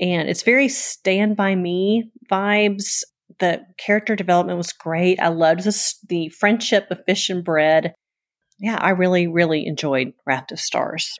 And 0.00 0.28
it's 0.28 0.42
very 0.42 0.68
stand 0.68 1.36
by 1.36 1.54
me 1.54 2.10
vibes 2.30 3.02
the 3.40 3.64
character 3.78 4.16
development 4.16 4.58
was 4.58 4.72
great. 4.72 5.20
I 5.20 5.28
loved 5.28 5.64
this, 5.64 5.98
the 6.08 6.28
friendship 6.30 6.86
of 6.90 7.04
fish 7.06 7.30
and 7.30 7.44
bread. 7.44 7.94
Yeah, 8.58 8.78
I 8.80 8.90
really, 8.90 9.26
really 9.26 9.66
enjoyed 9.66 10.12
Raft 10.26 10.52
of 10.52 10.60
Stars. 10.60 11.18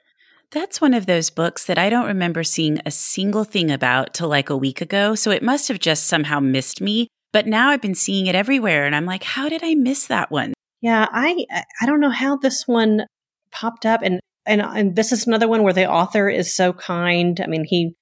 That's 0.50 0.80
one 0.80 0.94
of 0.94 1.06
those 1.06 1.30
books 1.30 1.66
that 1.66 1.78
I 1.78 1.90
don't 1.90 2.06
remember 2.06 2.42
seeing 2.42 2.80
a 2.84 2.90
single 2.90 3.44
thing 3.44 3.70
about 3.70 4.14
till 4.14 4.28
like 4.28 4.50
a 4.50 4.56
week 4.56 4.80
ago. 4.80 5.14
So 5.14 5.30
it 5.30 5.42
must 5.42 5.68
have 5.68 5.78
just 5.78 6.06
somehow 6.06 6.40
missed 6.40 6.80
me. 6.80 7.08
But 7.32 7.46
now 7.46 7.68
I've 7.68 7.82
been 7.82 7.94
seeing 7.94 8.26
it 8.26 8.34
everywhere 8.34 8.86
and 8.86 8.96
I'm 8.96 9.04
like, 9.04 9.22
how 9.22 9.48
did 9.48 9.62
I 9.62 9.74
miss 9.74 10.06
that 10.06 10.30
one? 10.30 10.54
Yeah, 10.80 11.06
I 11.10 11.44
I 11.82 11.86
don't 11.86 12.00
know 12.00 12.10
how 12.10 12.36
this 12.36 12.66
one 12.66 13.02
popped 13.50 13.84
up 13.84 14.00
and 14.02 14.20
and 14.46 14.62
and 14.62 14.96
this 14.96 15.12
is 15.12 15.26
another 15.26 15.48
one 15.48 15.62
where 15.62 15.72
the 15.72 15.90
author 15.90 16.28
is 16.28 16.54
so 16.54 16.72
kind. 16.72 17.40
I 17.42 17.46
mean, 17.46 17.64
he 17.64 17.94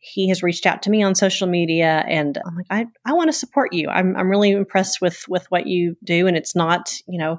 he 0.00 0.28
has 0.28 0.42
reached 0.42 0.66
out 0.66 0.82
to 0.82 0.90
me 0.90 1.02
on 1.02 1.14
social 1.14 1.48
media 1.48 2.04
and 2.08 2.38
I'm 2.46 2.56
like, 2.56 2.66
I, 2.70 2.86
I 3.04 3.12
want 3.12 3.28
to 3.28 3.32
support 3.32 3.72
you. 3.72 3.88
I'm, 3.88 4.16
I'm 4.16 4.30
really 4.30 4.52
impressed 4.52 5.00
with, 5.00 5.24
with 5.28 5.46
what 5.50 5.66
you 5.66 5.96
do. 6.04 6.26
And 6.26 6.36
it's 6.36 6.54
not, 6.54 6.90
you 7.06 7.18
know, 7.18 7.38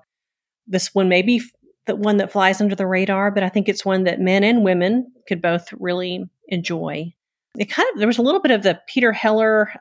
this 0.67 0.93
one 0.93 1.09
may 1.09 1.21
be 1.21 1.41
the 1.87 1.95
one 1.95 2.17
that 2.17 2.31
flies 2.31 2.61
under 2.61 2.75
the 2.75 2.85
radar, 2.85 3.31
but 3.31 3.43
I 3.43 3.49
think 3.49 3.67
it's 3.69 3.85
one 3.85 4.03
that 4.03 4.19
men 4.19 4.43
and 4.43 4.63
women 4.63 5.11
could 5.27 5.41
both 5.41 5.69
really 5.79 6.25
enjoy. 6.47 7.13
It 7.57 7.65
kind 7.65 7.87
of, 7.93 7.99
there 7.99 8.07
was 8.07 8.17
a 8.17 8.21
little 8.21 8.41
bit 8.41 8.51
of 8.51 8.61
the 8.61 8.79
Peter 8.87 9.11
Heller, 9.11 9.71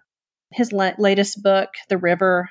his 0.52 0.72
la- 0.72 0.92
latest 0.98 1.42
book, 1.42 1.70
The 1.88 1.98
River, 1.98 2.48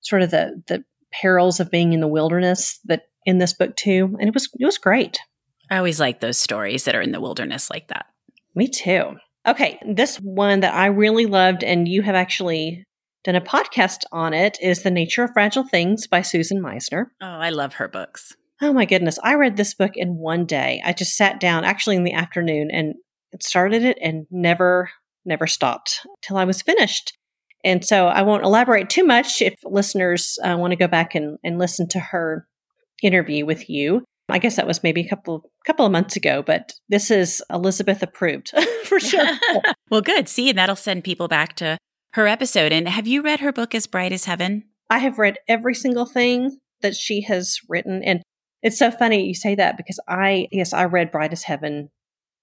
sort 0.00 0.22
of 0.22 0.30
the, 0.30 0.62
the 0.66 0.84
perils 1.12 1.60
of 1.60 1.70
being 1.70 1.92
in 1.92 2.00
the 2.00 2.08
wilderness 2.08 2.78
that 2.84 3.04
in 3.24 3.38
this 3.38 3.52
book 3.52 3.76
too. 3.76 4.16
And 4.18 4.28
it 4.28 4.34
was, 4.34 4.48
it 4.58 4.66
was 4.66 4.78
great. 4.78 5.20
I 5.70 5.76
always 5.76 6.00
like 6.00 6.20
those 6.20 6.38
stories 6.38 6.84
that 6.84 6.96
are 6.96 7.00
in 7.00 7.12
the 7.12 7.20
wilderness 7.20 7.70
like 7.70 7.88
that. 7.88 8.06
Me 8.54 8.66
too. 8.66 9.16
Okay, 9.46 9.78
this 9.86 10.16
one 10.18 10.60
that 10.60 10.74
I 10.74 10.86
really 10.86 11.26
loved, 11.26 11.64
and 11.64 11.88
you 11.88 12.02
have 12.02 12.14
actually 12.14 12.84
done 13.24 13.36
a 13.36 13.40
podcast 13.40 14.04
on 14.12 14.34
it, 14.34 14.58
is 14.60 14.82
The 14.82 14.90
Nature 14.90 15.24
of 15.24 15.30
Fragile 15.32 15.66
Things 15.66 16.06
by 16.06 16.22
Susan 16.22 16.60
Meissner. 16.60 17.06
Oh, 17.22 17.26
I 17.26 17.50
love 17.50 17.74
her 17.74 17.88
books. 17.88 18.36
Oh 18.62 18.72
my 18.72 18.84
goodness. 18.84 19.18
I 19.22 19.34
read 19.34 19.56
this 19.56 19.74
book 19.74 19.92
in 19.94 20.18
one 20.18 20.44
day. 20.44 20.82
I 20.84 20.92
just 20.92 21.16
sat 21.16 21.40
down, 21.40 21.64
actually 21.64 21.96
in 21.96 22.04
the 22.04 22.12
afternoon, 22.12 22.68
and 22.70 22.94
started 23.40 23.82
it 23.82 23.96
and 24.02 24.26
never, 24.30 24.90
never 25.24 25.46
stopped 25.46 26.06
till 26.22 26.36
I 26.36 26.44
was 26.44 26.60
finished. 26.60 27.16
And 27.64 27.84
so 27.84 28.08
I 28.08 28.22
won't 28.22 28.44
elaborate 28.44 28.90
too 28.90 29.04
much 29.04 29.40
if 29.40 29.54
listeners 29.64 30.38
uh, 30.44 30.56
want 30.58 30.72
to 30.72 30.76
go 30.76 30.88
back 30.88 31.14
and, 31.14 31.38
and 31.42 31.58
listen 31.58 31.88
to 31.88 32.00
her 32.00 32.46
interview 33.02 33.46
with 33.46 33.70
you. 33.70 34.04
I 34.30 34.38
guess 34.38 34.56
that 34.56 34.66
was 34.66 34.82
maybe 34.82 35.00
a 35.00 35.08
couple 35.08 35.50
couple 35.64 35.86
of 35.86 35.92
months 35.92 36.16
ago, 36.16 36.42
but 36.42 36.72
this 36.88 37.10
is 37.10 37.42
Elizabeth 37.50 38.02
approved 38.02 38.50
for 38.84 39.00
sure. 39.00 39.26
well, 39.90 40.00
good. 40.00 40.28
See, 40.28 40.48
and 40.48 40.58
that'll 40.58 40.76
send 40.76 41.04
people 41.04 41.28
back 41.28 41.56
to 41.56 41.78
her 42.14 42.26
episode. 42.26 42.72
And 42.72 42.88
have 42.88 43.06
you 43.06 43.22
read 43.22 43.40
her 43.40 43.52
book 43.52 43.74
As 43.74 43.86
Bright 43.86 44.12
as 44.12 44.24
Heaven? 44.24 44.64
I 44.88 44.98
have 44.98 45.18
read 45.18 45.38
every 45.48 45.74
single 45.74 46.06
thing 46.06 46.58
that 46.82 46.96
she 46.96 47.22
has 47.22 47.58
written 47.68 48.02
and 48.02 48.22
it's 48.62 48.78
so 48.78 48.90
funny 48.90 49.26
you 49.26 49.34
say 49.34 49.54
that 49.54 49.76
because 49.76 49.98
I 50.08 50.48
yes, 50.50 50.72
I 50.72 50.84
read 50.84 51.10
Bright 51.10 51.32
as 51.32 51.42
Heaven 51.42 51.88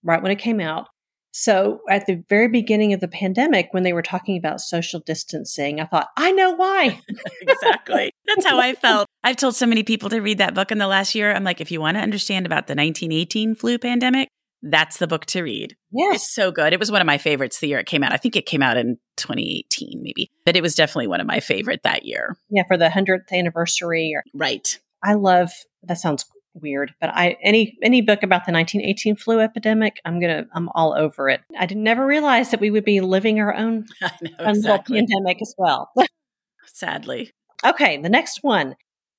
right 0.04 0.22
when 0.22 0.32
it 0.32 0.40
came 0.40 0.60
out. 0.60 0.88
So 1.32 1.82
at 1.90 2.08
the 2.08 2.24
very 2.30 2.48
beginning 2.48 2.94
of 2.94 3.00
the 3.00 3.08
pandemic, 3.08 3.68
when 3.72 3.84
they 3.84 3.94
were 3.94 4.02
talking 4.02 4.38
about 4.38 4.60
social 4.60 5.00
distancing, 5.00 5.80
I 5.80 5.86
thought, 5.86 6.08
I 6.18 6.32
know 6.32 6.52
why. 6.56 7.00
exactly. 7.42 8.12
That's 8.28 8.46
how 8.46 8.60
I 8.60 8.74
felt. 8.74 9.08
I've 9.24 9.38
told 9.38 9.56
so 9.56 9.66
many 9.66 9.84
people 9.84 10.10
to 10.10 10.20
read 10.20 10.38
that 10.40 10.54
book 10.54 10.72
in 10.72 10.78
the 10.78 10.88
last 10.88 11.16
year. 11.16 11.34
I'm 11.34 11.44
like, 11.44 11.62
if 11.62 11.72
you 11.72 11.80
want 11.80 11.98
to 11.98 12.02
understand 12.02 12.46
about 12.46 12.68
the 12.68 12.76
1918 12.76 13.56
flu 13.56 13.78
pandemic, 13.78 14.30
that's 14.62 14.98
the 14.98 15.08
book 15.08 15.26
to 15.28 15.44
read. 15.44 15.76
Yes. 15.92 16.16
It's 16.16 16.34
so 16.34 16.52
good. 16.52 16.74
It 16.74 16.80
was 16.80 16.92
one 16.92 17.02
of 17.02 17.08
my 17.08 17.18
favorites 17.18 17.60
the 17.60 17.68
year 17.68 17.80
it 17.80 17.86
came 17.86 18.04
out. 18.04 18.12
I 18.12 18.18
think 18.18 18.36
it 18.36 18.46
came 18.46 18.62
out 18.62 18.78
in 18.78 18.98
2018, 19.18 20.02
maybe, 20.02 20.30
but 20.46 20.56
it 20.56 20.62
was 20.62 20.76
definitely 20.76 21.08
one 21.08 21.22
of 21.22 21.28
my 21.28 21.40
favorite 21.40 21.82
that 21.84 22.06
year. 22.06 22.38
Yeah, 22.50 22.64
for 22.68 22.78
the 22.78 22.88
100th 22.88 23.32
anniversary. 23.32 24.14
Or, 24.16 24.24
right. 24.34 24.80
I 25.04 25.14
love, 25.14 25.52
that 25.84 26.00
sounds 26.00 26.26
weird, 26.62 26.94
but 27.00 27.10
I 27.10 27.38
any 27.44 27.78
any 27.84 28.02
book 28.02 28.24
about 28.24 28.46
the 28.46 28.52
1918 28.52 29.16
flu 29.16 29.40
epidemic, 29.40 30.02
I'm 30.06 30.20
gonna 30.20 30.48
I'm 30.54 30.70
all 30.70 30.96
over 30.98 31.30
it. 31.30 31.42
I 31.58 31.66
did 31.66 31.78
never 31.78 32.06
realize 32.06 32.52
that 32.52 32.60
we 32.60 32.72
would 32.72 32.86
be 32.86 33.00
living 33.02 33.40
our 33.40 33.54
own, 33.54 33.86
know, 34.02 34.10
exactly. 34.40 34.98
pandemic 35.00 35.42
as 35.42 35.54
well. 35.58 35.92
Sadly. 36.66 37.32
Okay, 37.68 37.98
the 38.02 38.10
next 38.10 38.44
one, 38.44 38.76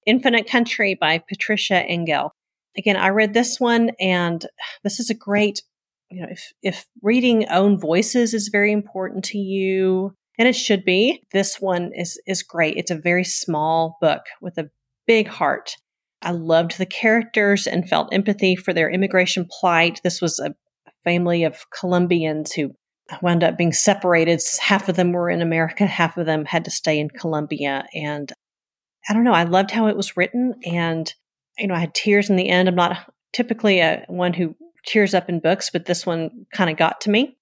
Infinite 0.07 0.49
Country 0.49 0.97
by 0.99 1.19
Patricia 1.19 1.85
Engel. 1.85 2.33
Again, 2.79 2.97
I 2.97 3.09
read 3.09 3.35
this 3.35 3.61
one, 3.61 3.91
and 4.01 4.47
this 4.83 4.99
is 5.01 5.11
a 5.11 5.15
great. 5.15 5.63
You 6.11 6.23
know, 6.23 6.29
if 6.31 6.53
if 6.63 6.87
reading 7.03 7.47
own 7.51 7.79
voices 7.79 8.33
is 8.33 8.49
very 8.49 8.73
important 8.73 9.25
to 9.27 9.39
you, 9.39 10.15
and 10.39 10.49
it 10.49 10.55
should 10.55 10.83
be. 10.85 11.23
This 11.33 11.61
one 11.61 11.91
is 11.95 12.19
is 12.27 12.43
great. 12.43 12.79
It's 12.79 12.91
a 12.91 12.97
very 12.97 13.25
small 13.25 13.99
book 14.01 14.23
with 14.41 14.57
a 14.57 14.71
big 15.07 15.29
heart. 15.29 15.77
I 16.23 16.31
loved 16.31 16.79
the 16.79 16.87
characters 16.87 17.67
and 17.67 17.89
felt 17.89 18.15
empathy 18.15 18.57
for 18.57 18.73
their 18.73 18.91
immigration 18.91 19.47
plight. 19.61 20.01
This 20.03 20.23
was 20.23 20.39
a 20.39 20.55
family 21.05 21.45
of 21.45 21.67
Colombians 21.71 22.53
who 22.53 22.71
wound 23.23 23.43
up 23.45 23.57
being 23.57 23.73
separated. 23.73 24.43
Half 24.61 24.89
of 24.89 24.97
them 24.97 25.13
were 25.13 25.31
in 25.31 25.43
America, 25.43 25.87
half 25.87 26.17
of 26.17 26.27
them 26.27 26.45
had 26.45 26.65
to 26.65 26.71
stay 26.71 26.99
in 26.99 27.11
Colombia. 27.11 27.87
And 27.95 28.33
I 29.09 29.15
don't 29.15 29.25
know, 29.25 29.33
I 29.33 29.45
loved 29.45 29.71
how 29.71 29.87
it 29.87 29.97
was 29.97 30.17
written. 30.17 30.55
And, 30.65 31.13
you 31.59 31.67
know, 31.67 31.75
I 31.75 31.81
had 31.81 31.95
tears 31.95 32.29
in 32.31 32.37
the 32.37 32.49
end. 32.49 32.69
I'm 32.69 32.75
not 32.75 33.13
typically 33.33 33.81
a 33.81 34.05
one 34.09 34.35
who 34.35 34.55
tears 34.87 35.15
up 35.15 35.29
in 35.29 35.41
books, 35.41 35.71
but 35.71 35.87
this 35.87 36.05
one 36.07 36.47
kind 36.53 36.71
of 36.71 36.77
got 36.77 37.01
to 37.03 37.11
me. 37.11 37.37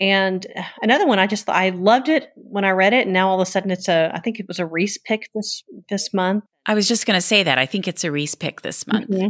And 0.00 0.44
another 0.82 1.06
one, 1.06 1.20
I 1.20 1.26
just 1.26 1.48
I 1.48 1.68
loved 1.68 2.08
it 2.08 2.30
when 2.34 2.64
I 2.64 2.70
read 2.70 2.92
it, 2.92 3.06
and 3.06 3.12
now 3.12 3.28
all 3.28 3.40
of 3.40 3.46
a 3.46 3.50
sudden 3.50 3.70
it's 3.70 3.88
a 3.88 4.10
I 4.12 4.18
think 4.18 4.40
it 4.40 4.48
was 4.48 4.58
a 4.58 4.66
Reese 4.66 4.98
pick 4.98 5.30
this 5.34 5.62
this 5.88 6.12
month. 6.12 6.42
I 6.66 6.74
was 6.74 6.88
just 6.88 7.06
going 7.06 7.16
to 7.16 7.20
say 7.20 7.44
that 7.44 7.58
I 7.58 7.66
think 7.66 7.86
it's 7.86 8.02
a 8.02 8.10
Reese 8.10 8.34
pick 8.34 8.62
this 8.62 8.86
month. 8.88 9.08
Mm-hmm. 9.08 9.28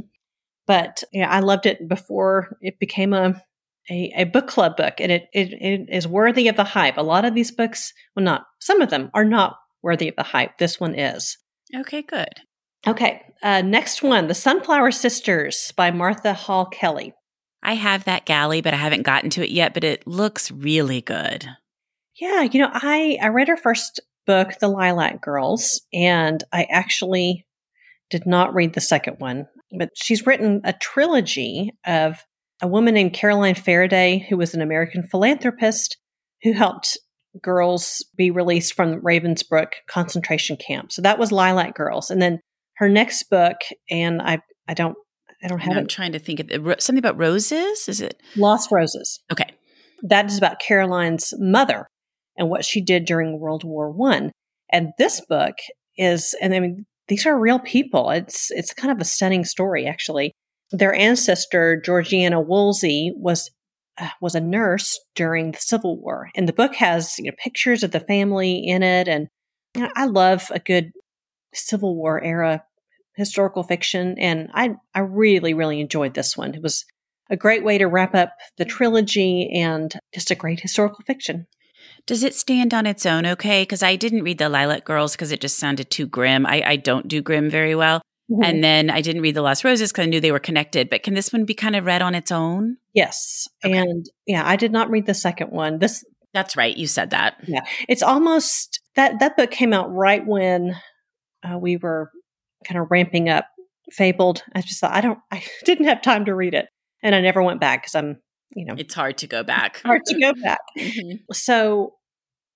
But 0.67 1.05
yeah, 1.13 1.29
I 1.29 1.41
loved 1.41 1.67
it 1.67 1.87
before 1.87 2.57
it 2.63 2.79
became 2.79 3.13
a 3.13 3.43
a, 3.91 4.13
a 4.17 4.25
book 4.25 4.47
club 4.49 4.77
book, 4.77 4.95
and 4.99 5.13
it, 5.13 5.25
it 5.33 5.53
it 5.53 5.89
is 5.91 6.07
worthy 6.09 6.49
of 6.49 6.57
the 6.57 6.65
hype. 6.65 6.97
A 6.97 7.03
lot 7.03 7.25
of 7.25 7.35
these 7.35 7.51
books, 7.51 7.93
well, 8.17 8.25
not 8.25 8.47
some 8.61 8.81
of 8.81 8.91
them 8.91 9.11
are 9.15 9.25
not 9.25 9.57
worthy 9.83 10.09
of 10.09 10.17
the 10.17 10.23
hype. 10.23 10.59
This 10.59 10.81
one 10.81 10.99
is. 10.99 11.37
Okay, 11.75 12.03
good. 12.03 12.41
Okay, 12.87 13.23
uh, 13.43 13.63
next 13.63 14.03
one, 14.03 14.29
The 14.29 14.35
Sunflower 14.35 14.91
Sisters 14.91 15.73
by 15.77 15.91
Martha 15.91 16.35
Hall 16.35 16.67
Kelly. 16.67 17.15
I 17.63 17.75
have 17.75 18.05
that 18.05 18.27
galley, 18.27 18.61
but 18.61 18.75
I 18.75 18.77
haven't 18.77 19.05
gotten 19.05 19.31
to 19.31 19.43
it 19.43 19.51
yet, 19.51 19.73
but 19.73 19.85
it 19.85 20.07
looks 20.07 20.51
really 20.51 21.01
good. 21.01 21.47
Yeah, 22.21 22.43
you 22.43 22.61
know, 22.61 22.69
I, 22.71 23.19
I 23.23 23.29
read 23.29 23.49
her 23.49 23.57
first 23.57 24.01
book, 24.27 24.59
The 24.61 24.69
Lilac 24.69 25.23
Girls, 25.23 25.81
and 25.93 26.45
I 26.53 26.65
actually 26.71 27.47
did 28.11 28.27
not 28.27 28.55
read 28.55 28.75
the 28.75 28.83
second 28.83 29.17
one, 29.19 29.47
but 29.79 29.91
she's 29.95 30.27
written 30.27 30.61
a 30.65 30.75
trilogy 30.75 31.73
of 31.87 32.23
a 32.65 32.67
woman 32.67 32.95
named 32.95 33.13
Caroline 33.13 33.55
Ferriday, 33.55 34.27
who 34.27 34.39
was 34.39 34.55
an 34.55 34.63
American 34.63 35.03
philanthropist 35.03 35.99
who 36.43 36.55
helped 36.55 36.97
girls 37.43 38.03
be 38.17 38.31
released 38.31 38.73
from 38.73 39.03
Ravensbrück 39.03 39.69
concentration 39.87 40.57
camp. 40.57 40.91
So 40.91 41.03
that 41.03 41.19
was 41.19 41.31
Lilac 41.31 41.75
Girls. 41.75 42.11
And 42.11 42.23
then 42.23 42.41
her 42.79 42.89
next 42.89 43.25
book, 43.25 43.57
and 43.91 44.23
I 44.23 44.39
I 44.67 44.73
don't 44.73 44.97
I 45.43 45.49
don't 45.49 45.59
have 45.59 45.77
it. 45.77 45.81
I'm 45.81 45.87
trying 45.87 46.13
to 46.13 46.19
think 46.19 46.41
of 46.41 46.51
it. 46.51 46.83
something 46.83 46.99
about 46.99 47.19
roses. 47.19 47.87
Is 47.87 48.01
it 48.01 48.19
Lost 48.35 48.71
Roses? 48.73 49.21
Okay, 49.31 49.51
that 50.03 50.25
is 50.25 50.39
about 50.39 50.59
Caroline's 50.59 51.35
mother 51.39 51.87
and 52.39 52.49
what 52.49 52.65
she 52.65 52.81
did 52.81 53.05
during 53.05 53.39
World 53.39 53.63
War 53.63 53.91
One. 53.91 54.33
And 54.73 54.93
this 54.97 55.21
book 55.29 55.55
is, 55.99 56.35
and 56.41 56.55
I 56.55 56.61
mean, 56.61 56.87
these 57.09 57.27
are 57.27 57.39
real 57.39 57.59
people. 57.59 58.09
It's 58.09 58.51
it's 58.53 58.73
kind 58.73 58.91
of 58.91 59.03
a 59.03 59.05
stunning 59.05 59.45
story, 59.45 59.87
actually. 59.87 60.33
Their 60.75 60.95
ancestor 60.95 61.81
Georgeanna 61.81 62.45
Woolsey 62.45 63.13
was 63.17 63.51
uh, 63.97 64.09
was 64.21 64.35
a 64.35 64.41
nurse 64.41 64.99
during 65.15 65.53
the 65.53 65.61
Civil 65.61 66.01
War, 66.01 66.31
and 66.35 66.49
the 66.49 66.53
book 66.53 66.75
has 66.75 67.17
you 67.19 67.27
know 67.27 67.37
pictures 67.39 67.85
of 67.85 67.93
the 67.93 68.01
family 68.01 68.67
in 68.67 68.83
it. 68.83 69.07
And 69.07 69.29
you 69.77 69.83
know, 69.83 69.91
I 69.95 70.07
love 70.07 70.51
a 70.53 70.59
good 70.59 70.91
Civil 71.55 71.95
War 71.95 72.23
era 72.23 72.65
historical 73.15 73.63
fiction, 73.63 74.17
and 74.19 74.51
I 74.53 74.75
I 74.95 75.01
really 75.01 75.55
really 75.55 75.81
enjoyed 75.81 76.15
this 76.15 76.37
one. 76.37 76.55
It 76.55 76.63
was 76.63 76.85
a 77.31 77.37
great 77.37 77.65
way 77.65 77.79
to 77.79 77.87
wrap 77.87 78.15
up 78.15 78.33
the 78.59 78.65
trilogy 78.65 79.51
and 79.55 79.95
just 80.13 80.33
a 80.33 80.35
great 80.35 80.61
historical 80.61 81.05
fiction. 81.07 81.47
Does 82.07 82.25
it 82.25 82.35
stand 82.35 82.75
on 82.75 82.85
its 82.85 83.07
own 83.07 83.27
okay? 83.27 83.63
Because 83.63 83.83
I 83.83 83.95
didn't 83.95 84.25
read 84.25 84.39
the 84.39 84.49
Lilac 84.49 84.85
Girls 84.85 85.13
because 85.13 85.31
it 85.31 85.41
just 85.41 85.59
sounded 85.59 85.89
too 85.89 86.07
grim. 86.07 86.45
I, 86.47 86.63
I 86.67 86.77
don't 86.77 87.09
do 87.09 87.23
grim 87.23 87.49
very 87.49 87.75
well. 87.75 88.03
Mm-hmm. 88.31 88.43
And 88.43 88.65
then 88.65 88.91
I 88.91 89.01
didn't 89.01 89.23
read 89.23 89.35
The 89.35 89.43
Lost 89.43 89.65
Roses 89.65 89.93
because 89.93 90.05
I 90.05 90.09
knew 90.09 90.21
they 90.21 90.33
were 90.33 90.39
connected. 90.39 90.89
But 90.89 91.03
can 91.03 91.15
this 91.15 91.33
one 91.33 91.45
be 91.45 91.55
kind 91.55 91.77
of 91.77 91.85
read 91.85 92.03
on 92.03 92.15
its 92.15 92.33
own? 92.33 92.79
Yes. 92.95 93.47
Okay. 93.65 93.77
And 93.77 94.07
yeah, 94.27 94.43
I 94.47 94.57
did 94.57 94.73
not 94.73 94.91
read 94.91 95.07
the 95.07 95.15
second 95.15 95.51
one. 95.51 95.79
This 95.79 96.05
That's 96.33 96.57
right. 96.57 96.75
You 96.75 96.87
said 96.87 97.11
that. 97.11 97.37
Yeah. 97.47 97.65
It's 97.89 98.03
almost 98.03 98.81
that 98.97 99.21
that 99.21 99.37
book 99.37 99.51
came 99.51 99.73
out 99.73 99.93
right 99.93 100.27
when 100.27 100.75
uh, 101.43 101.59
we 101.59 101.77
were 101.77 102.11
kind 102.65 102.81
of 102.81 102.87
ramping 102.91 103.29
up 103.29 103.47
Fabled. 103.93 104.43
I 104.55 104.63
just 104.63 104.81
thought 104.81 104.93
I 104.93 105.03
don't, 105.03 105.19
I 105.31 105.45
didn't 105.65 105.87
have 105.87 106.01
time 106.01 106.25
to 106.25 106.35
read 106.35 106.55
it, 106.55 106.69
and 107.03 107.15
I 107.15 107.21
never 107.21 107.43
went 107.43 107.61
back 107.61 107.83
because 107.83 107.95
I'm, 107.95 108.17
you 108.57 108.65
know, 108.65 108.75
it's 108.79 108.95
hard 108.95 109.19
to 109.19 109.27
go 109.27 109.43
back. 109.45 109.83
hard 109.83 110.03
to 110.07 110.19
go 110.19 110.33
back. 110.43 110.61
mm-hmm. 110.79 111.17
So 111.33 111.93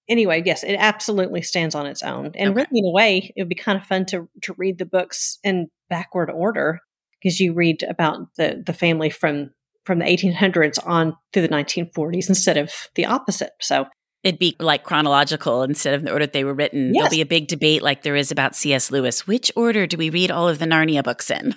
anyway, 0.09 0.43
yes, 0.45 0.65
it 0.65 0.77
absolutely 0.79 1.43
stands 1.43 1.75
on 1.75 1.87
its 1.87 2.03
own, 2.03 2.33
and 2.35 2.51
okay. 2.51 2.53
really, 2.55 2.81
in 2.81 2.87
a 2.87 2.93
way, 2.93 3.33
it 3.37 3.43
would 3.43 3.49
be 3.49 3.55
kind 3.55 3.79
of 3.79 3.87
fun 3.87 4.07
to 4.07 4.29
to 4.43 4.55
read 4.55 4.79
the 4.79 4.87
books 4.87 5.39
in 5.45 5.69
backward 5.89 6.31
order 6.31 6.81
because 7.21 7.41
you 7.41 7.53
read 7.53 7.83
about 7.83 8.35
the 8.37 8.63
the 8.65 8.73
family 8.73 9.11
from 9.11 9.51
from 9.85 10.01
the 10.01 10.05
1800s 10.05 10.79
on 10.87 11.17
through 11.33 11.41
the 11.41 11.49
1940s 11.49 12.29
instead 12.29 12.59
of 12.59 12.71
the 12.95 13.07
opposite. 13.07 13.53
So 13.59 13.87
It'd 14.25 14.39
be 14.39 14.57
like 14.59 14.83
chronological 14.83 15.63
instead 15.63 15.95
of 15.95 16.03
the 16.03 16.13
order 16.13 16.27
that 16.27 16.33
they 16.33 16.43
were 16.43 16.53
written. 16.53 16.93
Yes. 16.93 17.03
There'll 17.03 17.11
be 17.11 17.21
a 17.21 17.27
big 17.27 17.47
debate 17.47 17.83
like 17.83 18.03
there 18.03 18.17
is 18.17 18.33
about 18.33 18.57
C.S. 18.57 18.91
Lewis. 18.91 19.29
Which 19.29 19.53
order 19.55 19.87
do 19.87 19.97
we 19.97 20.11
read 20.11 20.33
all 20.33 20.49
of 20.49 20.59
the 20.59 20.67
Narnia 20.67 21.05
books 21.05 21.31
in? 21.31 21.55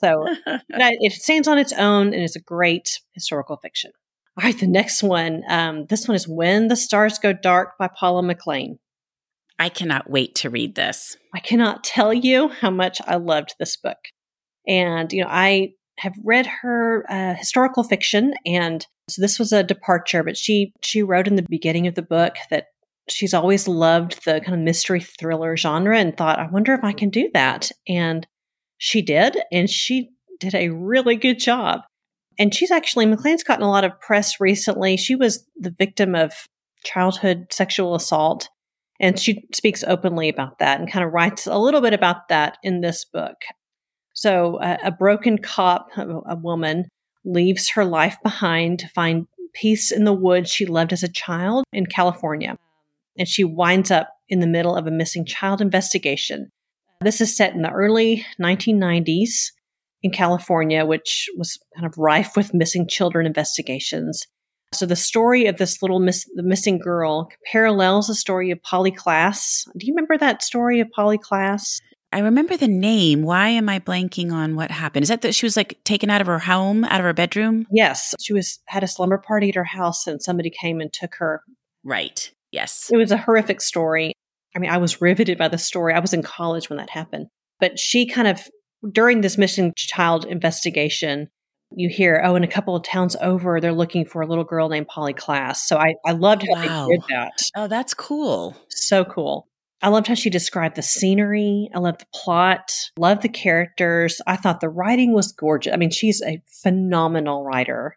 so 0.00 0.26
it 0.68 1.12
stands 1.12 1.48
on 1.48 1.58
its 1.58 1.72
own 1.72 2.08
and 2.12 2.22
it's 2.22 2.36
a 2.36 2.40
great 2.40 3.00
historical 3.12 3.56
fiction. 3.56 3.92
All 4.36 4.44
right, 4.44 4.58
the 4.58 4.66
next 4.66 5.02
one. 5.02 5.42
Um, 5.48 5.86
this 5.86 6.08
one 6.08 6.14
is 6.14 6.26
When 6.26 6.68
the 6.68 6.76
Stars 6.76 7.18
Go 7.18 7.32
Dark 7.32 7.76
by 7.78 7.88
Paula 7.88 8.22
McLain. 8.22 8.78
I 9.58 9.68
cannot 9.68 10.10
wait 10.10 10.34
to 10.36 10.50
read 10.50 10.74
this. 10.74 11.16
I 11.34 11.40
cannot 11.40 11.84
tell 11.84 12.12
you 12.12 12.48
how 12.48 12.70
much 12.70 13.00
I 13.06 13.16
loved 13.16 13.54
this 13.58 13.76
book. 13.76 13.98
And, 14.66 15.12
you 15.12 15.22
know, 15.22 15.28
I 15.30 15.74
have 15.98 16.14
read 16.24 16.46
her 16.46 17.04
uh, 17.10 17.34
historical 17.34 17.84
fiction 17.84 18.34
and 18.46 18.86
so 19.08 19.20
this 19.20 19.38
was 19.38 19.52
a 19.52 19.62
departure, 19.62 20.22
but 20.22 20.36
she 20.36 20.72
she 20.82 21.02
wrote 21.02 21.26
in 21.26 21.36
the 21.36 21.46
beginning 21.48 21.86
of 21.86 21.94
the 21.94 22.02
book 22.02 22.36
that 22.50 22.66
she's 23.08 23.34
always 23.34 23.66
loved 23.66 24.24
the 24.24 24.40
kind 24.40 24.54
of 24.54 24.60
mystery 24.60 25.00
thriller 25.00 25.56
genre 25.56 25.98
and 25.98 26.16
thought, 26.16 26.38
I 26.38 26.46
wonder 26.46 26.72
if 26.72 26.84
I 26.84 26.92
can 26.92 27.10
do 27.10 27.28
that. 27.34 27.70
And 27.88 28.26
she 28.78 29.02
did, 29.02 29.36
and 29.50 29.68
she 29.68 30.10
did 30.40 30.54
a 30.54 30.70
really 30.70 31.16
good 31.16 31.38
job. 31.38 31.82
And 32.38 32.54
she's 32.54 32.70
actually 32.70 33.06
McLain's 33.06 33.44
gotten 33.44 33.64
a 33.64 33.70
lot 33.70 33.84
of 33.84 33.98
press 34.00 34.40
recently. 34.40 34.96
She 34.96 35.14
was 35.14 35.46
the 35.56 35.74
victim 35.78 36.14
of 36.14 36.32
childhood 36.84 37.46
sexual 37.50 37.94
assault. 37.94 38.48
And 39.00 39.18
she 39.18 39.44
speaks 39.52 39.82
openly 39.84 40.28
about 40.28 40.58
that 40.60 40.78
and 40.78 40.90
kind 40.90 41.04
of 41.04 41.12
writes 41.12 41.46
a 41.46 41.58
little 41.58 41.80
bit 41.80 41.92
about 41.92 42.28
that 42.28 42.58
in 42.62 42.80
this 42.80 43.04
book. 43.04 43.36
So, 44.14 44.58
a 44.60 44.92
broken 44.92 45.38
cop, 45.38 45.88
a, 45.96 46.06
a 46.26 46.36
woman, 46.36 46.88
leaves 47.24 47.70
her 47.70 47.84
life 47.84 48.16
behind 48.22 48.78
to 48.80 48.88
find 48.88 49.26
peace 49.54 49.90
in 49.90 50.04
the 50.04 50.12
woods 50.12 50.50
she 50.50 50.66
loved 50.66 50.92
as 50.92 51.02
a 51.02 51.08
child 51.08 51.64
in 51.72 51.86
California. 51.86 52.56
And 53.18 53.26
she 53.26 53.44
winds 53.44 53.90
up 53.90 54.08
in 54.28 54.40
the 54.40 54.46
middle 54.46 54.76
of 54.76 54.86
a 54.86 54.90
missing 54.90 55.24
child 55.24 55.60
investigation. 55.60 56.50
This 57.00 57.20
is 57.20 57.36
set 57.36 57.54
in 57.54 57.62
the 57.62 57.70
early 57.70 58.24
1990s 58.40 59.50
in 60.02 60.10
California, 60.10 60.84
which 60.84 61.28
was 61.36 61.58
kind 61.74 61.86
of 61.86 61.96
rife 61.96 62.36
with 62.36 62.54
missing 62.54 62.86
children 62.88 63.26
investigations. 63.26 64.26
So 64.72 64.86
the 64.86 64.96
story 64.96 65.46
of 65.46 65.58
this 65.58 65.82
little 65.82 66.00
miss, 66.00 66.26
the 66.34 66.42
missing 66.42 66.78
girl 66.78 67.28
parallels 67.50 68.06
the 68.06 68.14
story 68.14 68.50
of 68.50 68.62
Polly 68.62 68.90
Klaas. 68.90 69.66
Do 69.76 69.86
you 69.86 69.92
remember 69.92 70.16
that 70.18 70.42
story 70.42 70.80
of 70.80 70.90
Polly 70.90 71.18
Klaas? 71.18 71.80
I 72.10 72.18
remember 72.18 72.56
the 72.56 72.68
name. 72.68 73.22
Why 73.22 73.48
am 73.48 73.68
I 73.68 73.78
blanking 73.78 74.32
on 74.32 74.54
what 74.54 74.70
happened? 74.70 75.02
Is 75.02 75.08
that 75.08 75.22
that 75.22 75.34
she 75.34 75.46
was 75.46 75.56
like 75.56 75.82
taken 75.84 76.10
out 76.10 76.20
of 76.20 76.26
her 76.26 76.38
home, 76.38 76.84
out 76.84 77.00
of 77.00 77.04
her 77.04 77.14
bedroom? 77.14 77.66
Yes, 77.70 78.14
she 78.20 78.32
was 78.32 78.58
had 78.66 78.84
a 78.84 78.88
slumber 78.88 79.18
party 79.18 79.48
at 79.48 79.54
her 79.54 79.64
house, 79.64 80.06
and 80.06 80.22
somebody 80.22 80.50
came 80.50 80.80
and 80.80 80.92
took 80.92 81.14
her. 81.16 81.42
Right. 81.84 82.30
Yes. 82.50 82.90
It 82.92 82.98
was 82.98 83.12
a 83.12 83.16
horrific 83.16 83.62
story. 83.62 84.12
I 84.54 84.58
mean, 84.58 84.70
I 84.70 84.76
was 84.76 85.00
riveted 85.00 85.38
by 85.38 85.48
the 85.48 85.56
story. 85.56 85.94
I 85.94 86.00
was 86.00 86.12
in 86.12 86.22
college 86.22 86.68
when 86.68 86.76
that 86.76 86.90
happened, 86.90 87.28
but 87.60 87.78
she 87.78 88.06
kind 88.06 88.28
of 88.28 88.46
during 88.90 89.20
this 89.20 89.38
missing 89.38 89.72
child 89.76 90.24
investigation, 90.24 91.28
you 91.74 91.88
hear, 91.88 92.20
oh, 92.24 92.34
in 92.36 92.44
a 92.44 92.48
couple 92.48 92.76
of 92.76 92.82
towns 92.82 93.16
over, 93.20 93.60
they're 93.60 93.72
looking 93.72 94.04
for 94.04 94.22
a 94.22 94.26
little 94.26 94.44
girl 94.44 94.68
named 94.68 94.88
Polly 94.88 95.14
Klaas. 95.14 95.66
So 95.66 95.78
I, 95.78 95.94
I 96.04 96.12
loved 96.12 96.44
how 96.46 96.54
wow. 96.54 96.86
they 96.86 96.96
did 96.96 97.04
that. 97.08 97.32
Oh, 97.56 97.66
that's 97.66 97.94
cool. 97.94 98.56
So 98.68 99.04
cool. 99.04 99.48
I 99.80 99.88
loved 99.88 100.06
how 100.06 100.14
she 100.14 100.30
described 100.30 100.76
the 100.76 100.82
scenery. 100.82 101.68
I 101.74 101.80
loved 101.80 102.02
the 102.02 102.06
plot, 102.14 102.72
loved 102.96 103.22
the 103.22 103.28
characters. 103.28 104.20
I 104.26 104.36
thought 104.36 104.60
the 104.60 104.68
writing 104.68 105.12
was 105.12 105.32
gorgeous. 105.32 105.72
I 105.72 105.76
mean, 105.76 105.90
she's 105.90 106.22
a 106.22 106.40
phenomenal 106.62 107.44
writer. 107.44 107.96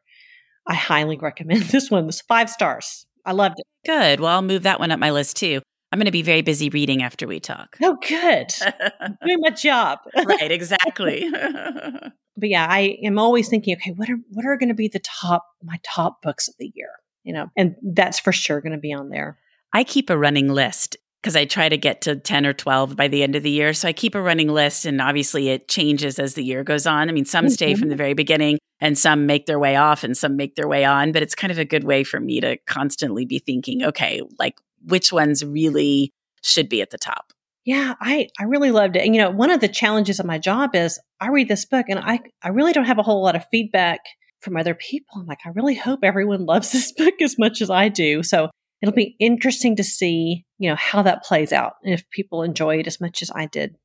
I 0.68 0.74
highly 0.74 1.18
recommend 1.22 1.64
this 1.64 1.92
one. 1.92 2.06
Was 2.06 2.22
five 2.22 2.50
stars. 2.50 3.06
I 3.24 3.34
loved 3.34 3.60
it. 3.60 3.66
Good. 3.86 4.20
Well, 4.20 4.32
I'll 4.32 4.42
move 4.42 4.64
that 4.64 4.80
one 4.80 4.92
up 4.92 5.00
my 5.00 5.12
list 5.12 5.38
too. 5.38 5.62
I'm 5.96 6.00
going 6.00 6.08
to 6.08 6.12
be 6.12 6.24
very 6.24 6.42
busy 6.42 6.68
reading 6.68 7.04
after 7.04 7.26
we 7.26 7.40
talk. 7.40 7.78
Oh, 7.82 7.98
good. 8.06 8.54
doing 9.26 9.40
my 9.40 9.52
job. 9.52 10.00
right, 10.26 10.52
exactly. 10.52 11.30
but 12.38 12.50
yeah, 12.50 12.68
I 12.70 12.98
am 13.02 13.18
always 13.18 13.48
thinking, 13.48 13.78
okay, 13.78 13.92
what 13.92 14.10
are 14.10 14.18
what 14.30 14.46
are 14.46 14.58
going 14.58 14.68
to 14.68 14.76
be 14.76 14.90
the 14.90 15.00
top 15.00 15.46
my 15.64 15.80
top 15.84 16.22
books 16.22 16.50
of 16.50 16.56
the 16.60 16.70
year? 16.76 16.90
You 17.24 17.32
know, 17.32 17.48
and 17.56 17.78
that's 17.82 18.20
for 18.20 18.34
sure 18.34 18.60
going 18.60 18.74
to 18.74 18.78
be 18.78 18.92
on 18.92 19.08
there. 19.08 19.40
I 19.72 19.86
keep 19.86 20.10
a 20.10 20.18
running 20.18 20.50
list 20.50 20.98
because 21.24 21.38
I 21.38 21.46
try 21.46 21.70
to 21.70 21.78
get 21.78 22.02
to 22.02 22.18
10 22.18 22.46
or 22.46 22.52
12 22.52 22.98
by 22.98 23.08
the 23.08 23.24
end 23.24 23.38
of 23.38 23.44
the 23.44 23.50
year. 23.50 23.72
So 23.72 23.88
I 23.88 23.94
keep 23.94 24.16
a 24.16 24.22
running 24.22 24.50
list 24.50 24.84
and 24.84 25.00
obviously 25.00 25.48
it 25.48 25.70
changes 25.70 26.20
as 26.20 26.34
the 26.34 26.44
year 26.44 26.66
goes 26.66 26.86
on. 26.86 27.08
I 27.08 27.14
mean, 27.14 27.24
some 27.24 27.48
stay 27.48 27.72
mm-hmm. 27.72 27.80
from 27.80 27.90
the 27.90 27.96
very 27.96 28.14
beginning 28.14 28.58
and 28.82 28.98
some 28.98 29.26
make 29.26 29.46
their 29.46 29.60
way 29.60 29.78
off 29.78 30.04
and 30.04 30.18
some 30.18 30.36
make 30.36 30.56
their 30.56 30.68
way 30.68 30.84
on, 30.84 31.14
but 31.14 31.24
it's 31.24 31.36
kind 31.36 31.52
of 31.52 31.58
a 31.58 31.64
good 31.64 31.86
way 31.86 32.04
for 32.04 32.20
me 32.20 32.42
to 32.42 32.58
constantly 32.68 33.24
be 33.24 33.40
thinking, 33.40 33.82
okay, 33.82 34.22
like 34.38 34.60
which 34.88 35.12
ones 35.12 35.44
really 35.44 36.14
should 36.44 36.70
be 36.70 36.82
at 36.82 36.92
the 36.92 36.98
top. 36.98 37.32
Yeah, 37.66 37.96
I, 38.00 38.28
I 38.40 38.44
really 38.44 38.72
loved 38.72 38.96
it. 38.96 39.04
And 39.04 39.16
you 39.16 39.22
know, 39.22 39.32
one 39.32 39.50
of 39.50 39.60
the 39.60 39.68
challenges 39.68 40.20
of 40.20 40.26
my 40.26 40.38
job 40.38 40.76
is 40.76 41.00
I 41.20 41.30
read 41.30 41.48
this 41.48 41.66
book 41.66 41.88
and 41.90 42.00
I, 42.00 42.20
I 42.44 42.50
really 42.50 42.74
don't 42.74 42.86
have 42.86 43.00
a 43.00 43.04
whole 43.04 43.24
lot 43.24 43.36
of 43.36 43.46
feedback 43.52 44.02
from 44.42 44.56
other 44.56 44.76
people. 44.76 45.16
I'm 45.18 45.26
like, 45.26 45.40
I 45.46 45.50
really 45.50 45.76
hope 45.76 46.02
everyone 46.04 46.46
loves 46.46 46.72
this 46.72 46.92
book 46.92 47.16
as 47.22 47.38
much 47.40 47.62
as 47.62 47.70
I 47.70 47.90
do. 47.90 48.22
So 48.22 48.50
it'll 48.82 48.94
be 48.94 49.16
interesting 49.20 49.76
to 49.78 49.84
see, 49.84 50.46
you 50.60 50.70
know, 50.70 50.76
how 50.76 51.02
that 51.02 51.24
plays 51.24 51.52
out 51.52 51.74
and 51.84 51.94
if 51.94 52.08
people 52.12 52.44
enjoy 52.44 52.78
it 52.78 52.88
as 52.88 53.02
much 53.02 53.22
as 53.22 53.32
I 53.34 53.48
did. 53.48 53.76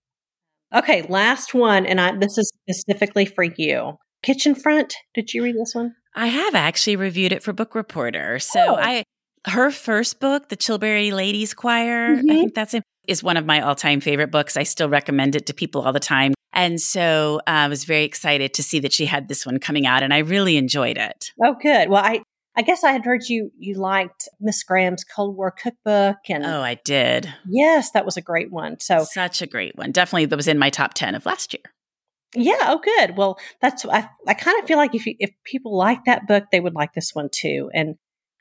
Okay, 0.72 1.03
last 1.03 1.53
one, 1.53 1.84
and 1.84 2.01
I, 2.01 2.16
this 2.16 2.38
is 2.38 2.48
specifically 2.62 3.24
for 3.24 3.42
you. 3.42 3.94
Kitchen 4.22 4.55
Front. 4.55 4.94
Did 5.14 5.34
you 5.34 5.42
read 5.42 5.57
this 5.57 5.74
one? 5.74 5.94
I 6.14 6.28
have 6.28 6.55
actually 6.55 6.94
reviewed 6.96 7.32
it 7.32 7.42
for 7.42 7.53
Bookreporter. 7.53 8.40
So 8.40 8.61
oh. 8.61 8.76
I 8.76 9.05
her 9.47 9.70
first 9.70 10.20
book, 10.20 10.49
The 10.49 10.57
Chilbury 10.57 11.12
Ladies 11.12 11.55
Choir, 11.55 12.16
mm-hmm. 12.16 12.30
I 12.30 12.34
think 12.34 12.55
that's 12.55 12.74
it, 12.74 12.84
is 13.07 13.22
one 13.22 13.36
of 13.36 13.47
my 13.47 13.61
all-time 13.61 14.01
favorite 14.01 14.30
books. 14.30 14.57
I 14.57 14.64
still 14.64 14.88
recommend 14.88 15.36
it 15.36 15.47
to 15.47 15.55
people 15.55 15.82
all 15.82 15.93
the 15.93 16.01
time. 16.01 16.34
And 16.53 16.80
so 16.80 17.41
uh, 17.47 17.51
I 17.51 17.68
was 17.68 17.84
very 17.84 18.05
excited 18.05 18.55
to 18.55 18.62
see 18.62 18.80
that 18.80 18.93
she 18.93 19.07
had 19.07 19.28
this 19.28 19.47
one 19.47 19.59
coming 19.59 19.86
out 19.86 20.03
and 20.03 20.12
I 20.12 20.18
really 20.18 20.57
enjoyed 20.57 20.99
it. 20.99 21.30
Oh 21.43 21.55
good. 21.61 21.88
Well, 21.88 22.05
I 22.05 22.22
I 22.57 22.62
guess 22.62 22.82
I 22.82 22.93
had 22.93 23.05
heard 23.05 23.22
you 23.28 23.53
you 23.57 23.74
liked 23.74 24.28
Miss 24.41 24.62
Graham's 24.64 25.05
Cold 25.05 25.36
War 25.36 25.53
cookbook 25.53 26.16
and 26.28 26.45
Oh, 26.45 26.61
I 26.61 26.74
did. 26.84 27.32
Yes, 27.49 27.93
that 27.93 28.05
was 28.05 28.16
a 28.16 28.20
great 28.20 28.51
one. 28.51 28.80
So 28.80 29.05
such 29.05 29.41
a 29.41 29.47
great 29.47 29.76
one. 29.76 29.93
Definitely 29.93 30.26
that 30.26 30.36
was 30.36 30.49
in 30.49 30.59
my 30.59 30.70
top 30.70 30.95
10 30.95 31.14
of 31.14 31.24
last 31.24 31.55
year. 31.55 31.62
Yeah, 32.34 32.59
oh 32.62 32.80
good. 32.82 33.16
Well, 33.16 33.38
that's 33.61 33.84
I 33.86 34.09
I 34.26 34.34
kind 34.34 34.61
of 34.61 34.66
feel 34.66 34.76
like 34.76 34.95
if 34.95 35.07
you, 35.07 35.14
if 35.18 35.30
people 35.45 35.76
like 35.76 36.05
that 36.05 36.26
book, 36.26 36.45
they 36.51 36.61
would 36.61 36.74
like 36.74 36.93
this 36.95 37.11
one 37.12 37.28
too. 37.32 37.70
And 37.72 37.95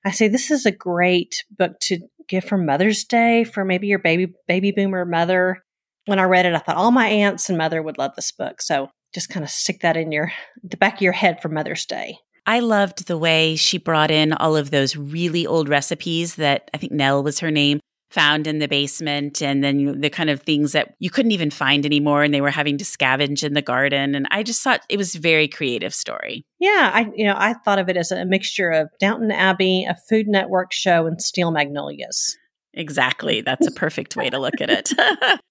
I 0.06 0.12
say 0.12 0.28
this 0.28 0.52
is 0.52 0.66
a 0.66 0.72
great 0.72 1.44
book 1.52 1.80
to 1.82 2.00
give 2.28 2.46
for 2.46 2.58
Mother's 2.58 3.04
Day 3.04 3.44
for 3.44 3.66
maybe 3.66 3.88
your 3.88 4.00
baby 4.00 4.34
baby 4.48 4.72
boomer 4.72 5.06
mother. 5.06 5.64
When 6.06 6.20
I 6.20 6.24
read 6.24 6.46
it, 6.46 6.54
I 6.54 6.60
thought 6.60 6.78
all 6.78 6.92
my 6.92 7.08
aunts 7.08 7.50
and 7.50 7.58
mother 7.58 7.82
would 7.82 7.98
love 7.98 8.16
this 8.16 8.32
book. 8.32 8.62
So 8.62 8.90
just 9.14 9.30
kind 9.30 9.44
of 9.44 9.50
stick 9.50 9.82
that 9.82 9.98
in 9.98 10.12
your 10.12 10.32
the 10.64 10.78
back 10.78 10.96
of 10.96 11.02
your 11.02 11.14
head 11.14 11.42
for 11.42 11.50
Mother's 11.50 11.86
Day. 11.86 12.18
I 12.46 12.62
loved 12.62 13.08
the 13.08 13.18
way 13.18 13.56
she 13.56 13.78
brought 13.78 14.10
in 14.10 14.34
all 14.34 14.56
of 14.56 14.72
those 14.72 14.96
really 14.96 15.46
old 15.46 15.70
recipes 15.70 16.36
that 16.36 16.70
I 16.74 16.78
think 16.78 16.92
Nell 16.92 17.22
was 17.22 17.40
her 17.40 17.52
name 17.52 17.80
found 18.12 18.48
in 18.48 18.60
the 18.60 18.68
basement 18.68 19.42
and 19.42 19.64
then 19.64 20.02
the 20.02 20.10
kind 20.10 20.30
of 20.30 20.42
things 20.42 20.72
that 20.72 20.96
you 21.00 21.10
couldn't 21.10 21.32
even 21.32 21.52
find 21.52 21.86
anymore 21.86 22.24
and 22.24 22.34
they 22.34 22.42
were 22.42 22.50
having 22.50 22.78
to 22.78 22.86
scavenge 22.86 23.44
in 23.44 23.54
the 23.54 23.62
garden 23.62 24.16
and 24.16 24.28
I 24.32 24.42
just 24.42 24.64
thought 24.64 24.82
it 24.90 24.98
was 24.98 25.14
a 25.14 25.20
very 25.20 25.48
creative 25.48 25.94
story. 25.94 26.44
Yeah, 26.60 26.92
I 26.94 27.12
you 27.16 27.26
know, 27.26 27.36
I 27.38 27.54
thought 27.54 27.80
of 27.80 27.88
it 27.88 27.98
as 27.98 28.12
a 28.12 28.26
mixture 28.26 28.72
of 28.72 28.90
Downton 29.00 29.32
Abbey, 29.32 29.86
a 29.88 29.96
Food 30.10 30.28
Network 30.28 30.74
show 30.74 31.06
and 31.06 31.22
Steel 31.22 31.52
Magnolias. 31.52 32.36
Exactly. 32.74 33.42
That's 33.42 33.68
a 33.68 33.72
perfect 33.72 34.16
way 34.16 34.30
to 34.30 34.40
look 34.40 34.62
at 34.62 34.70
it. 34.70 34.92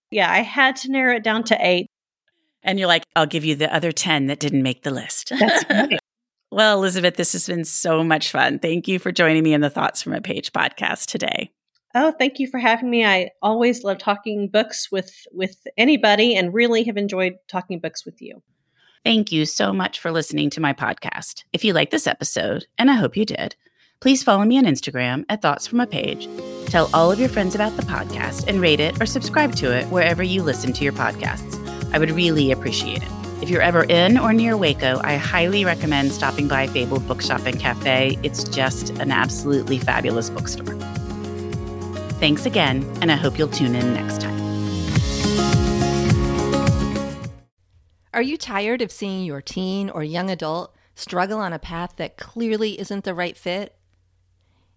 yeah, 0.10 0.30
I 0.30 0.38
had 0.38 0.76
to 0.76 0.90
narrow 0.90 1.16
it 1.16 1.24
down 1.24 1.44
to 1.44 1.58
8. 1.60 1.86
And 2.62 2.78
you're 2.78 2.88
like, 2.88 3.04
I'll 3.14 3.26
give 3.26 3.44
you 3.44 3.54
the 3.54 3.72
other 3.74 3.92
10 3.92 4.26
that 4.26 4.40
didn't 4.40 4.62
make 4.62 4.82
the 4.82 4.90
list. 4.90 5.32
That's 5.38 5.64
right. 5.70 5.98
Well, 6.50 6.78
Elizabeth, 6.78 7.16
this 7.16 7.32
has 7.32 7.46
been 7.46 7.64
so 7.64 8.02
much 8.02 8.30
fun. 8.30 8.58
Thank 8.58 8.88
you 8.88 8.98
for 8.98 9.12
joining 9.12 9.42
me 9.42 9.52
in 9.52 9.60
the 9.60 9.70
Thoughts 9.70 10.02
from 10.02 10.14
a 10.14 10.20
Page 10.20 10.52
podcast 10.52 11.06
today. 11.06 11.52
Oh, 12.00 12.12
thank 12.12 12.38
you 12.38 12.46
for 12.46 12.58
having 12.58 12.90
me. 12.90 13.04
I 13.04 13.30
always 13.42 13.82
love 13.82 13.98
talking 13.98 14.46
books 14.46 14.88
with 14.92 15.26
with 15.32 15.66
anybody 15.76 16.36
and 16.36 16.54
really 16.54 16.84
have 16.84 16.96
enjoyed 16.96 17.34
talking 17.48 17.80
books 17.80 18.04
with 18.04 18.22
you. 18.22 18.40
Thank 19.04 19.32
you 19.32 19.44
so 19.44 19.72
much 19.72 19.98
for 19.98 20.12
listening 20.12 20.48
to 20.50 20.60
my 20.60 20.72
podcast. 20.72 21.42
If 21.52 21.64
you 21.64 21.72
like 21.72 21.90
this 21.90 22.06
episode, 22.06 22.66
and 22.78 22.88
I 22.88 22.94
hope 22.94 23.16
you 23.16 23.24
did, 23.24 23.56
please 23.98 24.22
follow 24.22 24.44
me 24.44 24.58
on 24.58 24.64
Instagram 24.64 25.24
at 25.28 25.42
Thoughts 25.42 25.66
from 25.66 25.80
a 25.80 25.88
Page. 25.88 26.28
Tell 26.66 26.88
all 26.94 27.10
of 27.10 27.18
your 27.18 27.28
friends 27.28 27.56
about 27.56 27.76
the 27.76 27.82
podcast 27.82 28.46
and 28.46 28.60
rate 28.60 28.78
it 28.78 29.02
or 29.02 29.06
subscribe 29.06 29.56
to 29.56 29.76
it 29.76 29.84
wherever 29.86 30.22
you 30.22 30.44
listen 30.44 30.72
to 30.74 30.84
your 30.84 30.92
podcasts. 30.92 31.58
I 31.92 31.98
would 31.98 32.12
really 32.12 32.52
appreciate 32.52 33.02
it. 33.02 33.42
If 33.42 33.50
you're 33.50 33.62
ever 33.62 33.82
in 33.82 34.18
or 34.18 34.32
near 34.32 34.56
Waco, 34.56 35.00
I 35.02 35.16
highly 35.16 35.64
recommend 35.64 36.12
stopping 36.12 36.46
by 36.46 36.68
Fabled 36.68 37.08
Bookshop 37.08 37.44
and 37.44 37.58
Cafe. 37.58 38.16
It's 38.22 38.44
just 38.44 38.90
an 38.90 39.10
absolutely 39.10 39.80
fabulous 39.80 40.30
bookstore. 40.30 40.78
Thanks 42.18 42.46
again, 42.46 42.84
and 43.00 43.12
I 43.12 43.16
hope 43.16 43.38
you'll 43.38 43.48
tune 43.48 43.76
in 43.76 43.94
next 43.94 44.20
time. 44.20 44.36
Are 48.12 48.22
you 48.22 48.36
tired 48.36 48.82
of 48.82 48.90
seeing 48.90 49.24
your 49.24 49.40
teen 49.40 49.88
or 49.88 50.02
young 50.02 50.28
adult 50.28 50.74
struggle 50.96 51.38
on 51.38 51.52
a 51.52 51.60
path 51.60 51.94
that 51.96 52.16
clearly 52.16 52.80
isn't 52.80 53.04
the 53.04 53.14
right 53.14 53.36
fit? 53.36 53.76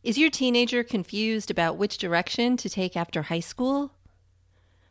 Is 0.04 0.20
your 0.20 0.30
teenager 0.30 0.84
confused 0.84 1.50
about 1.50 1.78
which 1.78 1.98
direction 1.98 2.58
to 2.58 2.70
take 2.70 2.96
after 2.96 3.24
high 3.24 3.40
school? 3.40 3.94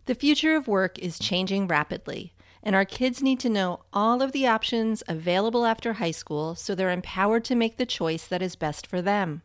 The 0.07 0.17
future 0.17 0.57
of 0.57 0.67
work 0.67 0.99
is 0.99 1.21
changing 1.21 1.69
rapidly 1.69 2.35
and 2.63 2.75
our 2.75 2.85
kids 2.85 3.23
need 3.23 3.41
to 3.41 3.49
know 3.49 3.81
all 3.93 4.23
of 4.23 4.33
the 4.33 4.47
options 4.47 5.03
available 5.09 5.65
after 5.65 5.95
high 5.95 6.11
school 6.11 6.55
so 6.55 6.75
they're 6.75 6.91
empowered 6.91 7.45
to 7.45 7.55
make 7.55 7.77
the 7.77 7.87
choice 7.87 8.27
that 8.27 8.43
is 8.43 8.57
best 8.57 8.87
for 8.87 9.01
them. 9.01 9.43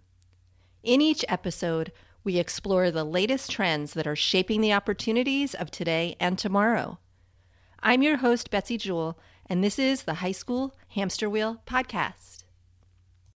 In 0.84 1.02
each 1.02 1.24
episode, 1.28 1.92
we 2.26 2.38
explore 2.40 2.90
the 2.90 3.04
latest 3.06 3.52
trends 3.52 3.94
that 3.94 4.08
are 4.08 4.16
shaping 4.16 4.60
the 4.60 4.74
opportunities 4.74 5.54
of 5.54 5.70
today 5.70 6.18
and 6.20 6.38
tomorrow. 6.38 6.98
I'm 7.82 8.02
your 8.02 8.18
host, 8.18 8.50
Betsy 8.50 8.78
Jewell, 8.78 9.18
and 9.46 9.64
this 9.64 9.78
is 9.78 10.04
the 10.04 10.16
High 10.16 10.32
School 10.32 10.76
Hamster 10.90 11.30
Wheel 11.30 11.62
Podcast. 11.68 12.35